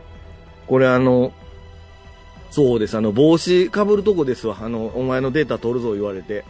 [0.66, 1.32] これあの、
[2.50, 4.56] そうです、あの、帽子被るとこですわ。
[4.60, 6.44] あの、お前のデータ取るぞ言われて。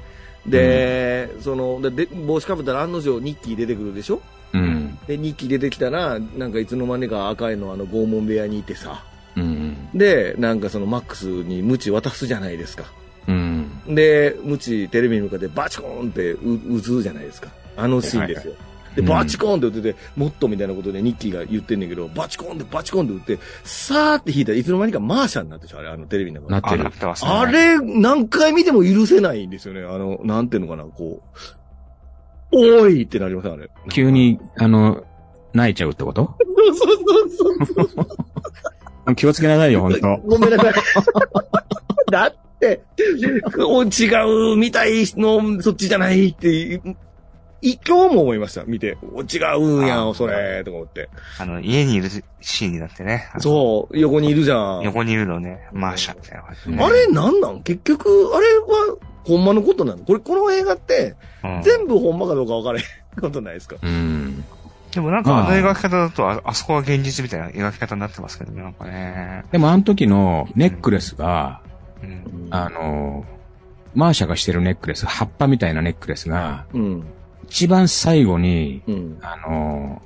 [0.46, 4.22] で、その、で、で帽子被ったら案の定ニッキー出てくるでしょ？
[4.54, 4.98] うん。
[5.06, 9.04] で、ニッキー出てきたら、なんかいつの間にか赤いのあの拷問部屋にいてさ。
[9.36, 9.90] うん。
[9.92, 12.84] で、なんかそのマックスに鞭渡すじゃないですか。
[13.28, 13.59] うん。
[13.86, 17.48] で、鞭テレビに向かってバチコーンってう打つじゃないですか。
[17.76, 18.54] あのシーンですよ。
[18.94, 27.30] で、うんバチコーンって打ってて、もっとみたいなことでニッキーが言ってんねんけど、バチコーンってバチコーンって打って、さーって弾いたらいつの間にかマーシャになってしょ、あれ、あのテレビの中なってるなってますね。
[27.30, 29.82] あれ、何回見ても許せないんですよね。
[29.82, 31.22] あの、なんていうのかな、こ
[32.52, 32.56] う。
[32.56, 33.70] おーいってなりません、あれ。
[33.92, 35.04] 急に、あの、
[35.52, 36.36] 泣いちゃうってこと？
[36.76, 36.98] そう
[37.30, 39.14] そうそうそう。
[39.14, 40.74] 気をつけなさいよ、本当ごめんなさい。
[42.10, 42.82] だって、
[43.58, 46.80] お違うみたいの、そっちじゃないって、
[47.62, 48.96] い今日も思いました、見て。
[49.12, 51.10] お違うんやん、それ、とか思って。
[51.38, 52.08] あの、家にいる
[52.40, 53.28] シーンになってね。
[53.38, 54.82] そう、横にいるじゃん。
[54.82, 60.04] 横にいるのね、マーシャみたいな感じでねあれなんなん結局、あれは、ほんまのことなの？
[60.04, 62.84] これ、この映画って、うん全部ほんまかどうか分からへん
[63.20, 63.76] ことないですか？
[63.82, 64.42] うん。
[64.92, 69.44] でもなんかあの描き方だと、ああそこは現実みたいな描き方になってますけどね、なんかね。
[69.52, 71.60] でもあの時のネックレスが、
[72.02, 72.48] うん。
[72.50, 73.24] あの、
[73.94, 77.04] マーシャがしてるネックレス、葉っぱみたいなネックレスが、うん。
[77.44, 79.18] 一番最後に、うん。
[79.22, 80.00] あの、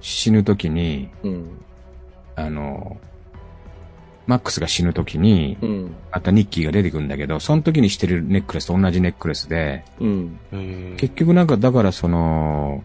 [0.00, 1.60] 死ぬ時に、うん。
[2.36, 2.98] あの、
[4.26, 5.94] マックスが死ぬ時に、うん。
[6.10, 10.38] またニッキーが出てくるんだけど、その時にしてるネックレスと同じネックレスで、うん。
[10.96, 12.84] 結局なんか、だからその、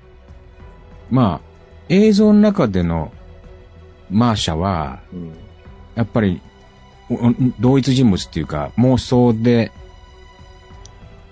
[1.09, 1.47] まあ、
[1.89, 3.11] 映像の中での
[4.09, 5.34] マーシャは、うん。
[5.95, 6.51] やっぱり、お
[7.59, 9.72] 同一人物っていうか、妄想で、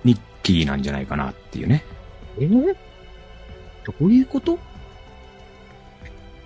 [0.03, 1.83] ニッキーなんじゃないかなっていうね。
[2.39, 2.55] えど
[4.01, 4.57] ういうこと？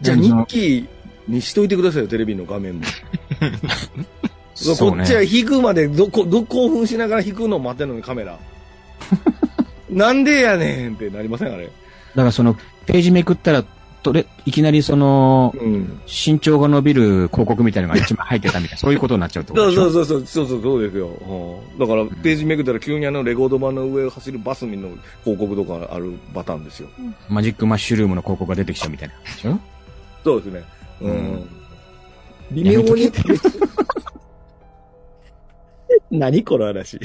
[0.02, 0.88] じゃあ、ニッキー
[1.28, 2.84] にしといてくださいよ、テレビの画面も。
[4.56, 8.38] そうねこっちは引くまでどこ、ど、興奮しながら引くの待ってんのにカメラ。
[9.90, 11.66] なんでやねんってなりませんあれ。
[11.66, 12.56] だからその、
[12.86, 13.64] ページめくったら、
[14.04, 16.00] とれ、いきなりその、うん。
[16.06, 19.84] 身長が伸びる広告みたいなのが一枚入ってたみたいな、 そういうことになっちゃうってことそうでしょ？
[19.92, 21.08] そうそうそう、そうそうそうですよ。
[21.08, 24.72] うんだから、ページめくったら急にあのレコード版の上を走るバスの
[25.24, 26.90] 広告とかあるパターンですよ。
[27.30, 29.14] マジックマッシュルームの広告が出てきちゃうみたいな。
[29.24, 29.58] でしょ？
[30.24, 30.64] そうですね。
[31.02, 31.48] ううんん。
[32.52, 33.12] 微妙に。
[36.12, 37.00] 何この話？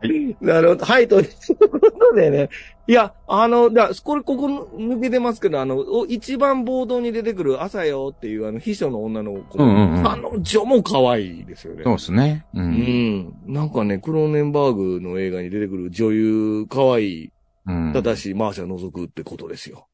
[0.40, 0.84] なるほど。
[0.84, 2.48] はい、ということでね。
[2.86, 4.46] いや、あの、だこれ、ここ
[4.76, 9.62] 抜けてますけど、あの、お一番冒頭に出てくる朝よっていう、あの、秘書の女の子。
[9.62, 11.82] うんうんうんあの女も可愛いですよね。
[11.84, 12.46] そうですね。
[12.54, 12.60] う。
[12.60, 13.34] うんん。
[13.46, 17.32] なんかね、クローネンバーグの映画に出てくる女優、可愛い、
[17.66, 17.92] うん。
[17.92, 19.88] ただし、マーシャ除くってことですよ。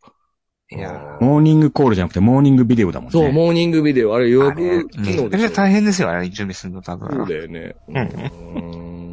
[0.71, 3.13] いやモーニングコールじゃなくて、モーニングビデオだもんね。
[3.13, 7.11] そう、モーニングビデオ、あれ予約機能でしょめちゃめちゃ大変ですよ、あれ、準備するの多分。
[7.11, 7.75] そうだよね。
[7.89, 9.04] うんうん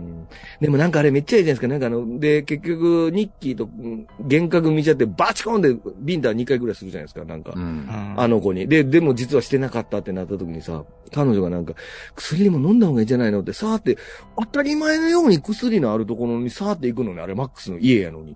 [0.60, 1.68] でもなんかあれめっちゃいいじゃないですか。
[1.68, 7.26] なんかあの、で、結局、ニッキーとうん幻覚見ちゃって、バチコンでビンタ2回ぐらいするじゃないですか。
[7.26, 7.53] なんか。
[7.56, 7.88] うん。
[8.18, 8.68] あの子に。
[8.68, 10.84] で、でも実はしてなかったってなった時にさ、
[11.14, 11.74] 彼女がなんか、
[12.16, 13.98] 薬でも飲んだ方がいいんじゃないのって、さーって、
[14.40, 18.36] 当たり前のように薬のあるところにさーって行くのに、あれマックスの家やのに。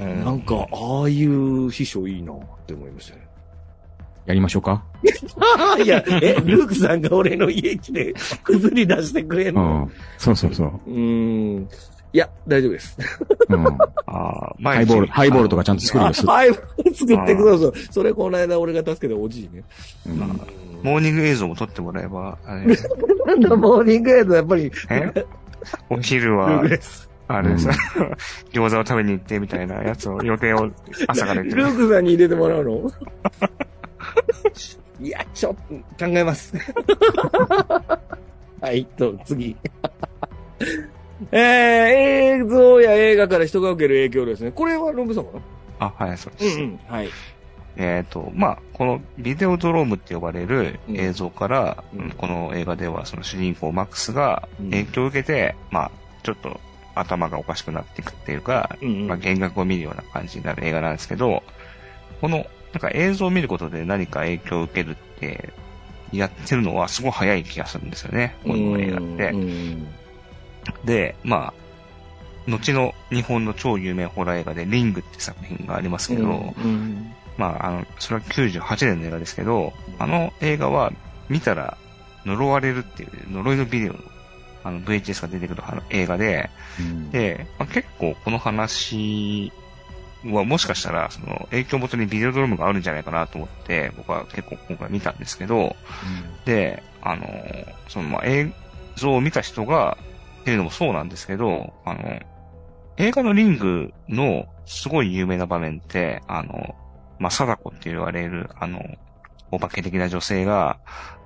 [0.00, 2.36] うんなんか、ああいう師匠いいなっ
[2.66, 3.26] て思いましたね。
[4.26, 4.82] やりましょうか？
[5.82, 9.62] いや、え、ルークさんが俺の家来て、薬出してくれんうの？
[9.84, 9.92] ん。
[10.18, 10.68] そうそうそう。
[10.86, 11.68] うーん。
[12.12, 12.96] いや、大丈夫です。
[13.48, 13.66] うん。
[13.66, 13.76] あ
[14.06, 16.26] あ、ハイボール、ハイボールとかちゃんと作るんです。
[16.26, 16.62] はい、作
[17.14, 17.72] ってください。
[17.90, 19.62] それこの間俺が助けたおじいね。
[20.06, 20.40] うん
[20.82, 22.66] モーニング映像も撮ってもらえば、あれ
[23.26, 25.10] なんだ、モーニングエイドやっぱり、え？
[25.90, 27.08] お昼ルはーク、です。
[27.28, 27.70] あれさ、
[28.52, 30.70] 餃子を食べに行ってみたいなやつを予定を
[31.08, 31.64] 朝から言ってる。
[31.64, 32.92] ルークさんに入れてもらうの？
[35.00, 35.74] いや、ちょっと、
[36.06, 36.54] 考えます。
[38.60, 39.56] はい、と、次。
[41.32, 41.40] えー、
[42.42, 44.52] 映像や映画から人が受ける影響ですね。
[44.52, 45.30] これはロングさんか
[45.78, 46.60] あ、はい、そうなです。
[46.60, 46.78] ん。
[46.88, 47.08] はい。
[47.76, 55.90] えっ、と、まあ、このビデオドロームって呼ばれるうん映像から、うんうんこの映画ではその主人公マックスがうん影響を受けて、まあ、
[56.22, 56.60] ちょっと
[56.94, 61.42] 頭がおかしくなっていくっていうか、うんうんまあ、幻覚を見るような感じになる映画なんですけど、
[62.20, 62.46] この、
[62.76, 65.48] なんか映像を見ることで何か影響を受けるって、
[66.12, 69.30] やってるのはすごい早い気がするんですよね、この映画って。
[69.30, 69.86] うん。
[70.84, 71.54] で、ま
[72.46, 80.92] あ、後の日本の超有名ホラー映画でリングって作品がありますけど、うんまあ、あの、それは98年の映画ですけど、あの映画は
[81.30, 81.78] 見たら
[82.26, 83.98] 呪われるっていう呪いのビデオの
[84.64, 87.10] あの VHS が出てくる映画で、うん。
[87.10, 89.50] で、まあ、結構この話
[90.34, 95.76] はもしかしたらその影響元にビデオドロームがあるんじゃないかなと思って僕は結構今回見たんですけど、
[96.44, 97.26] で、あの、
[97.88, 98.52] そのまあ映
[98.96, 99.98] 像を見た人が
[100.42, 102.20] っていうのもそうなんですけど、あの、
[102.98, 106.74] 映画のリングのすごい有名な場面って、あの、
[107.18, 108.82] まあ、貞子って言われる、あの、
[109.50, 110.78] お化け的な女性が、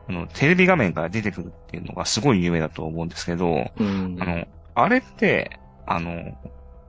[0.09, 4.17] あの、テレビ画面から出てくるっていうのがすごい有名だと思うんですけど、うん。
[4.21, 6.37] あの、あれって、あの、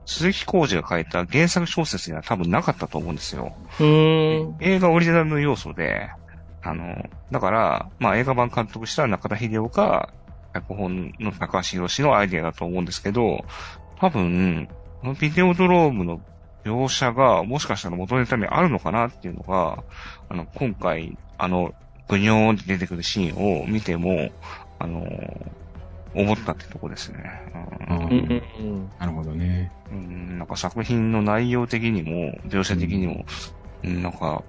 [0.04, 3.54] 鈴木浩二が書いた原作小説には多分なかったと思うんですよ。
[3.80, 4.56] うん。
[4.60, 6.10] 映画オリジナルの要素で、
[6.62, 10.12] あの、だから、まあ映画版監督した中田秀夫か、
[10.54, 13.44] 脚本の高橋宏のアイデアだと思うんですけど、
[13.98, 14.68] 多分、
[15.00, 16.20] このビデオドロームの
[16.64, 19.82] 描写がもしかしたら元ネタにあるのかなっていうのが、
[20.28, 21.74] あの、今回、あの、
[22.08, 24.30] ぐにょーんって出てくるシーンを見ても、
[24.78, 25.04] あの、
[26.14, 27.42] 思ったってとこですね。
[27.88, 29.72] うんうんうんなるほどね。
[29.90, 33.24] うん、なんか作品の内容的にも、描写的にも、
[33.84, 34.42] うん、なんか、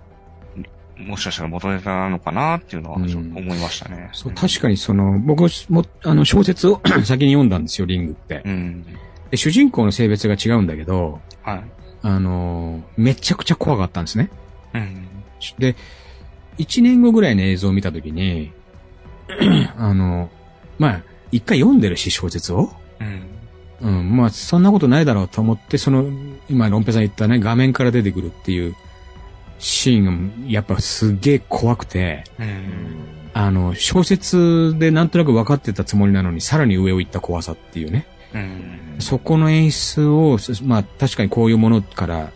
[0.98, 4.10] もしかしたら元ネタなのかなっていうのは思いましたね。
[4.14, 8.50] そう、確かにその、僕も、あの、小説を 先に読んだんですよ、リングってう。
[8.50, 8.86] ん。
[9.32, 11.64] で、主人公の性別が違うんだけど、はい。
[12.04, 14.30] あの、めちゃくちゃ怖かったんですね。
[14.74, 15.08] うん。
[15.58, 15.76] で、
[16.58, 18.52] 1年後ぐらいの映像を見たときに、
[19.78, 20.30] あの、
[20.78, 21.04] まあ、
[21.34, 22.72] 一回読んでるし、小説を。
[23.00, 23.34] うん。
[23.82, 26.06] うん、まあ、そんなことないだろうと思って、その、
[26.48, 28.76] 今、ロンペさん言ったね、画面から出てくるっていう
[29.60, 32.50] シーンが、やっぱすげえ怖くて、うん。
[33.34, 38.06] あの、小説でなんとなく分かってたつもりなのに、さらに上を行った怖さっていうね。
[38.34, 38.96] うん。
[39.00, 42.32] そこの演出を、すまあ、確かにこういうものから、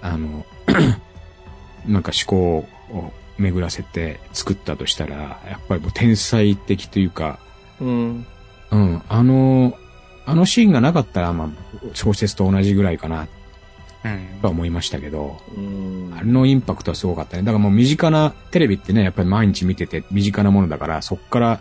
[0.00, 0.46] あの、
[1.86, 5.16] なんか思考を巡らせて作ったとしたら、
[5.46, 7.38] やっぱりもう天才的というか、
[7.80, 8.26] うん。
[8.70, 9.78] うん、あの、
[10.26, 11.48] あのシーンがなかったら、まあ、
[11.94, 13.28] 小説と同じぐらいかな、
[14.04, 14.40] うん。
[14.40, 17.42] とは思いましたけど、うんあれのインパクトはすごかったね。
[17.42, 21.60] だからもう身近な、テレビってね、やっぱり毎日見てて身近なものだから、そっから、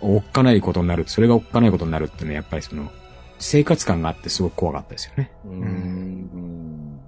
[0.00, 2.90] おっかないことになる、それがおっかないことになるってね、やっぱりその、
[3.38, 5.32] 生活感があってすごく怖かったですよね。
[5.44, 7.00] うん。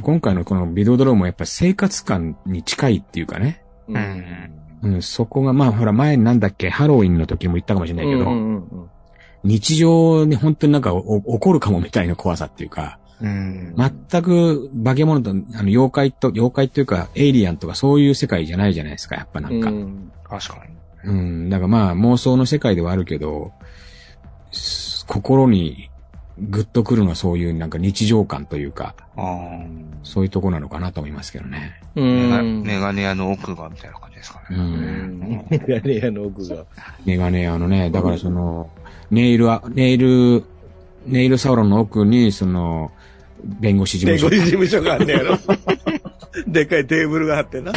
[0.00, 3.62] 今回のこのビデオドロームもやっぱり生活感に近いっていうかね。
[3.88, 4.61] うん。
[4.82, 8.88] うん、そこがまあほら前なんだっけ、ハロウィンの時も言ったかもしれないけど、うん
[9.44, 13.74] 日常に本当になんかお起こるかもみたいな怖さっていうか、うん。
[13.76, 19.70] 全く化け物と、あの、妖怪と、妖怪っていうか、エイリアンとかそういう世界じゃないじゃないですか、やっぱなんか。
[19.70, 20.64] うん確か
[21.04, 21.10] に。
[21.10, 23.52] うん、だからまあ妄想の世界ではあるけど、
[24.50, 25.90] す心に
[26.38, 28.94] グッとくるのはそういうなんか日常感というか。
[30.02, 31.80] そういうとこなのかなと思いますけどね。
[31.94, 34.58] うメガネ屋の奥がみたいな感じですかうね。
[34.58, 35.46] ん。
[35.50, 36.64] メガネ屋の奥が。
[37.04, 38.70] メガネ、あのね、だからその、
[39.10, 40.44] ネイルは、ネイル、
[41.06, 42.90] ネイルサロンの奥に、その、
[43.44, 44.50] 弁護士事務所弁護士。
[44.50, 45.38] 事務所があんねやろ。
[46.48, 47.72] でっかいテーブルがあってな。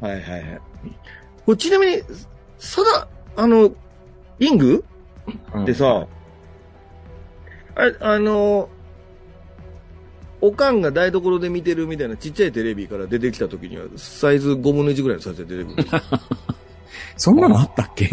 [0.00, 0.38] はいはいは
[1.48, 1.56] い。
[1.56, 2.02] ちなみに、
[2.58, 3.70] さだ、あの、
[4.40, 4.84] リング？
[5.54, 5.62] うん。
[5.62, 6.06] ってさ、
[7.76, 8.68] ああの、
[10.40, 16.00] おかんが台所で見てるみたいなちっちゃいテレビから出てきた時には、サイズ5分の1ぐらいのサイズで出てくる。
[17.16, 18.06] そんなのあったっけ？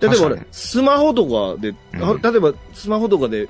[0.00, 1.26] 例えば俺スマホと
[1.56, 2.22] かで、あうん。
[2.22, 3.48] 例えばスマホとかで、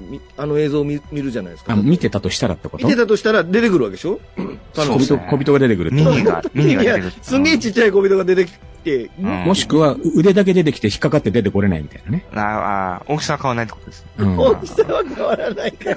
[0.00, 1.72] みあの映像を見見るじゃないですか。
[1.74, 2.86] あ、見てたとしたらってこと？
[2.86, 4.12] 見てたとしたら出てくるわけでしょ？
[4.14, 4.58] うですね。
[4.74, 12.26] 小人、小人が出てくるミニ が、ミニがいや出てくる。、すんげえちっちゃい小人が出てきて、うんもしくは腕だけ出てきて引っかかって出てこれないみたいなね。
[12.34, 14.06] ああ、大きさは変わらないってことです。
[14.18, 14.38] うん。
[14.38, 15.96] 大きさは変わらないから、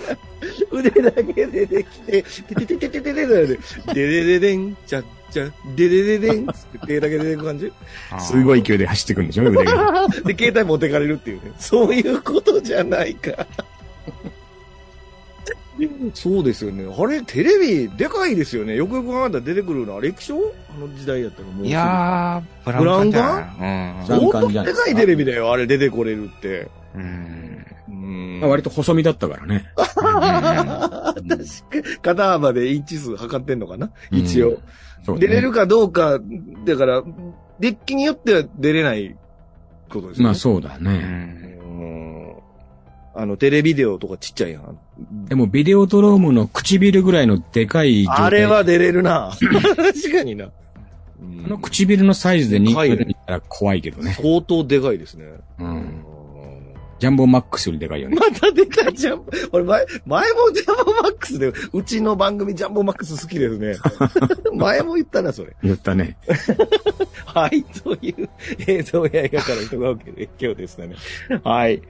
[0.71, 3.57] 腕だけ出てきて、ててててててててで、
[3.93, 5.45] ででででん、ちゃっちゃ、
[5.75, 7.71] ででででん、つって手だけ出てく感じ。
[8.19, 10.07] すごい勢いで走ってくるんでしょ腕が。
[10.25, 11.51] で、携帯持ってかれるっていうね。
[11.57, 13.47] そういうことじゃないか。
[16.13, 16.85] そうですよね。
[16.97, 18.75] あれ、テレビ、でかいですよね。
[18.75, 19.95] よくよく考えたら出てくるの。
[19.97, 20.35] あれ液晶？
[20.35, 21.67] あの時代やったらもう。
[21.67, 25.51] いやー、ブラウン管じゃないブラウン相当でかいテレビだよ。
[25.51, 26.69] あれ出てこれるって。
[26.95, 27.65] うん。
[27.89, 27.91] う
[28.45, 28.49] ん。
[28.49, 29.71] 割と細身だったからね。
[29.75, 31.15] 確か
[32.01, 33.91] 肩幅でインチ数測ってんのかな？
[34.11, 34.59] 一応。
[35.19, 36.19] 出れるかどうか、
[36.65, 37.03] だから、
[37.59, 39.17] デッキによっては出れない
[39.89, 40.23] ことですね。
[40.23, 41.59] まあそうだうね。
[43.15, 44.79] あの、テレビデオとかちっちゃいやん。
[45.27, 49.31] でもビデオドロームの唇ぐらいのでかいあれは出れるな。
[49.37, 50.45] 確かにな。
[50.45, 50.51] うん
[51.45, 54.13] あの唇のサイズで人気が出たら怖いけどね。
[54.13, 55.25] 相当でかいですね。
[55.59, 56.05] うん。
[56.99, 58.15] ジャンボマックスよりでかいよね。
[58.15, 59.25] また出たジャンボ。
[59.51, 63.75] 俺前、前もジャンボマックスで、うちの番組ジャンボマックス好きですね。
[64.55, 65.53] 前も言ったな、それ。
[65.61, 66.17] 言ったね。
[67.25, 68.29] はい、という
[68.67, 70.95] 映像や映画から人が受ける影響ですね。
[71.43, 71.81] はい。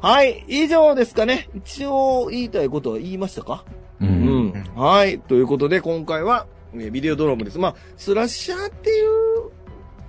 [0.00, 1.48] はい、以上ですかね。
[1.56, 3.64] 一応言いたいことは言いましたか？
[4.00, 4.06] う。
[4.06, 4.52] うんん。
[4.76, 5.18] はい。
[5.18, 7.58] ということで、今回は、えービデオドロームです。
[7.58, 9.06] まあ、スラッシャーっていう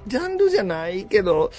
[0.06, 1.52] ジャンルじゃないけど、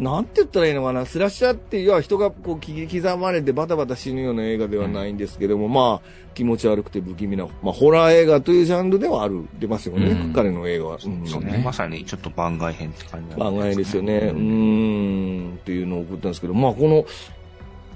[0.00, 1.06] なんて言ったらいいのかな？
[1.06, 10.06] スラッシャーっていうのは人がこう切り刻まれてバタバタ死ぬような映画ではないんですけども、まあ、気持ち悪くて不気味な、まあ、ホラー映画というジャンルではある、出ますよね。
[10.06, 10.98] うん彼の映画は。
[11.04, 11.62] うんそうね。
[11.64, 14.32] まさにちょっと番外編って感じ番外ですよね。
[14.34, 17.04] うーん、っていうのを送ったんですけど、まあこの、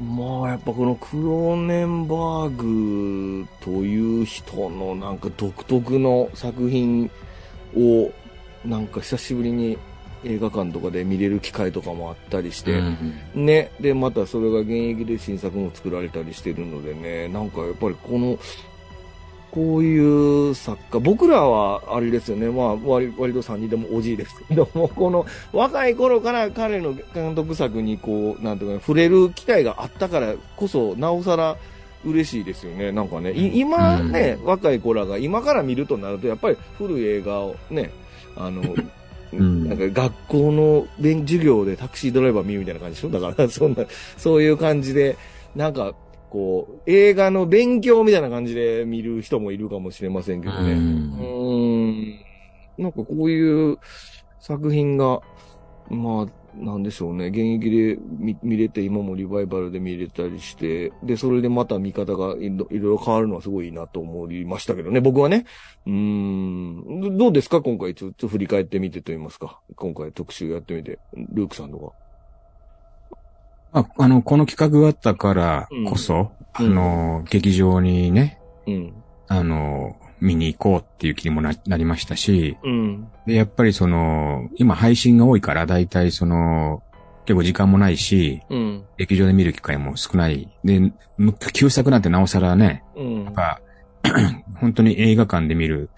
[0.01, 7.11] まあやっぱこのクローネンバーグという人のなんか独特の作品
[7.77, 8.11] を
[8.65, 9.79] なんか久しぶりに
[10.25, 13.71] 映画館とかで見れる機会とかもあったりして、うんね。
[13.79, 18.39] で、またそれが現役で新作も作られたりしてるのでね、なんかやっぱりこの、
[19.55, 31.57] こういう作家、僕らはあれですよね、まあ割割と3人でもおじいですけども、 この若い頃から彼の監督作にこう、なんていうかな、触れる機会があったからこそ、なおさら
[32.05, 32.91] 嬉しいですよね。
[32.91, 37.93] なんかね、い今ね、若い子らが今から見るとなると、やっぱり古い映画をね、
[38.37, 38.61] あの、
[39.41, 39.69] ん。
[39.69, 43.21] なんか学校の勉授業でタクシードライバー見るみたいな感じでしょ？
[43.21, 43.85] だから、そんな、
[44.17, 45.17] そういう感じで、
[45.55, 45.95] なんか、
[46.35, 50.73] こう、映画の勉強みたいな感じで見る人もいるかもしれませんけどね。
[50.73, 52.15] うーん。
[52.77, 53.79] なんかこういう
[54.41, 55.21] 作品が、
[55.89, 57.29] まあ、なんでしょうね。
[57.29, 65.47] 現役で見見れて、今もリバイバルで見れたりして、で、それでまた見方がいろいろ変わるのはすごいいいなと思いましたけどね、僕はね。
[65.87, 67.01] うーん。
[67.01, 69.61] どどうですか今回ちょっと振り返ってみてと言いますか。
[69.77, 72.04] 今回特集やってみて、ルークさんとか。
[73.75, 78.39] まあ、あの、この企画があったからこそ、うんあの、劇場にね、
[78.69, 78.95] うん。
[79.27, 83.09] あの、見に行こうっていう気にもななりましたし、うん。
[83.27, 86.85] で、やっぱりその、今配信が多いから、だいたいその、
[87.25, 88.85] 結構時間もないし、うん。
[88.97, 90.49] 劇場で見る機会も少ない。
[90.63, 93.35] で、む旧作なんてなおさらね、うんやっ。
[93.35, 93.61] ぱ、
[94.61, 95.91] 本当に映画館で見る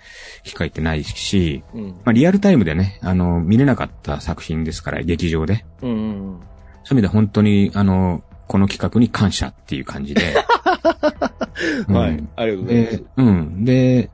[0.45, 1.89] 機会ってないし、うん。
[1.89, 5.67] まあリアルタイムでね、あの、見れなかった作品ですから、劇場で。
[5.83, 6.41] うん。
[6.87, 10.37] そういう意味で本当に、あの、この企画に感謝っていう感じで。
[11.89, 12.25] うんはい。
[12.37, 13.65] ありがとうございますで。、うん。
[13.65, 14.11] で、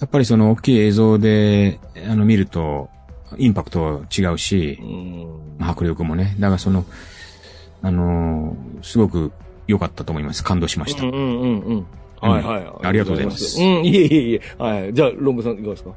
[0.00, 1.78] やっぱりその大きい映像で、
[2.08, 2.88] あの、見ると、
[3.36, 5.26] インパクト違うしう、ん。
[5.58, 6.36] まあ迫力もね。
[6.38, 6.86] だからその、
[7.82, 9.32] あのーすごく
[9.66, 10.42] 良かったと思います。
[10.42, 11.04] 感動しました。
[11.04, 11.86] うんうんうんうん。
[12.20, 12.86] はいはい。
[12.86, 14.40] ありがとうございますうん、いえいえいえ。
[14.58, 14.94] はい。
[14.94, 15.90] じゃあ、ロングさんいかがですか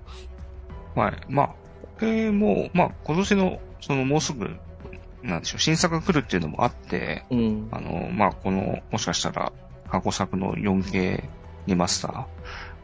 [0.95, 1.13] はい。
[1.29, 1.49] まあ、
[2.01, 4.49] えー、もう、まあ、今年の、その、もうすぐ、
[5.23, 7.67] なんでしょう、新作が来るっていうのもあって、うん。
[7.71, 9.51] あの、まあ、この、もしかしたら、
[9.89, 11.23] 過去作の 4K
[11.67, 12.27] リマスタ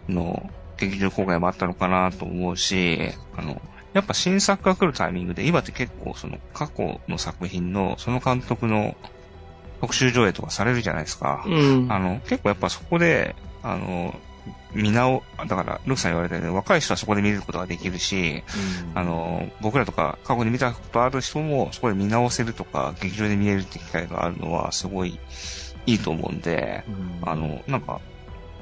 [0.10, 3.00] ーの劇場公開もあったのかなと思うし、
[3.38, 3.62] あの、
[3.94, 8.96] やっぱ新作が来るタイミングで、今って結構その過去の作品の、その監督の
[9.80, 11.44] 特集上映とかされるじゃないですか。
[11.48, 11.88] うん。
[11.90, 14.20] あの、結構やっぱそこで、あの、
[14.74, 18.44] 見直、だから、ルクさん言われたように、若い人はそこで見ることができるし、
[18.94, 25.18] あの、僕らとか過去に見たことある人もそこで見直せるとか、劇場で見れるって機会があるのはすごい
[25.86, 26.84] いいと思うんで、
[27.24, 28.00] うんあの、なんか、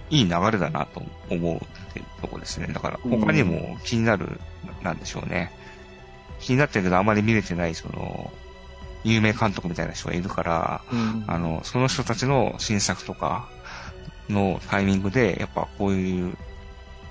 [0.09, 1.59] いい流れだなと思うっ
[1.93, 2.67] ていうとこですね。
[2.67, 4.39] だから、他にも気になる、
[4.83, 5.51] なんでしょうね。
[6.39, 8.31] 気になってるけどあまり見れてない、その、
[9.03, 13.49] 有名監督みたいな人がいるから、うんあの、その人たちの新作とか
[14.29, 16.35] のタイミングで、やっぱこういう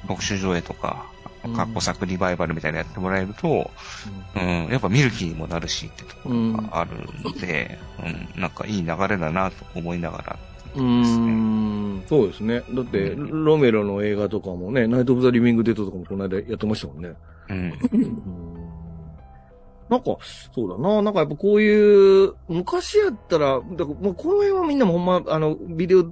[0.08, 1.22] 特殊上映とか、うん
[1.56, 3.68] 過去作リバイバルみたいなのやってもらえると、
[4.36, 6.90] うん、やっぱ見る気にもなるしってところがある
[7.24, 10.38] ので、うん、なんかいい流れだなと思いながら。
[10.76, 12.62] うーん、そうですね。
[12.70, 17.12] だって、うんロメロの映画とかもね、ナイト・オブ・ザ・リビング・デッドとかもこの間やってましたもんね。
[17.48, 17.72] うん。
[19.90, 20.16] なんか、
[20.54, 21.02] そうだな。
[21.02, 26.10] なんかやっぱこういう、昔やったら、だからもうこの辺はみんなもほんま、あの、ビデオ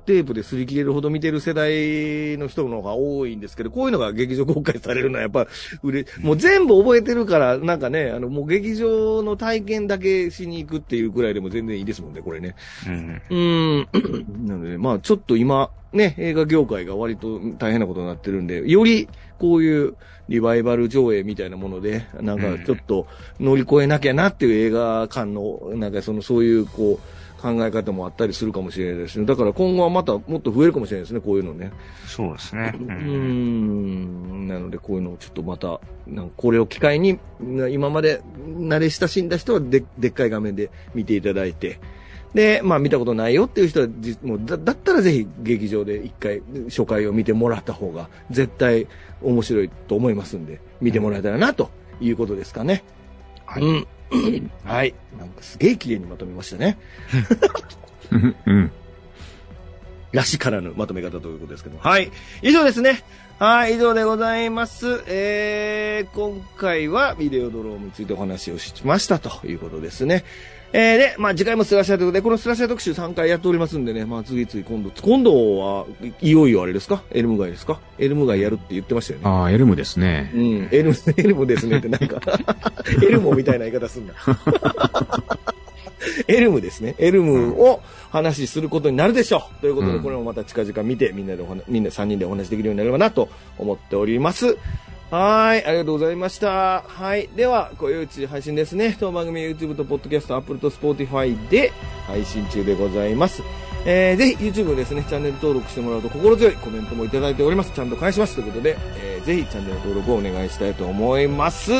[0.00, 5.46] テープで擦り切れるほど見てる世代の人の方が多いんですけど、こういうのが劇場公開されるのはやっぱ、
[5.82, 12.54] うれ、もう全部覚えてるから、なんかね、あの、もう劇場の体験だけしに行くっていうくらいでも全然いいですもんね、これね。
[12.86, 13.22] うん。
[13.30, 14.46] うーん。
[14.46, 19.08] なので、まあちょっと今、ね、映画業界が割と大変なことになってるんで、より
[19.38, 19.96] こういう
[20.28, 23.06] リバイバル上映みたいなもので、なんかちょっと
[23.40, 29.24] 乗り越えなきゃなっていう映画館の、なんかそのそういうこう、考え方もあったりするかもしれないですね。
[29.24, 31.72] だから今後はまたもっと増えるかもしれないですね、こういうのね。
[32.06, 32.72] そうですね。
[32.76, 34.46] うーん。
[34.46, 41.80] なので、こういうのをちょっとまた、なんかこれを機会に、な今まで慣れ親しんだ人はででっかい画面で見ていただいて、
[42.34, 48.86] で、まあ見たことないよっていう人はじ、もうだだったらぜひ劇場で一回初回を見てもらった方が絶対
[49.22, 52.84] 面白いと思いますんで、見てもらえたらなということですかね。
[53.46, 53.86] はいうん。
[54.64, 54.94] はい。
[55.18, 56.78] なんかすげえ綺麗にまとめましたね。
[58.46, 58.70] うん。
[60.12, 61.82] らしからぬまとめ方ということですけども。
[61.82, 62.10] はい。
[62.42, 63.02] 以上ですね。
[63.38, 65.02] はい、以上でございます。
[65.06, 70.24] えー、今回はビデオドロームについてお話をしましたということですね。
[70.72, 75.86] えー、で、まあ次回もスラッシャーということで、このスラッシャー特集3回やっておりますんでね、まあ次々今度、今度は
[76.20, 77.02] いいよいよあれですか？
[77.10, 77.80] エルム街ですか？
[77.98, 79.24] エルム街やるって言ってましたよね。
[79.28, 80.38] ああ、エルムですねう。
[80.38, 82.20] ん、エルム、エルムですねってなんか、
[83.02, 84.14] エルモみたいな言い方すんだ。
[86.28, 86.94] エルムですね。
[86.98, 87.80] エルムを
[88.10, 89.60] 話しすることになるでしょう。
[89.60, 93.28] ということで、うんこれもまた近々見て、みんなでお話、みんな3人でお話できるようになればなと
[93.58, 94.56] 思っております。
[95.10, 96.84] はい、ありがとうございました。
[96.86, 98.96] はい、では、こういううち配信ですね。
[99.00, 101.72] 当番組 YouTube と Podcast、Apple と Spotify で
[102.06, 103.42] 配信中でございます。
[103.84, 107.72] えー、ぜひ YouTube をですね、チャンネル登録してもらうと心強いコメントもいただいております。
[107.72, 108.36] ちゃんと返します。
[108.36, 111.72] ということで、えー、ぜひチャンネル登録をお願いしたいと思います。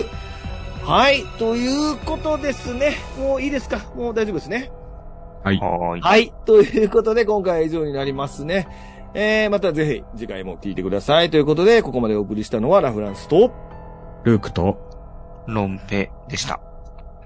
[0.83, 2.97] はい、ということですね。
[3.17, 3.79] もういいですか？
[3.95, 4.73] もう大丈夫ですね？
[5.45, 5.59] はい。
[5.59, 6.33] はい。
[6.47, 8.67] ということで、今回は以上になりますね。
[9.15, 11.31] えー、またぜひ次回も聞いてください。
[11.31, 13.53] ということで、ここまでお送りしたのはラフランスと、
[14.25, 14.79] ルークと、
[15.47, 16.61] ロンペでした。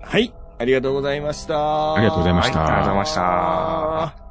[0.03, 0.33] はい。
[0.59, 1.95] ありがとうございました。
[1.95, 4.24] ありがとうございましたはいありがとうございました。